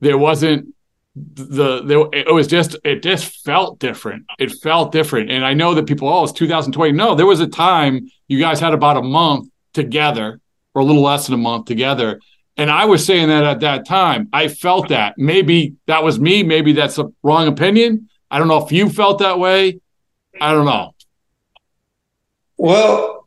there 0.00 0.18
wasn't 0.18 0.74
the 1.16 1.82
there 1.82 2.04
it 2.12 2.32
was 2.32 2.46
just 2.46 2.76
it 2.84 3.02
just 3.02 3.42
felt 3.42 3.78
different. 3.78 4.26
It 4.38 4.52
felt 4.62 4.92
different. 4.92 5.30
And 5.30 5.44
i 5.44 5.54
know 5.54 5.74
that 5.74 5.86
people 5.86 6.08
oh 6.08 6.24
it's 6.24 6.32
2020 6.32 6.92
no 6.92 7.14
there 7.14 7.26
was 7.26 7.40
a 7.40 7.46
time 7.46 8.10
you 8.28 8.38
guys 8.38 8.60
had 8.60 8.74
about 8.74 8.98
a 8.98 9.02
month 9.02 9.48
together 9.72 10.40
or 10.74 10.82
a 10.82 10.84
little 10.84 11.02
less 11.02 11.26
than 11.26 11.34
a 11.34 11.38
month 11.38 11.64
together. 11.64 12.20
And 12.58 12.70
i 12.70 12.84
was 12.84 13.04
saying 13.04 13.28
that 13.28 13.44
at 13.44 13.60
that 13.60 13.86
time. 13.86 14.28
I 14.32 14.48
felt 14.48 14.88
that. 14.88 15.14
Maybe 15.16 15.76
that 15.86 16.04
was 16.04 16.20
me. 16.20 16.42
Maybe 16.42 16.72
that's 16.74 16.98
a 16.98 17.10
wrong 17.22 17.48
opinion. 17.48 18.10
I 18.30 18.38
don't 18.38 18.48
know 18.48 18.62
if 18.64 18.70
you 18.70 18.90
felt 18.90 19.20
that 19.20 19.38
way. 19.38 19.80
I 20.38 20.52
don't 20.52 20.66
know. 20.66 20.94
Well 22.58 23.26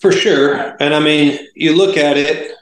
for 0.00 0.10
sure. 0.10 0.76
And 0.80 0.94
i 0.94 0.98
mean 0.98 1.38
you 1.54 1.76
look 1.76 1.96
at 1.96 2.16
it 2.16 2.56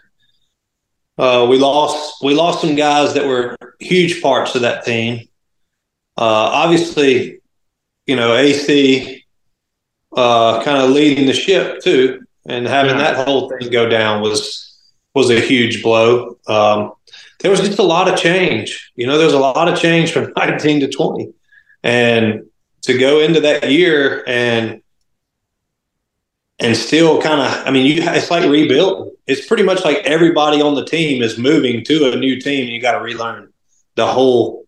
uh, 1.18 1.46
we 1.48 1.58
lost 1.58 2.22
we 2.22 2.34
lost 2.34 2.60
some 2.60 2.74
guys 2.74 3.14
that 3.14 3.26
were 3.26 3.56
huge 3.78 4.22
parts 4.22 4.54
of 4.54 4.62
that 4.62 4.84
team. 4.84 5.28
Uh, 6.16 6.50
obviously, 6.52 7.40
you 8.06 8.16
know 8.16 8.34
AC 8.34 9.24
uh, 10.16 10.62
kind 10.62 10.78
of 10.78 10.90
leading 10.90 11.26
the 11.26 11.32
ship 11.32 11.80
too, 11.82 12.24
and 12.46 12.66
having 12.66 12.96
yeah. 12.96 13.12
that 13.12 13.26
whole 13.26 13.48
thing 13.48 13.70
go 13.70 13.88
down 13.88 14.20
was 14.22 14.78
was 15.14 15.30
a 15.30 15.40
huge 15.40 15.82
blow. 15.82 16.38
Um, 16.46 16.92
there 17.40 17.50
was 17.50 17.60
just 17.60 17.78
a 17.78 17.84
lot 17.84 18.08
of 18.08 18.18
change. 18.18 18.92
You 18.96 19.06
know, 19.06 19.16
there 19.16 19.26
was 19.26 19.34
a 19.34 19.38
lot 19.38 19.68
of 19.68 19.78
change 19.78 20.12
from 20.12 20.32
19 20.36 20.80
to 20.80 20.88
20, 20.88 21.32
and 21.82 22.46
to 22.82 22.98
go 22.98 23.20
into 23.20 23.40
that 23.40 23.70
year 23.70 24.24
and 24.26 24.82
and 26.60 26.76
still 26.76 27.20
kind 27.20 27.40
of, 27.40 27.66
I 27.66 27.70
mean, 27.70 27.86
you 27.86 28.02
it's 28.02 28.30
like 28.30 28.48
rebuilding. 28.48 29.14
It's 29.26 29.46
pretty 29.46 29.62
much 29.62 29.84
like 29.84 29.98
everybody 29.98 30.60
on 30.60 30.74
the 30.74 30.84
team 30.84 31.22
is 31.22 31.38
moving 31.38 31.84
to 31.84 32.12
a 32.12 32.16
new 32.16 32.40
team. 32.40 32.64
And 32.64 32.70
you 32.70 32.80
got 32.80 32.92
to 32.92 33.00
relearn 33.00 33.52
the 33.94 34.06
whole 34.06 34.66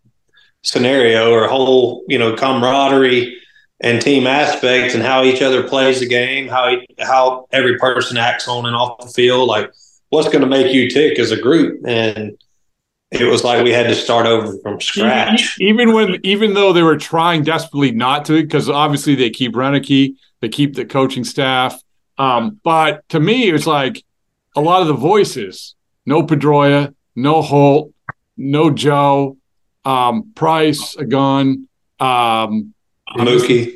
scenario 0.63 1.31
or 1.31 1.47
whole, 1.47 2.03
you 2.07 2.17
know, 2.17 2.35
camaraderie 2.35 3.37
and 3.81 4.01
team 4.01 4.25
aspects 4.25 4.95
and 4.95 5.03
how 5.03 5.23
each 5.23 5.41
other 5.41 5.67
plays 5.67 5.99
the 5.99 6.07
game, 6.07 6.47
how 6.47 6.77
how 6.99 7.47
every 7.51 7.77
person 7.77 8.17
acts 8.17 8.47
on 8.47 8.65
and 8.65 8.75
off 8.75 8.99
the 8.99 9.09
field, 9.09 9.47
like 9.47 9.71
what's 10.09 10.29
going 10.29 10.41
to 10.41 10.47
make 10.47 10.73
you 10.73 10.89
tick 10.89 11.19
as 11.19 11.31
a 11.31 11.39
group. 11.39 11.81
And 11.85 12.37
it 13.11 13.25
was 13.25 13.43
like 13.43 13.63
we 13.63 13.71
had 13.71 13.87
to 13.87 13.95
start 13.95 14.25
over 14.25 14.57
from 14.63 14.79
scratch. 14.81 15.57
Even 15.59 15.93
when, 15.93 16.19
even 16.23 16.53
though 16.53 16.73
they 16.73 16.81
were 16.81 16.97
trying 16.97 17.43
desperately 17.43 17.91
not 17.91 18.25
to, 18.25 18.41
because 18.41 18.69
obviously 18.69 19.15
they 19.15 19.29
keep 19.29 19.53
Roenicke, 19.53 20.15
they 20.39 20.49
keep 20.49 20.75
the 20.75 20.85
coaching 20.85 21.23
staff. 21.23 21.79
Um, 22.17 22.59
but 22.63 23.07
to 23.09 23.19
me, 23.19 23.49
it's 23.49 23.67
like 23.67 24.03
a 24.55 24.61
lot 24.61 24.81
of 24.81 24.87
the 24.87 24.93
voices: 24.93 25.75
no 26.05 26.23
Pedroia, 26.23 26.93
no 27.15 27.41
Holt, 27.41 27.91
no 28.37 28.69
Joe, 28.69 29.37
um, 29.85 30.31
Price 30.35 30.95
gone, 30.95 31.67
um, 31.99 32.73
Mookie, 33.15 33.75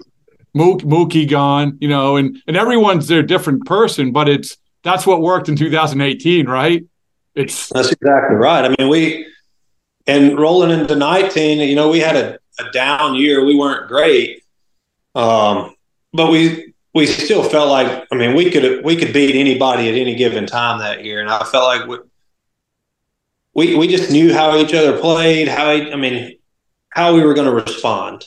Mookie, 0.55 0.81
Mookie 0.83 1.29
gone. 1.29 1.77
You 1.79 1.87
know, 1.87 2.15
and 2.15 2.37
and 2.47 2.55
everyone's 2.57 3.07
their 3.07 3.23
different 3.23 3.65
person, 3.65 4.11
but 4.11 4.29
it's 4.29 4.57
that's 4.83 5.05
what 5.05 5.21
worked 5.21 5.49
in 5.49 5.55
2018, 5.55 6.47
right? 6.47 6.85
It's 7.35 7.69
that's 7.69 7.91
exactly 7.91 8.35
right. 8.35 8.65
I 8.65 8.75
mean, 8.77 8.89
we 8.89 9.27
and 10.07 10.39
rolling 10.39 10.71
into 10.71 10.95
19, 10.95 11.59
you 11.59 11.75
know, 11.75 11.89
we 11.89 11.99
had 11.99 12.15
a, 12.15 12.39
a 12.59 12.71
down 12.71 13.15
year. 13.15 13.45
We 13.45 13.55
weren't 13.55 13.87
great, 13.87 14.43
um, 15.13 15.75
but 16.13 16.31
we 16.31 16.66
we 16.97 17.05
still 17.05 17.43
felt 17.43 17.69
like 17.69 18.07
I 18.11 18.15
mean 18.15 18.35
we 18.35 18.49
could 18.51 18.83
we 18.83 18.95
could 18.95 19.13
beat 19.13 19.35
anybody 19.35 19.89
at 19.89 19.95
any 19.95 20.15
given 20.15 20.45
time 20.45 20.79
that 20.79 21.05
year, 21.05 21.21
and 21.21 21.29
I 21.29 21.43
felt 21.43 21.65
like 21.65 21.87
we 21.87 21.97
we, 23.53 23.75
we 23.75 23.87
just 23.87 24.11
knew 24.11 24.33
how 24.33 24.57
each 24.57 24.73
other 24.73 24.99
played, 24.99 25.47
how 25.47 25.69
I 25.69 25.95
mean 25.95 26.37
how 26.89 27.13
we 27.13 27.23
were 27.23 27.33
going 27.33 27.47
to 27.47 27.53
respond. 27.53 28.25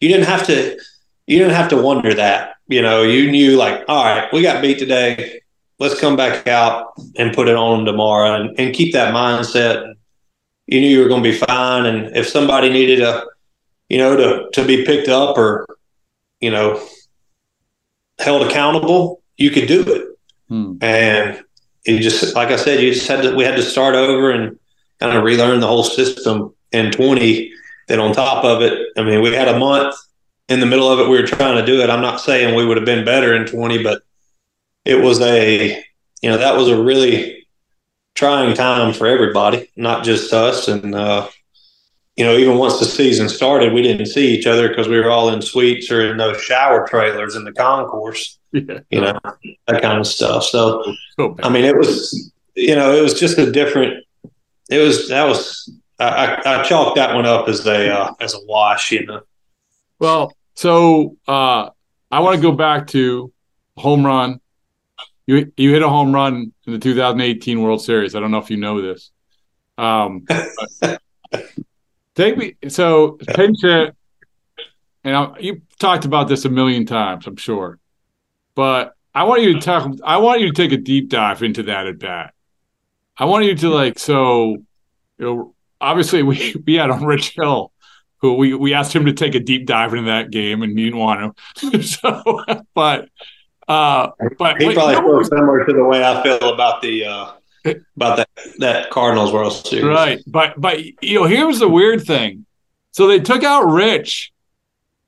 You 0.00 0.08
didn't 0.08 0.26
have 0.26 0.46
to 0.46 0.78
you 1.26 1.38
didn't 1.38 1.54
have 1.54 1.70
to 1.70 1.76
wonder 1.76 2.14
that. 2.14 2.54
You 2.68 2.82
know, 2.82 3.02
you 3.02 3.30
knew 3.30 3.56
like, 3.56 3.84
all 3.88 4.04
right, 4.04 4.32
we 4.32 4.42
got 4.42 4.62
beat 4.62 4.78
today 4.78 5.40
let's 5.80 5.98
come 5.98 6.14
back 6.14 6.46
out 6.46 6.92
and 7.16 7.34
put 7.34 7.48
it 7.48 7.56
on 7.56 7.84
tomorrow 7.84 8.34
and, 8.34 8.60
and 8.60 8.74
keep 8.74 8.92
that 8.92 9.12
mindset. 9.12 9.94
You 10.66 10.80
knew 10.80 10.88
you 10.88 11.00
were 11.00 11.08
going 11.08 11.24
to 11.24 11.30
be 11.30 11.36
fine. 11.36 11.86
And 11.86 12.16
if 12.16 12.28
somebody 12.28 12.68
needed 12.68 13.00
a, 13.00 13.24
you 13.88 13.98
know, 13.98 14.14
to, 14.14 14.50
to 14.52 14.64
be 14.64 14.84
picked 14.84 15.08
up 15.08 15.36
or, 15.36 15.66
you 16.38 16.50
know, 16.50 16.86
held 18.20 18.42
accountable, 18.42 19.22
you 19.36 19.50
could 19.50 19.66
do 19.66 19.82
it. 19.82 20.18
Hmm. 20.48 20.74
And 20.80 21.42
you 21.84 22.00
just, 22.00 22.34
like 22.34 22.48
I 22.48 22.56
said, 22.56 22.80
you 22.80 22.92
just 22.92 23.08
had 23.08 23.22
to, 23.22 23.34
we 23.34 23.44
had 23.44 23.56
to 23.56 23.62
start 23.62 23.94
over 23.94 24.30
and 24.30 24.58
kind 25.00 25.16
of 25.16 25.24
relearn 25.24 25.60
the 25.60 25.66
whole 25.66 25.84
system 25.84 26.54
in 26.72 26.92
20. 26.92 27.52
Then 27.88 28.00
on 28.00 28.12
top 28.12 28.44
of 28.44 28.62
it, 28.62 28.78
I 28.96 29.02
mean, 29.02 29.22
we 29.22 29.34
had 29.34 29.48
a 29.48 29.58
month 29.58 29.94
in 30.48 30.60
the 30.60 30.66
middle 30.66 30.90
of 30.90 30.98
it. 30.98 31.08
We 31.08 31.20
were 31.20 31.26
trying 31.26 31.56
to 31.56 31.64
do 31.64 31.80
it. 31.80 31.88
I'm 31.88 32.02
not 32.02 32.20
saying 32.20 32.54
we 32.54 32.66
would 32.66 32.76
have 32.76 32.86
been 32.86 33.04
better 33.04 33.34
in 33.34 33.46
20, 33.46 33.82
but 33.82 34.02
it 34.84 34.96
was 34.96 35.20
a 35.20 35.82
you 36.22 36.28
know 36.28 36.38
that 36.38 36.56
was 36.56 36.68
a 36.68 36.82
really 36.82 37.46
trying 38.14 38.54
time 38.54 38.92
for 38.92 39.06
everybody, 39.06 39.70
not 39.76 40.04
just 40.04 40.32
us. 40.32 40.68
And 40.68 40.94
uh, 40.94 41.28
you 42.20 42.26
know, 42.26 42.36
even 42.36 42.58
once 42.58 42.78
the 42.78 42.84
season 42.84 43.30
started, 43.30 43.72
we 43.72 43.80
didn't 43.80 44.04
see 44.04 44.36
each 44.36 44.46
other 44.46 44.68
because 44.68 44.88
we 44.88 45.00
were 45.00 45.08
all 45.08 45.30
in 45.30 45.40
suites 45.40 45.90
or 45.90 46.02
in 46.02 46.18
those 46.18 46.38
shower 46.42 46.86
trailers 46.86 47.34
in 47.34 47.44
the 47.44 47.52
concourse. 47.52 48.38
Yeah. 48.52 48.80
You 48.90 49.00
know 49.00 49.18
that 49.68 49.80
kind 49.80 49.98
of 49.98 50.06
stuff. 50.06 50.44
So, 50.44 50.84
I 51.42 51.48
mean, 51.48 51.64
it 51.64 51.74
was 51.74 52.30
you 52.54 52.74
know 52.74 52.94
it 52.94 53.00
was 53.00 53.18
just 53.18 53.38
a 53.38 53.50
different. 53.50 54.04
It 54.68 54.78
was 54.78 55.08
that 55.08 55.24
was 55.24 55.72
I, 55.98 56.42
I 56.44 56.62
chalked 56.64 56.96
that 56.96 57.14
one 57.14 57.24
up 57.24 57.48
as 57.48 57.66
a 57.66 57.88
uh, 57.90 58.12
as 58.20 58.34
a 58.34 58.44
wash. 58.44 58.92
You 58.92 59.06
know. 59.06 59.22
Well, 59.98 60.34
so 60.54 61.16
uh, 61.26 61.70
I 62.10 62.20
want 62.20 62.36
to 62.36 62.42
go 62.42 62.52
back 62.52 62.88
to 62.88 63.32
home 63.78 64.04
run 64.04 64.40
you 65.26 65.52
you 65.56 65.72
hit 65.72 65.82
a 65.82 65.88
home 65.88 66.12
run 66.12 66.52
in 66.66 66.72
the 66.74 66.78
2018 66.78 67.62
World 67.62 67.82
Series. 67.82 68.14
I 68.14 68.20
don't 68.20 68.30
know 68.30 68.38
if 68.38 68.50
you 68.50 68.58
know 68.58 68.82
this. 68.82 69.10
Um, 69.78 70.26
take 72.14 72.36
me 72.36 72.56
so 72.68 73.18
pinch 73.28 73.58
hit, 73.62 73.94
and 75.04 75.16
I, 75.16 75.38
you 75.38 75.62
talked 75.78 76.04
about 76.04 76.28
this 76.28 76.44
a 76.44 76.50
million 76.50 76.86
times, 76.86 77.26
I'm 77.26 77.36
sure, 77.36 77.78
but 78.54 78.94
I 79.14 79.24
want 79.24 79.42
you 79.42 79.54
to 79.54 79.60
talk. 79.60 79.92
I 80.04 80.18
want 80.18 80.40
you 80.40 80.52
to 80.52 80.54
take 80.54 80.72
a 80.72 80.80
deep 80.80 81.08
dive 81.08 81.42
into 81.42 81.64
that 81.64 81.86
at 81.86 81.98
bat. 81.98 82.34
I 83.16 83.24
want 83.24 83.44
you 83.44 83.54
to 83.54 83.68
like 83.70 83.98
so. 83.98 84.56
You 85.18 85.26
know, 85.26 85.54
obviously 85.80 86.22
we 86.22 86.54
we 86.66 86.74
had 86.74 86.90
on 86.90 87.04
Rich 87.04 87.34
Hill 87.36 87.72
who 88.20 88.34
we, 88.34 88.54
we 88.54 88.74
asked 88.74 88.94
him 88.94 89.06
to 89.06 89.12
take 89.12 89.34
a 89.34 89.40
deep 89.40 89.66
dive 89.66 89.94
into 89.94 90.10
that 90.10 90.30
game 90.30 90.62
and 90.62 90.78
he 90.78 90.84
didn't 90.84 90.98
want 90.98 91.36
to. 91.56 91.82
so, 91.82 92.44
but 92.74 93.08
uh, 93.66 94.10
but 94.38 94.60
he 94.60 94.74
probably 94.74 94.96
feels 94.96 95.28
similar 95.28 95.64
to 95.64 95.72
the 95.72 95.84
way 95.84 96.04
I 96.04 96.22
feel 96.22 96.52
about 96.52 96.82
the 96.82 97.04
uh, 97.06 97.32
about 97.64 98.16
that 98.16 98.28
that 98.58 98.90
Cardinals 98.90 99.32
World 99.32 99.52
Series. 99.52 99.84
Right, 99.84 100.20
but 100.26 100.60
but 100.60 100.82
you 101.02 101.20
know, 101.20 101.24
here's 101.24 101.58
the 101.58 101.68
weird 101.68 102.04
thing. 102.04 102.46
So 102.92 103.06
they 103.06 103.20
took 103.20 103.44
out 103.44 103.70
Rich, 103.70 104.32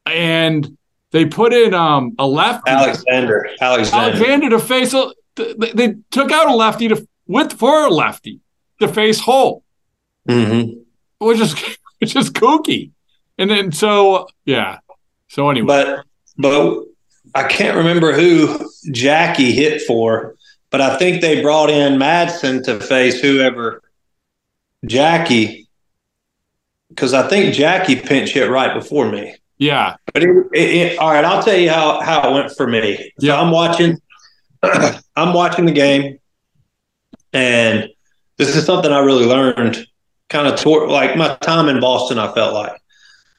and 0.07 0.77
they 1.11 1.27
put 1.27 1.53
in 1.53 1.75
um, 1.75 2.15
a 2.19 2.27
lefty, 2.27 2.71
Alexander, 2.71 3.49
Alexander, 3.61 4.17
Alexander 4.17 4.51
to 4.51 4.59
face. 4.59 4.95
A, 4.95 5.13
they, 5.37 5.73
they 5.73 5.95
took 6.11 6.31
out 6.31 6.49
a 6.49 6.55
lefty 6.55 6.89
to 6.89 7.07
with 7.27 7.53
for 7.53 7.87
a 7.87 7.91
lefty 7.91 8.41
to 8.81 8.89
face 8.89 9.21
Holt, 9.21 9.63
mm-hmm. 10.29 10.79
which 11.19 11.41
is 11.41 11.55
which 11.99 12.17
is 12.17 12.31
kooky. 12.31 12.91
And 13.39 13.51
then 13.51 13.73
so 13.73 14.29
yeah. 14.45 14.79
So 15.29 15.49
anyway, 15.51 15.67
but 15.67 16.05
but 16.37 16.85
I 17.35 17.45
can't 17.45 17.77
remember 17.77 18.13
who 18.13 18.69
Jackie 18.91 19.53
hit 19.53 19.83
for, 19.83 20.37
but 20.73 20.81
I 20.81 20.97
think 20.97 21.21
they 21.21 21.43
brought 21.43 21.71
in 21.71 21.99
Madson 21.99 22.65
to 22.65 22.81
face 22.81 23.21
whoever 23.21 23.83
Jackie, 24.87 25.69
because 26.89 27.15
I 27.15 27.29
think 27.29 27.55
Jackie 27.55 27.97
pinch 27.97 28.31
hit 28.31 28.51
right 28.51 28.75
before 28.75 29.09
me. 29.09 29.37
Yeah. 29.59 29.97
But 30.13 30.25
it, 30.25 30.31
it, 30.53 30.75
it, 30.77 30.99
all 30.99 31.13
right, 31.13 31.25
I'll 31.25 31.43
tell 31.43 31.57
you 31.57 31.71
how 31.71 32.01
how 32.01 32.29
it 32.31 32.35
went 32.35 32.57
for 32.57 32.67
me. 32.67 33.13
So 33.21 33.27
yeah. 33.29 33.41
I'm 33.41 33.53
watching. 33.53 34.01
I'm 35.17 35.35
watching 35.35 35.67
the 35.67 35.73
game, 35.73 36.19
and 37.33 37.89
this 38.39 38.57
is 38.57 38.65
something 38.65 38.91
I 38.91 39.01
really 39.01 39.27
learned. 39.27 39.87
Kind 40.29 40.49
of 40.49 40.59
toward 40.59 40.89
like 40.89 41.17
my 41.17 41.37
time 41.37 41.69
in 41.69 41.81
Boston. 41.81 42.19
I 42.19 42.33
felt 42.33 42.55
like 42.55 42.73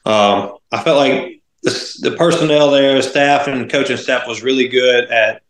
um, 0.06 0.56
I 0.70 0.82
felt 0.82 0.96
like 0.96 1.42
the, 1.62 1.98
the 2.02 2.16
personnel 2.16 2.70
there, 2.70 3.02
staff 3.02 3.48
and 3.48 3.70
coaching 3.70 3.96
staff 3.96 4.28
was 4.28 4.42
really 4.42 4.68
good 4.68 5.10
at 5.10 5.42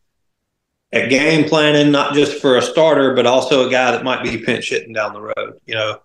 at 0.95 1.11
game 1.11 1.47
planning, 1.49 1.91
not 1.91 2.15
just 2.15 2.41
for 2.41 2.57
a 2.57 2.63
starter, 2.63 3.15
but 3.15 3.27
also 3.27 3.67
a 3.67 3.71
guy 3.71 3.91
that 3.91 4.05
might 4.05 4.23
be 4.23 4.39
pinch 4.39 4.71
hitting 4.71 4.93
down 4.93 5.13
the 5.13 5.21
road, 5.21 5.61
you 5.67 5.75
know, 5.75 5.99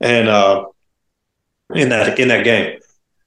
and 0.00 0.28
uh, 0.28 0.66
in 1.74 1.88
that 1.90 2.18
in 2.18 2.28
that 2.28 2.44
game. 2.44 2.78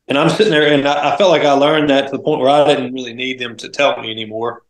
And 0.08 0.18
I'm 0.18 0.30
sitting 0.30 0.52
there, 0.52 0.72
and 0.72 0.88
I, 0.88 1.14
I 1.14 1.18
felt 1.18 1.32
like 1.32 1.44
I 1.44 1.54
learned 1.54 1.90
that 1.90 2.08
to 2.08 2.12
the 2.12 2.22
point 2.22 2.42
where 2.42 2.50
I 2.50 2.68
didn't 2.68 2.94
really 2.94 3.14
need 3.14 3.40
them 3.40 3.56
to 3.58 3.70
tell 3.70 4.00
me 4.00 4.12
anymore. 4.12 4.64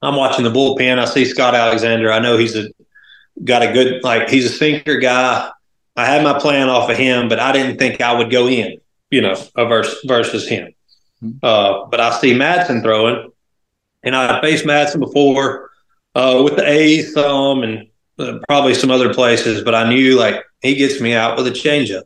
I'm 0.00 0.16
watching 0.16 0.44
the 0.44 0.50
bullpen. 0.50 0.98
I 0.98 1.04
see 1.06 1.24
Scott 1.24 1.54
Alexander. 1.54 2.12
I 2.12 2.20
know 2.20 2.38
he's 2.38 2.56
a 2.56 2.68
got 3.42 3.62
a 3.62 3.72
good 3.72 4.04
like 4.04 4.30
he's 4.30 4.46
a 4.46 4.50
sinker 4.50 4.98
guy. 4.98 5.50
I 5.96 6.06
had 6.06 6.22
my 6.22 6.38
plan 6.38 6.68
off 6.68 6.88
of 6.88 6.96
him, 6.96 7.28
but 7.28 7.40
I 7.40 7.52
didn't 7.52 7.78
think 7.78 8.00
I 8.00 8.16
would 8.16 8.30
go 8.30 8.48
in, 8.48 8.78
you 9.10 9.22
know, 9.22 9.34
versus 9.56 9.98
versus 10.06 10.48
him. 10.48 10.72
Uh, 11.42 11.86
but 11.86 12.00
I 12.00 12.18
see 12.20 12.34
Madson 12.34 12.82
throwing, 12.82 13.32
and 14.04 14.14
I 14.14 14.40
faced 14.40 14.64
Madson 14.64 15.00
before 15.00 15.70
uh, 16.14 16.40
with 16.44 16.56
the 16.56 16.68
A's 16.68 17.12
some 17.12 17.62
and 17.62 17.88
uh, 18.18 18.38
probably 18.48 18.74
some 18.74 18.90
other 18.90 19.12
places. 19.12 19.62
But 19.62 19.74
I 19.74 19.88
knew 19.88 20.16
like 20.16 20.44
he 20.62 20.74
gets 20.74 21.00
me 21.00 21.14
out 21.14 21.36
with 21.36 21.46
a 21.46 21.50
changeup. 21.50 22.04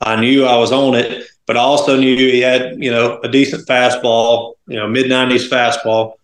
I 0.00 0.20
knew 0.20 0.44
I 0.44 0.56
was 0.56 0.72
on 0.72 0.94
it, 0.94 1.28
but 1.46 1.56
I 1.56 1.60
also 1.60 1.96
knew 1.96 2.16
he 2.16 2.40
had 2.40 2.82
you 2.82 2.90
know 2.90 3.20
a 3.22 3.28
decent 3.28 3.66
fastball, 3.66 4.54
you 4.66 4.76
know 4.76 4.88
mid 4.88 5.08
nineties 5.08 5.48
fastball. 5.48 6.14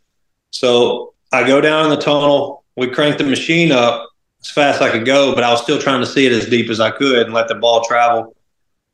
So 0.50 1.14
I 1.32 1.46
go 1.46 1.60
down 1.60 1.84
in 1.84 1.90
the 1.90 2.02
tunnel. 2.02 2.64
We 2.76 2.86
crank 2.88 3.18
the 3.18 3.24
machine 3.24 3.72
up 3.72 4.08
as 4.40 4.50
fast 4.50 4.80
as 4.80 4.82
I 4.82 4.90
could 4.90 5.04
go, 5.04 5.34
but 5.34 5.42
I 5.42 5.50
was 5.50 5.62
still 5.62 5.80
trying 5.80 6.00
to 6.00 6.06
see 6.06 6.26
it 6.26 6.32
as 6.32 6.48
deep 6.48 6.70
as 6.70 6.78
I 6.78 6.90
could 6.90 7.26
and 7.26 7.34
let 7.34 7.48
the 7.48 7.56
ball 7.56 7.84
travel. 7.84 8.36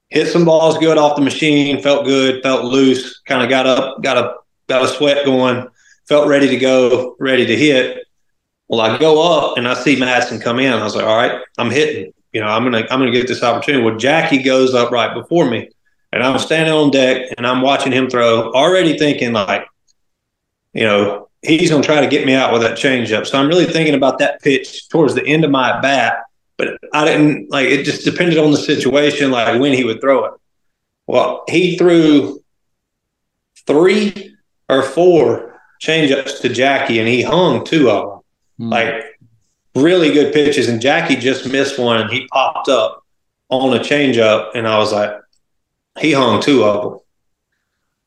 Hit 0.09 0.29
some 0.29 0.45
balls 0.45 0.79
good 0.79 0.97
off 0.97 1.17
the 1.17 1.23
machine, 1.23 1.83
felt 1.83 2.07
good, 2.07 2.43
felt 2.43 2.65
loose, 2.65 3.21
kind 3.21 3.43
of 3.43 3.51
got 3.51 3.67
up, 3.67 4.03
got 4.03 4.17
a 4.17 4.37
got 4.69 4.85
a 4.85 4.89
sweat 4.89 5.25
going, 5.25 5.69
felt 6.07 6.29
ready 6.29 6.49
to 6.49 6.57
go, 6.57 7.17
ready 7.19 7.47
to 7.47 7.57
hit. 7.57 8.07
Well, 8.69 8.81
I 8.81 8.99
go 8.99 9.23
up 9.23 9.59
and 9.59 9.69
I 9.69 9.75
see 9.75 9.97
Madson 9.97 10.41
come 10.41 10.59
in. 10.59 10.73
I 10.73 10.83
was 10.83 10.97
like, 10.97 11.05
all 11.05 11.17
right, 11.17 11.41
I'm 11.59 11.71
hitting. 11.71 12.13
You 12.33 12.41
know, 12.41 12.49
I'm 12.49 12.65
gonna 12.65 12.87
I'm 12.91 12.99
gonna 12.99 13.13
get 13.13 13.29
this 13.29 13.43
opportunity. 13.43 13.85
Well, 13.85 13.97
Jackie 13.97 14.43
goes 14.43 14.75
up 14.75 14.91
right 14.91 15.15
before 15.15 15.49
me, 15.49 15.69
and 16.13 16.23
I'm 16.23 16.39
standing 16.39 16.73
on 16.73 16.91
deck 16.91 17.33
and 17.37 17.47
I'm 17.47 17.63
watching 17.63 17.93
him 17.93 18.11
throw, 18.11 18.53
already 18.53 18.99
thinking 18.99 19.33
like, 19.33 19.67
you 20.73 20.85
know, 20.85 21.29
he's 21.43 21.71
to 21.71 21.83
try 21.83 22.01
to 22.01 22.09
get 22.09 22.27
me 22.27 22.35
out 22.35 22.53
with 22.53 22.63
that 22.63 22.77
changeup. 22.77 23.27
So 23.27 23.39
I'm 23.39 23.49
really 23.49 23.67
thinking 23.67 23.95
about 23.95 24.19
that 24.19 24.43
pitch 24.43 24.89
towards 24.89 25.15
the 25.15 25.25
end 25.25 25.45
of 25.45 25.51
my 25.51 25.81
bat, 25.81 26.25
but 26.57 26.79
I 26.93 27.05
didn't 27.05 27.51
like 27.51 27.69
it. 27.69 27.85
Just 27.85 28.05
depended 28.05 28.39
on 28.39 28.51
the 28.51 28.57
situation, 28.57 29.31
like 29.31 29.61
when 29.61 29.73
he 29.73 29.85
would 29.85 30.01
throw 30.01 30.25
it. 30.25 30.33
Well, 31.07 31.45
he 31.49 31.77
threw 31.77 32.43
three 33.67 34.35
or 34.69 34.83
four 34.83 35.54
changeups 35.85 36.41
to 36.41 36.49
Jackie, 36.49 36.99
and 36.99 37.09
he 37.09 37.23
hung 37.23 37.65
two 37.65 37.91
of 37.91 38.11
them, 38.11 38.21
Hmm. 38.59 38.69
like 38.71 39.19
really 39.75 40.13
good 40.13 40.33
pitches. 40.33 40.69
And 40.69 40.81
Jackie 40.81 41.17
just 41.17 41.51
missed 41.51 41.79
one, 41.79 42.01
and 42.01 42.11
he 42.11 42.27
popped 42.29 42.69
up 42.69 43.03
on 43.49 43.77
a 43.77 43.81
changeup, 43.81 44.51
and 44.55 44.67
I 44.67 44.79
was 44.79 44.93
like, 44.93 45.13
he 46.01 46.13
hung 46.13 46.41
two 46.41 46.65
of 46.65 46.83
them. 46.83 47.01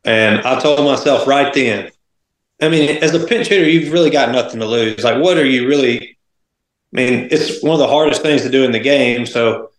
And 0.06 0.42
I 0.42 0.60
told 0.60 0.80
myself 0.86 1.28
right 1.28 1.54
then, 1.54 1.92
I 2.62 2.70
mean, 2.70 3.04
as 3.04 3.14
a 3.14 3.26
pinch 3.28 3.48
hitter, 3.48 3.70
you've 3.70 3.92
really 3.92 4.10
got 4.10 4.32
nothing 4.32 4.60
to 4.62 4.66
lose. 4.66 5.04
Like, 5.04 5.22
what 5.22 5.38
are 5.38 5.46
you 5.46 5.68
really? 5.68 6.18
I 6.94 6.96
mean, 6.96 7.28
it's 7.30 7.62
one 7.62 7.74
of 7.74 7.80
the 7.80 7.88
hardest 7.88 8.22
things 8.22 8.42
to 8.44 8.50
do 8.50 8.64
in 8.64 8.72
the 8.72 8.80
game. 8.80 9.26
So, 9.26 9.72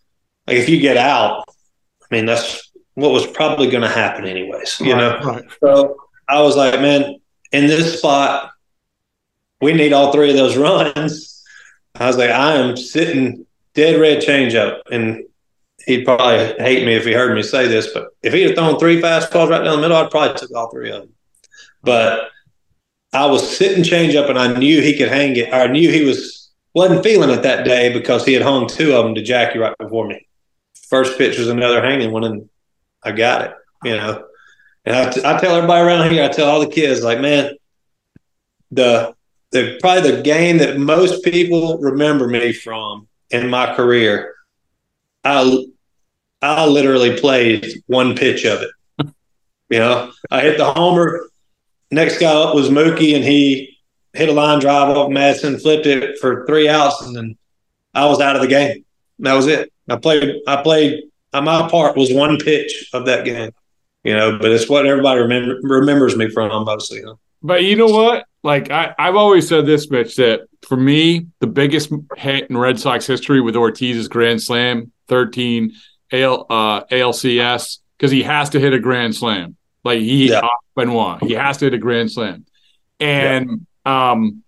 like, 0.47 0.57
if 0.57 0.69
you 0.69 0.79
get 0.79 0.95
out, 0.95 1.43
I 1.49 2.15
mean, 2.15 2.25
that's 2.25 2.71
what 2.93 3.11
was 3.11 3.25
probably 3.25 3.69
going 3.69 3.81
to 3.81 3.89
happen, 3.89 4.25
anyways. 4.25 4.79
You 4.79 4.95
know. 4.95 5.19
Right. 5.19 5.43
So 5.61 5.97
I 6.29 6.41
was 6.41 6.55
like, 6.55 6.79
man, 6.79 7.18
in 7.51 7.67
this 7.67 7.99
spot, 7.99 8.51
we 9.61 9.73
need 9.73 9.93
all 9.93 10.11
three 10.11 10.29
of 10.29 10.37
those 10.37 10.57
runs. 10.57 11.43
I 11.95 12.07
was 12.07 12.17
like, 12.17 12.29
I 12.29 12.55
am 12.55 12.77
sitting 12.77 13.45
dead 13.73 13.99
red 13.99 14.21
changeup, 14.21 14.81
and 14.91 15.23
he'd 15.85 16.05
probably 16.05 16.53
hate 16.63 16.85
me 16.85 16.95
if 16.95 17.05
he 17.05 17.13
heard 17.13 17.35
me 17.35 17.41
say 17.43 17.67
this, 17.67 17.87
but 17.93 18.09
if 18.21 18.33
he 18.33 18.43
had 18.43 18.55
thrown 18.55 18.79
three 18.79 19.01
fastballs 19.01 19.49
right 19.49 19.63
down 19.63 19.77
the 19.77 19.81
middle, 19.81 19.97
I'd 19.97 20.11
probably 20.11 20.37
took 20.37 20.55
all 20.55 20.69
three 20.69 20.91
of 20.91 21.01
them. 21.01 21.13
But 21.81 22.29
I 23.13 23.25
was 23.25 23.57
sitting 23.57 23.83
change 23.83 24.15
up 24.15 24.29
and 24.29 24.37
I 24.37 24.57
knew 24.57 24.81
he 24.81 24.97
could 24.97 25.09
hang 25.09 25.35
it. 25.35 25.53
I 25.53 25.67
knew 25.67 25.89
he 25.89 26.03
was 26.03 26.51
wasn't 26.75 27.03
feeling 27.03 27.31
it 27.31 27.41
that 27.41 27.65
day 27.65 27.91
because 27.91 28.23
he 28.23 28.33
had 28.33 28.43
hung 28.43 28.67
two 28.67 28.93
of 28.93 29.03
them 29.03 29.15
to 29.15 29.23
Jackie 29.23 29.59
right 29.59 29.75
before 29.79 30.07
me. 30.07 30.27
First 30.87 31.17
pitch 31.17 31.37
was 31.39 31.47
another 31.47 31.81
hanging 31.81 32.11
one, 32.11 32.23
and 32.23 32.49
I 33.03 33.11
got 33.11 33.41
it. 33.41 33.53
You 33.83 33.97
know, 33.97 34.25
and 34.89 34.97
I, 34.97 35.11
t- 35.11 35.21
I 35.23 35.39
tell 35.39 35.55
everybody 35.55 35.85
around 35.85 36.11
here, 36.11 36.23
I 36.23 36.29
tell 36.29 36.49
all 36.49 36.59
the 36.59 36.67
kids, 36.67 37.03
like, 37.03 37.21
man, 37.21 37.55
the 38.71 39.13
the 39.51 39.77
probably 39.79 40.11
the 40.11 40.21
game 40.23 40.57
that 40.57 40.77
most 40.77 41.23
people 41.23 41.77
remember 41.77 42.27
me 42.27 42.53
from 42.53 43.07
in 43.29 43.51
my 43.51 43.75
career, 43.75 44.33
I 45.23 45.65
I 46.41 46.65
literally 46.65 47.19
played 47.19 47.83
one 47.85 48.15
pitch 48.15 48.45
of 48.45 48.63
it. 48.63 48.71
You 49.69 49.77
know, 49.77 50.11
I 50.31 50.41
hit 50.41 50.57
the 50.57 50.73
homer. 50.73 51.29
Next 51.91 52.17
guy 52.17 52.33
up 52.33 52.55
was 52.55 52.69
Mookie, 52.69 53.15
and 53.15 53.23
he 53.23 53.77
hit 54.13 54.29
a 54.29 54.33
line 54.33 54.59
drive 54.59 54.89
off 54.97 55.11
Madson, 55.11 55.61
flipped 55.61 55.85
it 55.85 56.17
for 56.17 56.47
three 56.47 56.67
outs, 56.67 57.03
and 57.03 57.15
then 57.15 57.37
I 57.93 58.07
was 58.07 58.19
out 58.19 58.35
of 58.35 58.41
the 58.41 58.47
game. 58.47 58.83
That 59.19 59.33
was 59.33 59.45
it. 59.45 59.71
I 59.87 59.97
played. 59.97 60.41
I 60.47 60.63
played. 60.63 61.03
My 61.31 61.69
part 61.69 61.95
was 61.95 62.11
one 62.11 62.39
pitch 62.39 62.89
of 62.91 63.05
that 63.05 63.23
game. 63.23 63.51
You 64.03 64.15
know, 64.15 64.37
but 64.39 64.51
it's 64.51 64.69
what 64.69 64.85
everybody 64.85 65.19
remember, 65.21 65.59
remembers 65.61 66.15
me 66.15 66.29
from 66.29 66.65
mostly. 66.65 67.01
Huh? 67.05 67.15
But 67.41 67.63
you 67.63 67.75
know 67.75 67.87
what? 67.87 68.25
Like 68.43 68.71
I, 68.71 68.93
I've 68.97 69.15
always 69.15 69.47
said 69.47 69.65
this, 69.65 69.89
Mitch, 69.89 70.15
that 70.15 70.47
for 70.61 70.77
me, 70.77 71.27
the 71.39 71.47
biggest 71.47 71.91
hit 72.15 72.49
in 72.49 72.57
Red 72.57 72.79
Sox 72.79 73.05
history 73.05 73.41
with 73.41 73.55
Ortiz's 73.55 74.07
grand 74.07 74.41
slam, 74.41 74.91
13 75.07 75.73
AL, 76.11 76.45
uh, 76.49 76.83
ALCS, 76.85 77.79
because 77.97 78.11
he 78.11 78.23
has 78.23 78.49
to 78.51 78.59
hit 78.59 78.73
a 78.73 78.79
grand 78.79 79.15
slam. 79.15 79.57
Like 79.83 79.99
he 79.99 80.29
Yeah. 80.29 80.47
Benoit, 80.75 81.21
he 81.23 81.33
has 81.33 81.57
to 81.57 81.65
hit 81.65 81.73
a 81.73 81.77
grand 81.77 82.11
slam. 82.11 82.45
And 82.99 83.65
um 83.85 84.43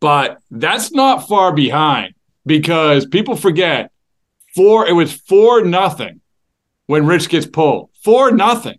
but 0.00 0.38
that's 0.50 0.92
not 0.92 1.28
far 1.28 1.52
behind 1.52 2.14
because 2.46 3.04
people 3.06 3.36
forget 3.36 3.92
four 4.54 4.86
it 4.86 4.92
was 4.92 5.12
four 5.12 5.62
nothing 5.62 6.20
when 6.86 7.06
Rich 7.06 7.28
gets 7.28 7.46
pulled. 7.46 7.89
Four 8.02 8.30
nothing. 8.32 8.78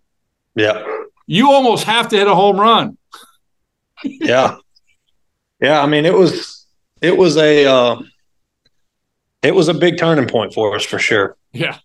Yeah. 0.55 0.83
You 1.27 1.51
almost 1.51 1.85
have 1.85 2.07
to 2.09 2.17
hit 2.17 2.27
a 2.27 2.35
home 2.35 2.59
run. 2.59 2.97
yeah 4.03 4.55
yeah 5.61 5.79
i 5.79 5.85
mean 5.85 6.05
it 6.05 6.13
was 6.13 6.65
it 7.01 7.15
was 7.15 7.37
a 7.37 7.65
uh, 7.67 8.01
it 9.43 9.53
was 9.53 9.67
a 9.67 9.75
big 9.75 9.95
turning 9.99 10.27
point 10.27 10.53
for 10.55 10.75
us 10.75 10.83
for 10.83 10.97
sure 10.97 11.37
Yeah. 11.53 11.77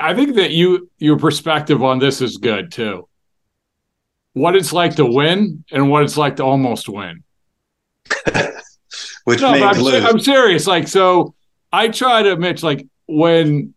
I 0.00 0.12
think 0.14 0.34
that 0.36 0.50
you 0.50 0.90
your 0.98 1.18
perspective 1.18 1.82
on 1.82 1.98
this 2.00 2.20
is 2.20 2.36
good 2.36 2.70
too. 2.72 3.08
What 4.34 4.54
it's 4.56 4.72
like 4.72 4.94
to 4.96 5.04
win 5.06 5.64
and 5.72 5.90
what 5.90 6.04
it's 6.04 6.16
like 6.16 6.36
to 6.36 6.44
almost 6.44 6.88
win. 6.88 7.22
which 9.24 9.40
No, 9.40 9.52
means 9.52 9.64
I'm, 9.64 9.82
lose 9.82 10.04
I'm 10.04 10.20
serious. 10.20 10.66
Like, 10.68 10.86
so 10.88 11.34
I 11.72 11.88
try 11.88 12.22
to, 12.22 12.36
Mitch, 12.36 12.62
like 12.62 12.86
when 13.08 13.74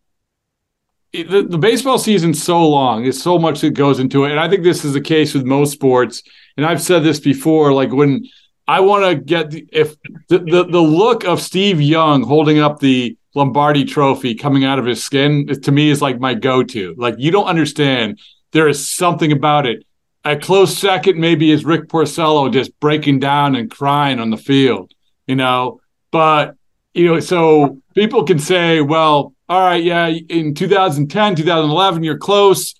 the, 1.24 1.43
the 1.43 1.57
baseball 1.57 1.97
season's 1.97 2.41
so 2.41 2.68
long, 2.68 3.03
there's 3.03 3.22
so 3.22 3.38
much 3.38 3.61
that 3.61 3.72
goes 3.72 3.99
into 3.99 4.26
it. 4.26 4.32
And 4.32 4.39
I 4.39 4.49
think 4.49 4.63
this 4.63 4.86
is 4.86 4.93
the 4.93 5.01
case 5.01 5.34
with 5.34 5.45
most 5.45 5.72
sports. 5.72 6.24
And 6.57 6.66
I've 6.66 6.82
said 6.82 7.03
this 7.03 7.20
before, 7.20 7.74
like 7.74 7.91
when 7.91 8.26
I 8.68 8.80
want 8.80 9.05
to 9.05 9.16
get 9.16 9.51
the, 9.51 9.68
if 9.72 9.95
the, 10.30 10.39
the, 10.39 10.66
the 10.66 10.82
look 10.82 11.24
of 11.26 11.41
Steve 11.41 11.82
Young 11.82 12.24
holding 12.24 12.59
up 12.59 12.80
the 12.80 13.18
Lombardi 13.36 13.86
trophy 13.86 14.34
coming 14.34 14.63
out 14.63 14.80
of 14.80 14.86
his 14.86 15.03
skin 15.03 15.47
to 15.47 15.72
me 15.72 15.89
is 15.89 16.01
like 16.01 16.20
my 16.20 16.34
go-to. 16.34 16.95
Like 16.97 17.16
you 17.18 17.32
don't 17.32 17.47
understand. 17.47 18.20
There 18.51 18.68
is 18.68 18.88
something 18.88 19.32
about 19.32 19.66
it. 19.66 19.86
A 20.24 20.36
close 20.36 20.76
second 20.76 21.20
maybe 21.20 21.51
is 21.51 21.66
Rick 21.66 21.88
Porcello 21.88 22.51
just 22.51 22.80
breaking 22.80 23.20
down 23.20 23.55
and 23.55 23.70
crying 23.70 24.20
on 24.20 24.30
the 24.30 24.38
field 24.38 24.91
you 25.28 25.36
know 25.36 25.80
but 26.11 26.55
you 26.93 27.05
know 27.05 27.20
so 27.20 27.82
people 27.95 28.24
can 28.24 28.39
say 28.39 28.82
well 28.82 29.34
all 29.48 29.62
right 29.62 29.84
yeah 29.84 30.08
in 30.08 30.54
2010 30.54 31.36
2011 31.36 32.04
you're 32.04 32.18
close. 32.18 32.76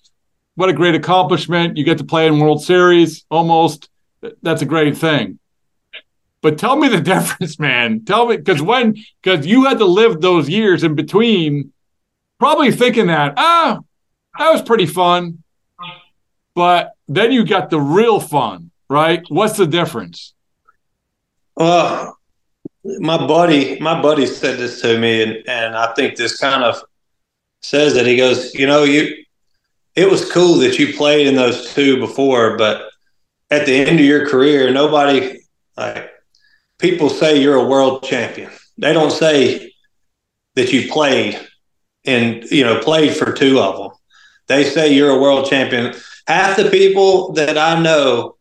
What 0.54 0.70
a 0.70 0.72
great 0.72 0.94
accomplishment. 0.94 1.76
You 1.76 1.84
get 1.84 1.98
to 1.98 2.04
play 2.04 2.26
in 2.26 2.38
world 2.38 2.64
series 2.64 3.26
almost. 3.30 3.90
That's 4.42 4.62
a 4.62 4.66
great 4.66 4.96
thing. 4.96 5.38
But 6.40 6.58
tell 6.58 6.76
me 6.76 6.88
the 6.88 7.00
difference 7.14 7.58
man. 7.58 8.04
Tell 8.04 8.26
me 8.26 8.36
because 8.36 8.62
when 8.62 8.96
because 9.22 9.46
you 9.46 9.64
had 9.64 9.78
to 9.78 9.84
live 9.84 10.20
those 10.20 10.48
years 10.48 10.82
in 10.82 10.94
between 10.94 11.72
probably 12.38 12.72
thinking 12.72 13.08
that 13.08 13.34
ah 13.36 13.80
that 14.38 14.50
was 14.50 14.62
pretty 14.62 14.86
fun. 14.86 15.42
But 16.54 16.92
then 17.06 17.32
you 17.32 17.44
got 17.44 17.70
the 17.70 17.80
real 17.80 18.20
fun 18.20 18.70
right? 18.88 19.24
What's 19.28 19.56
the 19.56 19.66
difference? 19.66 20.34
Well 21.56 22.18
my 22.98 23.18
buddy 23.26 23.78
my 23.80 24.00
buddy 24.00 24.26
said 24.26 24.58
this 24.58 24.80
to 24.80 24.98
me 24.98 25.22
and, 25.22 25.48
and 25.48 25.76
i 25.76 25.92
think 25.94 26.16
this 26.16 26.38
kind 26.38 26.62
of 26.62 26.82
says 27.62 27.94
that 27.94 28.06
he 28.06 28.16
goes 28.16 28.54
you 28.54 28.66
know 28.66 28.84
you 28.84 29.24
it 29.94 30.10
was 30.10 30.30
cool 30.30 30.56
that 30.56 30.78
you 30.78 30.94
played 30.94 31.26
in 31.26 31.34
those 31.34 31.72
two 31.74 31.98
before 31.98 32.56
but 32.56 32.90
at 33.50 33.66
the 33.66 33.74
end 33.74 33.98
of 33.98 34.06
your 34.06 34.28
career 34.28 34.70
nobody 34.70 35.40
like 35.76 36.10
people 36.78 37.08
say 37.08 37.40
you're 37.40 37.56
a 37.56 37.64
world 37.64 38.02
champion. 38.02 38.50
They 38.78 38.92
don't 38.92 39.10
say 39.10 39.72
that 40.54 40.72
you 40.72 40.90
played 40.90 41.40
and 42.04 42.44
you 42.44 42.64
know 42.64 42.80
played 42.80 43.16
for 43.16 43.32
two 43.32 43.60
of 43.60 43.76
them. 43.76 43.90
They 44.48 44.64
say 44.64 44.92
you're 44.92 45.10
a 45.10 45.20
world 45.20 45.48
champion. 45.48 45.94
Half 46.26 46.56
the 46.56 46.70
people 46.70 47.32
that 47.32 47.56
I 47.56 47.80
know 47.80 48.36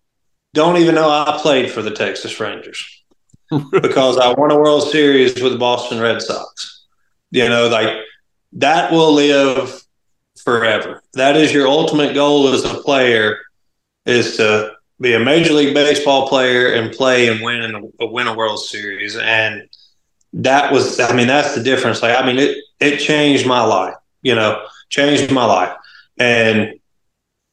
don't 0.53 0.77
even 0.77 0.95
know 0.95 1.09
I 1.09 1.37
played 1.41 1.71
for 1.71 1.81
the 1.81 1.91
Texas 1.91 2.39
Rangers 2.39 3.03
because 3.71 4.17
I 4.17 4.33
won 4.33 4.51
a 4.51 4.57
World 4.57 4.89
Series 4.89 5.41
with 5.41 5.53
the 5.53 5.59
Boston 5.59 5.99
Red 5.99 6.21
Sox. 6.21 6.85
You 7.31 7.49
know, 7.49 7.67
like 7.67 7.97
that 8.53 8.91
will 8.91 9.13
live 9.13 9.81
forever. 10.43 11.01
That 11.13 11.35
is 11.35 11.53
your 11.53 11.67
ultimate 11.67 12.13
goal 12.13 12.47
as 12.49 12.63
a 12.63 12.75
player 12.75 13.39
is 14.05 14.37
to 14.37 14.71
be 15.01 15.13
a 15.13 15.19
major 15.19 15.53
league 15.53 15.73
baseball 15.73 16.27
player 16.27 16.73
and 16.73 16.93
play 16.93 17.27
and 17.27 17.41
win 17.41 17.61
and 17.61 17.91
win 17.99 18.27
a 18.27 18.35
World 18.35 18.59
Series. 18.59 19.17
And 19.17 19.67
that 20.33 20.71
was, 20.71 20.99
I 20.99 21.13
mean, 21.13 21.27
that's 21.27 21.55
the 21.55 21.63
difference. 21.63 22.01
Like, 22.01 22.17
I 22.17 22.25
mean, 22.25 22.37
it 22.37 22.57
it 22.79 22.99
changed 22.99 23.45
my 23.45 23.63
life. 23.63 23.95
You 24.21 24.35
know, 24.35 24.65
changed 24.89 25.31
my 25.31 25.45
life, 25.45 25.75
and 26.17 26.79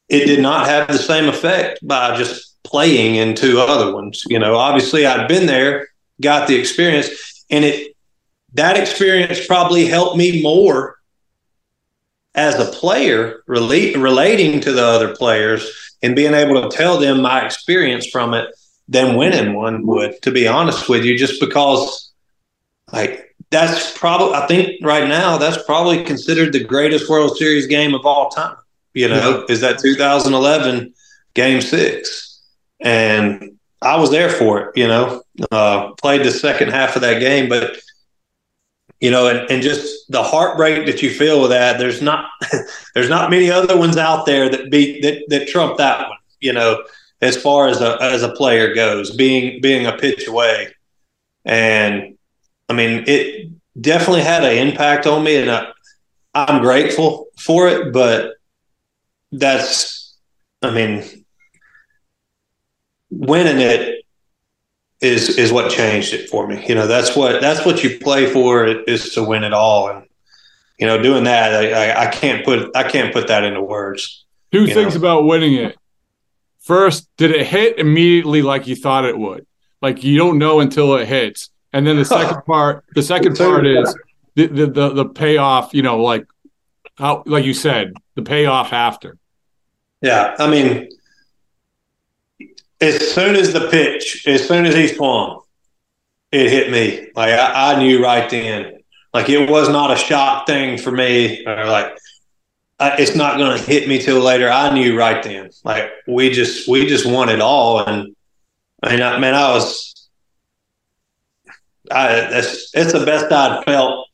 it 0.09 0.26
did 0.26 0.40
not 0.40 0.66
have 0.66 0.88
the 0.88 0.98
same 0.98 1.28
effect 1.28 1.86
by 1.86 2.16
just 2.16 2.62
playing 2.64 3.16
in 3.16 3.34
two 3.34 3.61
other 3.61 3.92
ones. 3.92 4.24
You 4.26 4.38
know, 4.38 4.57
obviously 4.57 5.05
I'd 5.07 5.28
been 5.28 5.46
there, 5.46 5.88
got 6.23 6.49
the 6.49 6.57
experience, 6.59 7.45
and 7.51 7.64
it 7.64 7.97
that 8.55 8.77
experience 8.77 9.47
probably 9.47 9.87
helped 9.87 10.16
me 10.16 10.43
more 10.43 10.97
as 12.35 12.59
a 12.59 12.70
player 12.73 13.43
relate, 13.47 13.97
relating 13.97 14.61
to 14.61 14.73
the 14.73 14.85
other 14.85 15.14
players 15.14 15.93
and 16.03 16.16
being 16.16 16.35
able 16.35 16.61
to 16.62 16.75
tell 16.75 16.99
them 16.99 17.23
my 17.23 17.45
experience 17.45 18.07
from 18.07 18.35
it 18.35 18.49
than 18.89 19.16
winning 19.16 19.55
one 19.55 19.87
would 19.87 20.20
to 20.23 20.31
be 20.31 20.47
honest 20.47 20.89
with 20.89 21.05
you 21.05 21.16
just 21.16 21.41
because 21.41 22.11
like 22.93 23.35
that's 23.51 23.97
probably 23.97 24.35
i 24.35 24.47
think 24.47 24.70
right 24.83 25.09
now 25.09 25.39
that's 25.39 25.62
probably 25.64 26.03
considered 26.05 26.53
the 26.53 26.62
greatest 26.62 27.09
world 27.09 27.37
series 27.37 27.66
game 27.66 27.95
of 27.95 28.05
all 28.05 28.29
time 28.29 28.57
you 28.93 29.09
know 29.09 29.39
yeah. 29.39 29.53
is 29.53 29.61
that 29.61 29.79
2011 29.79 30.93
game 31.35 31.61
six. 31.61 32.41
And 32.81 33.59
i 33.81 33.97
was 33.97 34.11
there 34.11 34.29
for 34.29 34.61
it 34.61 34.77
you 34.77 34.89
know 34.89 35.22
uh, 35.51 35.93
played 35.93 36.24
the 36.24 36.30
second 36.30 36.70
half 36.70 36.95
of 36.97 37.03
that 37.03 37.20
game 37.20 37.49
but 37.49 37.76
you 39.03 39.11
know, 39.11 39.26
and, 39.26 39.51
and 39.51 39.62
just 39.62 40.11
the 40.12 40.22
heartbreak 40.22 40.87
that 40.87 41.03
you 41.03 41.11
feel 41.11 41.41
with 41.43 41.51
that. 41.51 41.76
There's 41.76 42.01
not 42.01 42.30
there's 42.95 43.09
not 43.09 43.30
many 43.30 43.51
other 43.51 43.76
ones 43.76 43.97
out 43.97 44.26
there 44.26 44.49
that 44.49 44.70
beat 44.70 45.03
that 45.03 45.24
that 45.28 45.49
trump 45.49 45.76
that 45.78 46.09
one. 46.09 46.18
You 46.41 46.53
know, 46.53 46.85
as 47.20 47.37
far 47.37 47.66
as 47.66 47.80
a 47.80 48.01
as 48.01 48.22
a 48.22 48.33
player 48.33 48.72
goes, 48.72 49.11
being 49.11 49.61
being 49.61 49.87
a 49.87 49.99
pitch 49.99 50.28
away, 50.28 50.72
and 51.45 52.16
I 52.68 52.74
mean 52.74 53.03
it 53.09 53.51
definitely 53.78 54.22
had 54.22 54.45
an 54.45 54.68
impact 54.68 55.09
on 55.09 55.24
me, 55.24 55.35
and 55.35 55.51
I, 55.51 55.72
I'm 56.33 56.62
grateful 56.62 57.26
for 57.37 57.66
it. 57.66 57.93
But 57.93 58.35
that's, 59.33 60.16
I 60.62 60.70
mean, 60.70 61.24
winning 63.11 63.61
it 63.61 64.01
is 65.03 65.36
is 65.36 65.53
what 65.53 65.70
changed 65.70 66.14
it 66.14 66.30
for 66.30 66.46
me. 66.46 66.64
You 66.66 66.74
know, 66.74 66.86
that's 66.86 67.16
what 67.16 67.40
that's 67.40 67.66
what 67.66 67.82
you 67.82 67.98
play 67.98 68.32
for 68.32 68.66
is 68.66 69.12
to 69.14 69.22
win 69.22 69.44
it 69.44 69.53
all, 69.53 69.88
and 69.88 70.07
you 70.78 70.86
know, 70.86 71.03
doing 71.03 71.24
that, 71.24 71.53
I, 71.74 72.05
I 72.05 72.07
can't 72.07 72.44
put 72.44 72.70
I 72.74 72.84
can't 72.84 73.12
put 73.12 73.28
that 73.28 73.44
into 73.44 73.61
words. 73.61 74.24
Two 74.53 74.66
things 74.66 74.94
know? 74.94 75.00
about 75.00 75.24
winning 75.24 75.55
it. 75.55 75.76
First, 76.61 77.09
did 77.16 77.32
it 77.32 77.46
hit 77.46 77.78
immediately 77.78 78.42
like 78.42 78.66
you 78.66 78.76
thought 78.76 79.05
it 79.05 79.18
would? 79.18 79.46
Like 79.80 80.05
you 80.05 80.16
don't 80.16 80.38
know 80.38 80.61
until 80.61 80.94
it 80.94 81.09
hits, 81.09 81.50
and 81.72 81.86
then 81.86 81.96
the 81.96 82.05
second 82.18 82.44
part, 82.46 82.84
the 82.94 83.03
second 83.03 83.36
part 83.36 83.66
is 83.66 83.94
the, 84.36 84.46
the 84.46 84.66
the 84.66 84.88
the 84.90 85.05
payoff. 85.07 85.74
You 85.74 85.82
know, 85.82 85.98
like 85.98 86.26
how 86.96 87.24
like 87.26 87.44
you 87.44 87.55
said, 87.55 87.94
the 88.14 88.22
payoff 88.22 88.72
after. 88.72 89.18
Yeah, 90.00 90.34
I 90.38 90.48
mean, 90.48 90.88
as 92.83 93.14
soon 93.14 93.37
as 93.37 93.53
the 93.53 93.68
pitch, 93.68 94.26
as 94.26 94.47
soon 94.47 94.66
as 94.66 94.74
he 94.74 94.89
swung, 94.89 95.43
it 96.33 96.51
hit 96.51 96.70
me. 96.70 97.11
Like 97.14 97.33
I, 97.33 97.72
I 97.72 97.78
knew 97.78 98.03
right 98.03 98.28
then. 98.28 98.80
Like 99.14 99.28
it 99.28 99.49
was 99.49 99.68
not 99.68 99.93
a 99.93 99.97
shock 99.97 100.47
thing 100.47 100.78
for 100.78 100.91
me, 100.91 101.47
or 101.47 101.66
like 101.66 101.97
I, 102.80 102.97
it's 102.99 103.14
not 103.14 103.37
going 103.37 103.57
to 103.57 103.62
hit 103.64 103.89
me 103.89 103.99
till 103.99 104.20
later. 104.20 104.51
I 104.51 104.74
knew 104.74 104.99
right 104.99 105.22
then. 105.22 105.51
Like 105.64 105.91
we 106.09 106.30
just 106.30 106.68
we 106.68 106.87
just 106.87 107.07
won 107.07 107.28
it 107.28 107.41
all, 107.41 107.85
and 107.85 108.16
I 108.83 108.91
mean, 108.91 109.03
I, 109.03 109.18
man, 109.18 109.35
I 109.35 109.51
was. 109.53 110.09
I 111.91 112.09
that's 112.30 112.74
it's 112.74 112.93
the 112.93 113.05
best 113.05 113.30
I'd 113.30 113.64
felt 113.64 114.09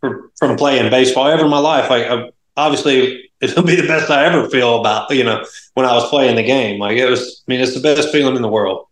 for, 0.00 0.30
from 0.38 0.56
playing 0.56 0.90
baseball 0.90 1.28
ever 1.28 1.44
in 1.44 1.50
my 1.50 1.58
life. 1.58 1.88
Like 1.88 2.06
I, 2.06 2.30
obviously, 2.56 3.30
it'll 3.42 3.64
be 3.64 3.76
the 3.76 3.86
best 3.86 4.10
I 4.10 4.24
ever 4.24 4.48
feel 4.48 4.80
about 4.80 5.10
you 5.10 5.24
know 5.24 5.44
when 5.74 5.84
I 5.84 5.92
was 5.92 6.08
playing 6.08 6.36
the 6.36 6.42
game. 6.42 6.80
Like 6.80 6.96
it 6.96 7.10
was, 7.10 7.42
I 7.46 7.50
mean, 7.50 7.60
it's 7.60 7.74
the 7.74 7.80
best 7.80 8.10
feeling 8.10 8.36
in 8.36 8.42
the 8.42 8.48
world. 8.48 8.86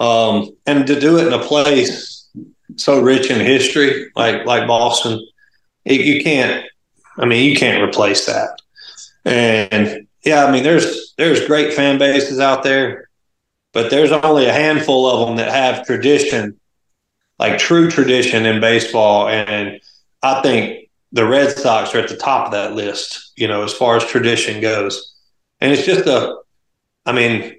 Um, 0.00 0.56
and 0.66 0.86
to 0.86 0.98
do 0.98 1.18
it 1.18 1.26
in 1.26 1.32
a 1.32 1.44
place 1.44 2.28
so 2.76 3.00
rich 3.00 3.30
in 3.30 3.44
history, 3.44 4.10
like 4.14 4.46
like 4.46 4.66
Boston, 4.66 5.20
it, 5.84 6.00
you 6.00 6.22
can't. 6.22 6.64
I 7.18 7.26
mean, 7.26 7.50
you 7.50 7.56
can't 7.56 7.82
replace 7.82 8.26
that. 8.26 8.60
And 9.24 10.06
yeah, 10.24 10.44
I 10.44 10.52
mean, 10.52 10.62
there's 10.62 11.14
there's 11.18 11.46
great 11.46 11.74
fan 11.74 11.98
bases 11.98 12.38
out 12.38 12.62
there, 12.62 13.08
but 13.72 13.90
there's 13.90 14.12
only 14.12 14.46
a 14.46 14.52
handful 14.52 15.08
of 15.10 15.26
them 15.26 15.36
that 15.38 15.52
have 15.52 15.84
tradition, 15.84 16.58
like 17.38 17.58
true 17.58 17.90
tradition 17.90 18.46
in 18.46 18.60
baseball. 18.60 19.28
And 19.28 19.80
I 20.22 20.40
think 20.42 20.87
the 21.12 21.26
Red 21.26 21.56
Sox 21.56 21.94
are 21.94 22.00
at 22.00 22.08
the 22.08 22.16
top 22.16 22.46
of 22.46 22.52
that 22.52 22.74
list, 22.74 23.32
you 23.36 23.48
know, 23.48 23.62
as 23.62 23.72
far 23.72 23.96
as 23.96 24.04
tradition 24.04 24.60
goes. 24.60 25.14
And 25.60 25.72
it's 25.72 25.86
just 25.86 26.06
a, 26.06 26.36
I 27.06 27.12
mean, 27.12 27.56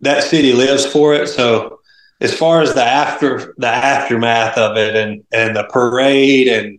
that 0.00 0.22
city 0.22 0.52
lives 0.52 0.84
for 0.84 1.14
it. 1.14 1.28
So 1.28 1.80
as 2.20 2.36
far 2.36 2.62
as 2.62 2.74
the 2.74 2.82
after 2.82 3.54
the 3.58 3.68
aftermath 3.68 4.56
of 4.56 4.76
it 4.76 4.96
and 4.96 5.24
and 5.32 5.56
the 5.56 5.64
parade 5.64 6.48
and 6.48 6.78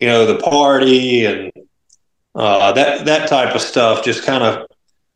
you 0.00 0.08
know 0.08 0.26
the 0.26 0.38
party 0.38 1.24
and 1.26 1.52
uh, 2.34 2.72
that 2.72 3.04
that 3.04 3.28
type 3.28 3.54
of 3.54 3.60
stuff, 3.60 4.04
just 4.04 4.24
kind 4.24 4.42
of 4.42 4.66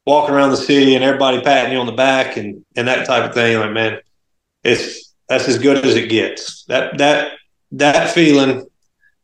walking 0.07 0.35
around 0.35 0.51
the 0.51 0.57
city 0.57 0.95
and 0.95 1.05
everybody 1.05 1.41
patting 1.41 1.73
you 1.73 1.79
on 1.79 1.87
the 1.87 1.93
back 1.93 2.37
and 2.37 2.65
and 2.77 2.87
that 2.89 3.07
type 3.07 3.29
of 3.29 3.35
thing. 3.35 3.59
Like 3.59 3.73
man, 3.73 3.99
it's 4.63 5.15
that's 5.29 5.49
as 5.49 5.59
good 5.59 5.85
as 5.85 5.97
it 5.97 6.09
gets. 6.09 6.65
That 6.65 6.99
that 6.99 7.33
that 7.73 8.11
feeling 8.11 8.68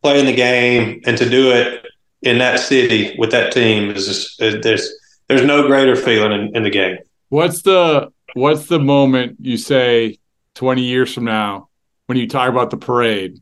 playing 0.04 0.26
the 0.26 0.34
game 0.34 1.00
and 1.06 1.16
to 1.16 1.28
do 1.28 1.50
it 1.50 1.82
in 2.20 2.36
that 2.36 2.60
city 2.60 3.16
with 3.18 3.30
that 3.30 3.52
team 3.52 3.90
is 3.90 4.06
just, 4.06 4.38
there's 4.38 4.94
there's 5.28 5.44
no 5.44 5.66
greater 5.66 5.96
feeling 5.96 6.32
in, 6.32 6.54
in 6.54 6.62
the 6.62 6.68
game. 6.68 6.98
What's 7.30 7.62
the 7.62 8.12
what's 8.34 8.66
the 8.66 8.78
moment 8.78 9.38
you 9.40 9.56
say 9.56 10.18
20 10.56 10.82
years 10.82 11.14
from 11.14 11.24
now 11.24 11.70
when 12.06 12.18
you 12.18 12.28
talk 12.28 12.50
about 12.50 12.68
the 12.68 12.76
parade? 12.76 13.40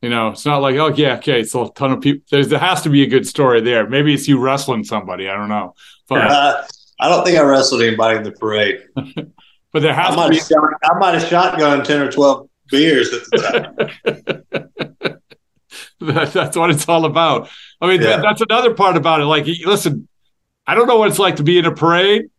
You 0.00 0.10
know, 0.10 0.30
it's 0.30 0.44
not 0.44 0.62
like, 0.62 0.74
oh 0.74 0.88
yeah, 0.88 1.18
okay, 1.18 1.44
so 1.44 1.68
a 1.68 1.72
ton 1.74 1.92
of 1.92 2.00
people. 2.00 2.24
There's 2.28 2.48
there 2.48 2.58
has 2.58 2.82
to 2.82 2.90
be 2.90 3.04
a 3.04 3.06
good 3.06 3.24
story 3.24 3.60
there. 3.60 3.88
Maybe 3.88 4.12
it's 4.12 4.26
you 4.26 4.40
wrestling 4.40 4.82
somebody. 4.82 5.28
I 5.28 5.36
don't 5.36 5.48
know. 5.48 5.76
But, 6.08 6.28
uh, 6.28 6.64
I 6.98 7.08
don't 7.08 7.24
think 7.24 7.38
I 7.38 7.42
wrestled 7.42 7.82
anybody 7.82 8.16
in 8.16 8.24
the 8.24 8.32
parade. 8.32 8.80
but 8.94 9.82
there 9.82 9.94
has 9.94 10.16
I 10.16 10.24
to 10.24 10.30
be. 10.30 10.40
Shot, 10.40 10.58
I 10.82 10.98
might 10.98 11.14
have 11.14 11.28
shotgun 11.28 11.84
ten 11.84 12.00
or 12.00 12.10
twelve 12.10 12.48
beers 12.68 13.12
at 13.12 13.22
the 13.30 13.92
time. 14.04 14.68
that, 16.14 16.32
that's 16.32 16.56
what 16.56 16.70
it's 16.70 16.88
all 16.88 17.04
about. 17.04 17.48
I 17.80 17.86
mean, 17.86 18.00
yeah. 18.00 18.16
that, 18.16 18.22
that's 18.22 18.40
another 18.40 18.74
part 18.74 18.96
about 18.96 19.20
it. 19.20 19.24
Like, 19.24 19.46
listen, 19.64 20.08
I 20.66 20.74
don't 20.74 20.86
know 20.86 20.98
what 20.98 21.08
it's 21.08 21.18
like 21.18 21.36
to 21.36 21.42
be 21.42 21.58
in 21.58 21.64
a 21.64 21.74
parade. 21.74 22.30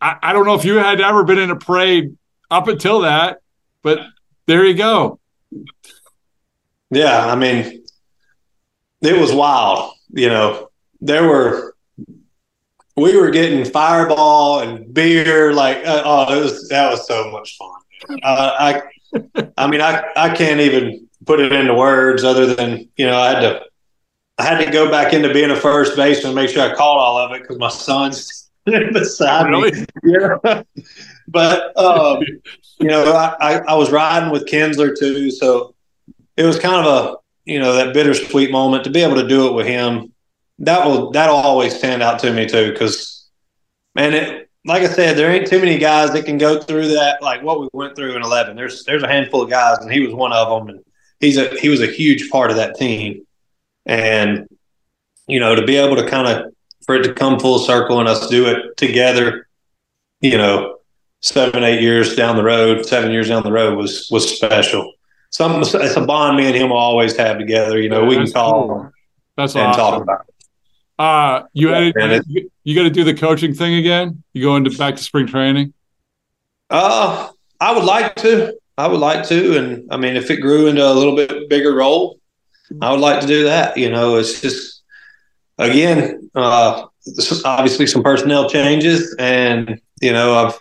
I, 0.00 0.16
I 0.22 0.32
don't 0.32 0.46
know 0.46 0.54
if 0.54 0.64
you 0.64 0.76
had 0.76 1.00
ever 1.00 1.24
been 1.24 1.38
in 1.38 1.50
a 1.50 1.56
parade 1.56 2.16
up 2.50 2.68
until 2.68 3.00
that, 3.00 3.38
but 3.82 4.00
there 4.46 4.64
you 4.64 4.74
go. 4.74 5.18
Yeah, 6.90 7.26
I 7.26 7.34
mean, 7.34 7.84
it 9.00 9.18
was 9.18 9.32
wild. 9.32 9.94
You 10.10 10.28
know, 10.28 10.68
there 11.00 11.26
were 11.26 11.74
we 12.96 13.16
were 13.16 13.30
getting 13.30 13.64
fireball 13.64 14.60
and 14.60 14.92
beer. 14.92 15.52
Like, 15.52 15.78
uh, 15.78 16.02
oh, 16.04 16.38
it 16.38 16.42
was 16.42 16.68
that 16.68 16.90
was 16.90 17.06
so 17.06 17.30
much 17.30 17.56
fun. 17.56 18.20
Uh, 18.22 18.82
I, 19.14 19.50
I 19.56 19.66
mean, 19.66 19.80
I 19.80 20.04
I 20.14 20.34
can't 20.34 20.60
even 20.60 21.08
put 21.26 21.40
it 21.40 21.52
into 21.52 21.74
words 21.74 22.24
other 22.24 22.54
than 22.54 22.88
you 22.96 23.06
know 23.06 23.18
I 23.18 23.28
had 23.30 23.40
to 23.40 23.62
I 24.38 24.42
had 24.44 24.64
to 24.64 24.70
go 24.70 24.90
back 24.90 25.12
into 25.12 25.32
being 25.32 25.50
a 25.50 25.56
first 25.56 25.96
baseman 25.96 26.28
and 26.28 26.34
make 26.34 26.50
sure 26.50 26.62
I 26.62 26.74
caught 26.74 26.98
all 26.98 27.18
of 27.18 27.32
it 27.32 27.42
because 27.42 27.58
my 27.58 27.68
son's 27.68 28.50
beside 28.64 29.48
really? 29.48 29.72
me. 29.72 29.86
Yeah. 30.02 30.62
but 31.28 31.76
um, 31.78 32.22
you 32.80 32.88
know, 32.88 33.12
I, 33.12 33.58
I, 33.58 33.74
was 33.74 33.92
riding 33.92 34.30
with 34.30 34.46
Kinsler 34.46 34.98
too, 34.98 35.30
so 35.30 35.74
it 36.36 36.44
was 36.44 36.58
kind 36.58 36.84
of 36.84 36.86
a 36.86 37.16
you 37.44 37.60
know 37.60 37.74
that 37.74 37.94
bittersweet 37.94 38.50
moment 38.50 38.84
to 38.84 38.90
be 38.90 39.02
able 39.02 39.16
to 39.16 39.28
do 39.28 39.48
it 39.48 39.52
with 39.52 39.66
him. 39.66 40.12
That 40.60 40.86
will 40.86 41.10
that'll 41.10 41.36
always 41.36 41.76
stand 41.76 42.02
out 42.02 42.18
to 42.20 42.32
me 42.32 42.46
too, 42.46 42.72
because 42.72 43.28
man, 43.94 44.14
it 44.14 44.50
like 44.64 44.82
I 44.82 44.88
said, 44.88 45.16
there 45.16 45.30
ain't 45.30 45.46
too 45.46 45.58
many 45.58 45.78
guys 45.78 46.12
that 46.12 46.24
can 46.24 46.38
go 46.38 46.58
through 46.58 46.88
that 46.88 47.22
like 47.22 47.42
what 47.42 47.60
we 47.60 47.68
went 47.72 47.94
through 47.94 48.16
in 48.16 48.22
eleven. 48.22 48.56
There's 48.56 48.84
there's 48.84 49.02
a 49.02 49.08
handful 49.08 49.42
of 49.42 49.50
guys, 49.50 49.78
and 49.78 49.92
he 49.92 50.00
was 50.00 50.14
one 50.14 50.32
of 50.32 50.48
them, 50.48 50.74
and 50.74 50.84
he's 51.20 51.36
a 51.36 51.48
he 51.60 51.68
was 51.68 51.80
a 51.80 51.86
huge 51.86 52.30
part 52.30 52.50
of 52.50 52.56
that 52.56 52.76
team. 52.76 53.26
And 53.86 54.48
you 55.26 55.40
know, 55.40 55.54
to 55.54 55.64
be 55.64 55.76
able 55.76 55.96
to 55.96 56.06
kind 56.08 56.26
of 56.28 56.52
for 56.86 56.94
it 56.96 57.02
to 57.04 57.14
come 57.14 57.38
full 57.40 57.58
circle 57.58 57.98
and 58.00 58.08
us 58.08 58.28
do 58.28 58.46
it 58.46 58.76
together, 58.76 59.48
you 60.20 60.36
know, 60.36 60.78
seven, 61.20 61.64
eight 61.64 61.80
years 61.80 62.14
down 62.14 62.36
the 62.36 62.42
road, 62.44 62.84
seven 62.84 63.10
years 63.10 63.28
down 63.28 63.42
the 63.42 63.52
road 63.52 63.76
was 63.78 64.08
was 64.10 64.36
special. 64.36 64.92
Some 65.30 65.62
it's 65.62 65.96
a 65.96 66.00
bond 66.04 66.36
me 66.36 66.46
and 66.46 66.54
him 66.54 66.68
will 66.70 66.76
always 66.76 67.16
have 67.16 67.38
together. 67.38 67.80
You 67.80 67.88
know, 67.88 68.02
Yeah, 68.02 68.08
we 68.08 68.16
can 68.16 68.30
call 68.30 68.68
cool. 68.68 68.90
That's 69.36 69.56
and 69.56 69.72
talk 69.74 69.94
awesome. 69.94 70.02
about 70.02 70.26
it. 70.28 70.34
Uh, 70.96 71.42
you 71.54 71.70
Yeah, 71.70 71.90
had, 71.96 72.10
it- 72.12 72.24
you, 72.28 72.50
you 72.62 72.74
got 72.76 72.84
to 72.84 72.90
do 72.90 73.02
the 73.02 73.14
coaching 73.14 73.52
thing 73.52 73.74
again. 73.74 74.22
You 74.32 74.42
go 74.44 74.54
into 74.54 74.70
back 74.78 74.94
to 74.94 75.02
spring 75.02 75.26
training. 75.26 75.72
Uh, 76.70 77.30
I 77.60 77.72
would 77.74 77.82
like 77.84 78.14
to. 78.16 78.54
I 78.76 78.88
would 78.88 79.00
like 79.00 79.26
to, 79.28 79.56
and 79.56 79.92
I 79.92 79.96
mean, 79.96 80.16
if 80.16 80.30
it 80.30 80.38
grew 80.38 80.66
into 80.66 80.84
a 80.84 80.92
little 80.92 81.14
bit 81.14 81.48
bigger 81.48 81.74
role, 81.74 82.18
I 82.80 82.90
would 82.90 83.00
like 83.00 83.20
to 83.20 83.26
do 83.26 83.44
that. 83.44 83.76
You 83.76 83.90
know, 83.90 84.16
it's 84.16 84.40
just 84.40 84.82
again, 85.58 86.30
uh, 86.34 86.86
obviously 87.44 87.86
some 87.86 88.02
personnel 88.02 88.48
changes, 88.48 89.14
and 89.18 89.80
you 90.00 90.12
know, 90.12 90.34
I've 90.34 90.58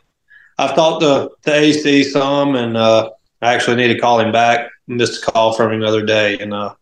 I've 0.57 0.75
talked 0.75 1.01
to 1.01 1.31
to 1.43 1.53
AC 1.53 2.03
some, 2.03 2.55
and 2.55 2.77
uh, 2.77 3.09
I 3.41 3.53
actually 3.53 3.77
need 3.77 3.93
to 3.93 3.99
call 3.99 4.19
him 4.19 4.31
back. 4.31 4.69
Missed 4.85 5.23
a 5.23 5.31
call 5.31 5.53
from 5.53 5.71
him 5.71 5.79
the 5.79 5.87
other 5.87 6.05
day, 6.05 6.37
and 6.39 6.53
uh, 6.53 6.75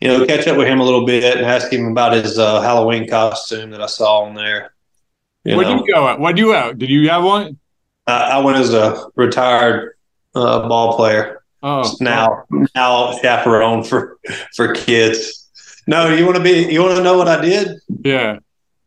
you 0.00 0.08
know, 0.08 0.26
catch 0.26 0.46
up 0.46 0.58
with 0.58 0.66
him 0.66 0.80
a 0.80 0.84
little 0.84 1.06
bit 1.06 1.36
and 1.36 1.46
ask 1.46 1.72
him 1.72 1.86
about 1.86 2.12
his 2.12 2.38
uh, 2.38 2.60
Halloween 2.60 3.08
costume 3.08 3.70
that 3.70 3.80
I 3.80 3.86
saw 3.86 4.22
on 4.24 4.34
there. 4.34 4.74
You 5.44 5.56
Where'd 5.56 5.68
know. 5.68 5.84
you 5.84 5.92
go 5.92 6.08
at? 6.08 6.18
What'd 6.20 6.38
you 6.38 6.54
out? 6.54 6.78
Did 6.78 6.90
you 6.90 7.08
have 7.08 7.24
one? 7.24 7.58
I, 8.06 8.32
I 8.32 8.38
went 8.38 8.58
as 8.58 8.74
a 8.74 9.06
retired 9.14 9.93
uh, 10.34 10.68
ball 10.68 10.96
player. 10.96 11.42
Oh, 11.62 11.90
now 12.00 12.44
now 12.74 13.18
chaperone 13.18 13.84
for 13.84 14.18
for 14.54 14.74
kids. 14.74 15.50
No, 15.86 16.08
you 16.14 16.24
want 16.24 16.36
to 16.36 16.42
be 16.42 16.72
you 16.72 16.82
want 16.82 16.96
to 16.96 17.02
know 17.02 17.16
what 17.16 17.28
I 17.28 17.40
did? 17.40 17.78
Yeah. 18.02 18.38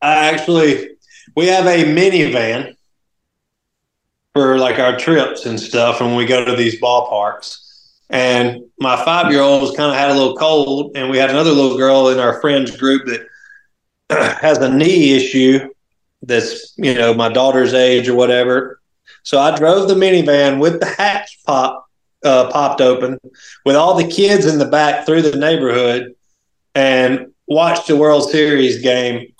I 0.01 0.27
actually 0.27 0.91
we 1.35 1.47
have 1.47 1.65
a 1.65 1.83
minivan 1.85 2.75
for 4.33 4.59
like 4.59 4.77
our 4.77 4.97
trips 4.97 5.45
and 5.47 5.59
stuff, 5.59 6.01
and 6.01 6.15
we 6.15 6.25
go 6.25 6.45
to 6.45 6.55
these 6.55 6.79
ballparks. 6.79 7.63
And 8.09 8.63
my 8.79 8.95
five 9.03 9.31
year 9.31 9.41
old 9.41 9.61
was 9.61 9.75
kind 9.75 9.91
of 9.91 9.97
had 9.97 10.11
a 10.11 10.13
little 10.13 10.35
cold, 10.35 10.91
and 10.95 11.09
we 11.09 11.17
had 11.17 11.29
another 11.29 11.51
little 11.51 11.77
girl 11.77 12.09
in 12.09 12.19
our 12.19 12.39
friends 12.39 12.75
group 12.75 13.07
that 13.07 13.27
has 14.41 14.59
a 14.59 14.71
knee 14.71 15.15
issue 15.15 15.67
that's 16.21 16.73
you 16.77 16.93
know 16.93 17.13
my 17.13 17.29
daughter's 17.29 17.73
age 17.73 18.07
or 18.07 18.15
whatever. 18.15 18.79
So 19.27 19.41
I 19.41 19.53
drove 19.57 19.89
the 19.89 19.93
minivan 19.93 20.57
with 20.57 20.79
the 20.79 20.85
hatch 20.85 21.39
pop 21.45 21.85
uh, 22.23 22.49
popped 22.49 22.79
open, 22.79 23.19
with 23.65 23.75
all 23.75 23.93
the 23.93 24.07
kids 24.07 24.45
in 24.45 24.57
the 24.57 24.69
back 24.69 25.05
through 25.05 25.21
the 25.21 25.35
neighborhood, 25.35 26.15
and 26.75 27.33
watched 27.45 27.87
the 27.87 27.97
World 27.97 28.31
Series 28.31 28.81
game 28.81 29.33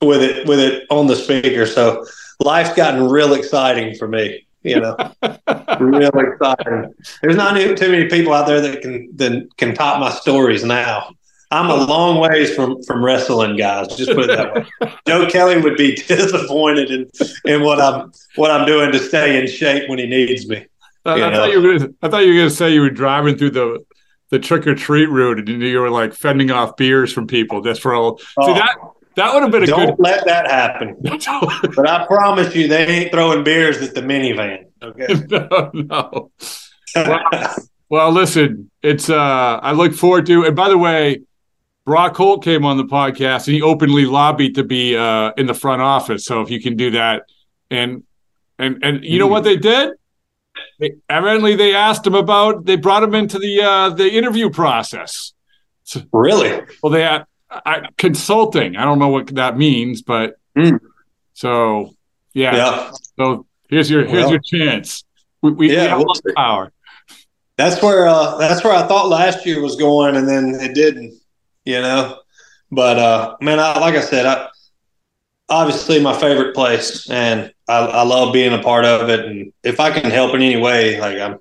with 0.00 0.22
it 0.22 0.48
with 0.48 0.58
it 0.58 0.84
on 0.88 1.06
the 1.06 1.16
speaker. 1.16 1.66
So 1.66 2.06
life's 2.40 2.72
gotten 2.72 3.06
real 3.06 3.34
exciting 3.34 3.94
for 3.94 4.08
me. 4.08 4.46
You 4.62 4.80
know, 4.80 4.96
real 5.80 6.18
exciting. 6.18 6.94
There's 7.20 7.36
not 7.36 7.58
too 7.58 7.90
many 7.90 8.08
people 8.08 8.32
out 8.32 8.46
there 8.46 8.62
that 8.62 8.80
can 8.80 9.10
that 9.16 9.48
can 9.58 9.74
top 9.74 10.00
my 10.00 10.12
stories 10.12 10.64
now. 10.64 11.10
I'm 11.50 11.70
a 11.70 11.76
long 11.76 12.18
ways 12.18 12.54
from 12.54 12.82
from 12.82 13.04
wrestling 13.04 13.56
guys. 13.56 13.88
Just 13.96 14.10
put 14.12 14.30
it 14.30 14.36
that 14.36 14.54
way. 14.54 14.92
Joe 15.06 15.26
Kelly 15.26 15.60
would 15.60 15.76
be 15.76 15.94
disappointed 16.08 16.90
in 16.90 17.10
in 17.44 17.62
what 17.62 17.80
I'm 17.80 18.12
what 18.36 18.50
I'm 18.50 18.66
doing 18.66 18.92
to 18.92 18.98
stay 18.98 19.40
in 19.40 19.46
shape 19.46 19.88
when 19.88 19.98
he 19.98 20.06
needs 20.06 20.48
me. 20.48 20.66
I, 21.06 21.22
I 21.22 21.34
thought 21.34 21.50
you 21.52 21.60
were 21.60 21.78
gonna, 21.78 21.90
I 22.02 22.08
thought 22.08 22.22
you 22.24 22.28
were 22.32 22.38
going 22.38 22.48
to 22.48 22.54
say 22.54 22.72
you 22.72 22.80
were 22.80 22.90
driving 22.90 23.36
through 23.36 23.50
the 23.50 23.84
the 24.30 24.38
trick 24.38 24.66
or 24.66 24.74
treat 24.74 25.06
route 25.06 25.38
and 25.38 25.48
you 25.62 25.78
were 25.78 25.90
like 25.90 26.14
fending 26.14 26.50
off 26.50 26.76
beers 26.76 27.12
from 27.12 27.26
people 27.26 27.60
just 27.60 27.82
for 27.82 27.94
all. 27.94 28.18
See 28.18 28.24
Oh. 28.38 28.54
that 28.54 28.76
that 29.16 29.32
would 29.32 29.42
have 29.44 29.52
been 29.52 29.62
a 29.62 29.66
Don't 29.66 29.86
good. 29.86 29.96
let 30.00 30.24
that 30.24 30.50
happen. 30.50 30.96
but 31.02 31.88
I 31.88 32.04
promise 32.06 32.52
you, 32.56 32.66
they 32.66 32.84
ain't 32.86 33.12
throwing 33.12 33.44
beers 33.44 33.80
at 33.80 33.94
the 33.94 34.00
minivan. 34.00 34.64
Okay. 34.82 35.14
no, 35.30 35.70
no. 35.72 36.30
Well, 36.96 37.54
well, 37.90 38.10
listen, 38.12 38.70
it's 38.82 39.08
uh 39.10 39.60
I 39.62 39.72
look 39.72 39.92
forward 39.94 40.26
to 40.26 40.44
and 40.46 40.56
by 40.56 40.68
the 40.68 40.78
way, 40.78 41.20
Brock 41.84 42.16
Holt 42.16 42.42
came 42.42 42.64
on 42.64 42.76
the 42.76 42.84
podcast 42.84 43.46
and 43.46 43.54
he 43.54 43.62
openly 43.62 44.06
lobbied 44.06 44.54
to 44.54 44.64
be 44.64 44.96
uh 44.96 45.32
in 45.36 45.46
the 45.46 45.54
front 45.54 45.82
office. 45.82 46.24
So 46.24 46.40
if 46.40 46.50
you 46.50 46.60
can 46.60 46.76
do 46.76 46.92
that 46.92 47.24
and 47.70 48.02
and 48.58 48.82
and 48.82 49.04
you 49.04 49.18
know 49.18 49.26
what 49.26 49.44
they 49.44 49.56
did? 49.56 49.92
They, 50.78 50.92
evidently 51.10 51.56
they 51.56 51.74
asked 51.74 52.06
him 52.06 52.14
about 52.14 52.64
they 52.64 52.76
brought 52.76 53.02
him 53.02 53.14
into 53.14 53.38
the 53.38 53.62
uh 53.62 53.90
the 53.90 54.10
interview 54.10 54.50
process. 54.50 55.32
really? 56.12 56.62
Well 56.82 56.90
they 56.92 57.02
had 57.02 57.26
I, 57.50 57.88
consulting. 57.98 58.76
I 58.76 58.84
don't 58.84 58.98
know 58.98 59.08
what 59.08 59.26
that 59.34 59.56
means, 59.56 60.02
but 60.02 60.36
Mm. 60.56 60.78
so 61.34 61.94
yeah. 62.32 62.54
Yeah. 62.54 62.90
So 63.18 63.46
here's 63.68 63.90
your 63.90 64.04
here's 64.06 64.24
Well. 64.24 64.30
your 64.32 64.40
chance. 64.40 65.04
We, 65.42 65.50
we, 65.50 65.68
we 65.68 65.74
Yeah, 65.74 65.88
have 65.88 65.98
we'll 65.98 66.14
power. 66.36 66.72
That's 67.56 67.82
where 67.82 68.06
uh, 68.08 68.36
that's 68.38 68.64
where 68.64 68.72
I 68.72 68.86
thought 68.86 69.08
last 69.08 69.44
year 69.44 69.60
was 69.60 69.76
going, 69.76 70.16
and 70.16 70.26
then 70.28 70.54
it 70.60 70.74
didn't. 70.74 71.14
You 71.64 71.80
know, 71.80 72.18
but 72.70 72.98
uh, 72.98 73.36
man, 73.40 73.58
I, 73.58 73.78
like 73.78 73.94
I 73.94 74.00
said, 74.00 74.26
I 74.26 74.48
obviously 75.48 76.00
my 76.00 76.18
favorite 76.18 76.54
place, 76.54 77.08
and 77.08 77.52
I, 77.68 77.78
I 77.78 78.02
love 78.02 78.32
being 78.32 78.52
a 78.52 78.62
part 78.62 78.84
of 78.84 79.08
it. 79.08 79.20
And 79.20 79.52
if 79.62 79.80
I 79.80 79.90
can 79.90 80.10
help 80.10 80.34
in 80.34 80.42
any 80.42 80.60
way, 80.60 81.00
like 81.00 81.18
I'm, 81.18 81.38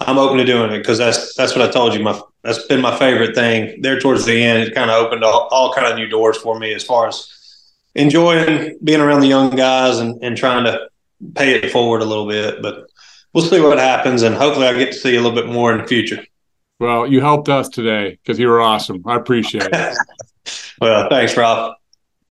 I'm 0.00 0.18
open 0.18 0.38
to 0.38 0.44
doing 0.44 0.72
it 0.72 0.78
because 0.78 0.98
that's 0.98 1.34
that's 1.34 1.56
what 1.56 1.68
I 1.68 1.70
told 1.70 1.94
you. 1.94 2.02
My 2.02 2.20
that's 2.42 2.66
been 2.66 2.80
my 2.80 2.96
favorite 2.98 3.34
thing. 3.34 3.82
There 3.82 3.98
towards 3.98 4.24
the 4.24 4.42
end, 4.42 4.62
it 4.62 4.74
kind 4.74 4.90
of 4.90 5.04
opened 5.04 5.24
all, 5.24 5.48
all 5.50 5.72
kind 5.72 5.86
of 5.86 5.96
new 5.96 6.06
doors 6.06 6.36
for 6.38 6.58
me 6.58 6.72
as 6.72 6.84
far 6.84 7.08
as 7.08 7.28
enjoying 7.94 8.78
being 8.84 9.00
around 9.00 9.20
the 9.20 9.26
young 9.26 9.50
guys 9.50 9.98
and, 9.98 10.22
and 10.22 10.36
trying 10.36 10.64
to 10.64 10.88
pay 11.34 11.54
it 11.54 11.72
forward 11.72 12.00
a 12.00 12.04
little 12.04 12.28
bit. 12.28 12.62
But 12.62 12.88
we'll 13.32 13.44
see 13.44 13.60
what 13.60 13.78
happens, 13.78 14.22
and 14.22 14.34
hopefully, 14.34 14.68
I 14.68 14.74
get 14.74 14.92
to 14.92 14.98
see 14.98 15.16
a 15.16 15.20
little 15.20 15.34
bit 15.34 15.52
more 15.52 15.72
in 15.72 15.78
the 15.78 15.86
future. 15.86 16.24
Well, 16.80 17.06
you 17.06 17.20
helped 17.20 17.48
us 17.48 17.68
today 17.68 18.18
because 18.22 18.38
you 18.38 18.48
were 18.48 18.60
awesome. 18.60 19.02
I 19.06 19.16
appreciate 19.16 19.68
it. 19.72 19.96
Well, 20.80 21.08
thanks, 21.10 21.36
Rob. 21.36 21.74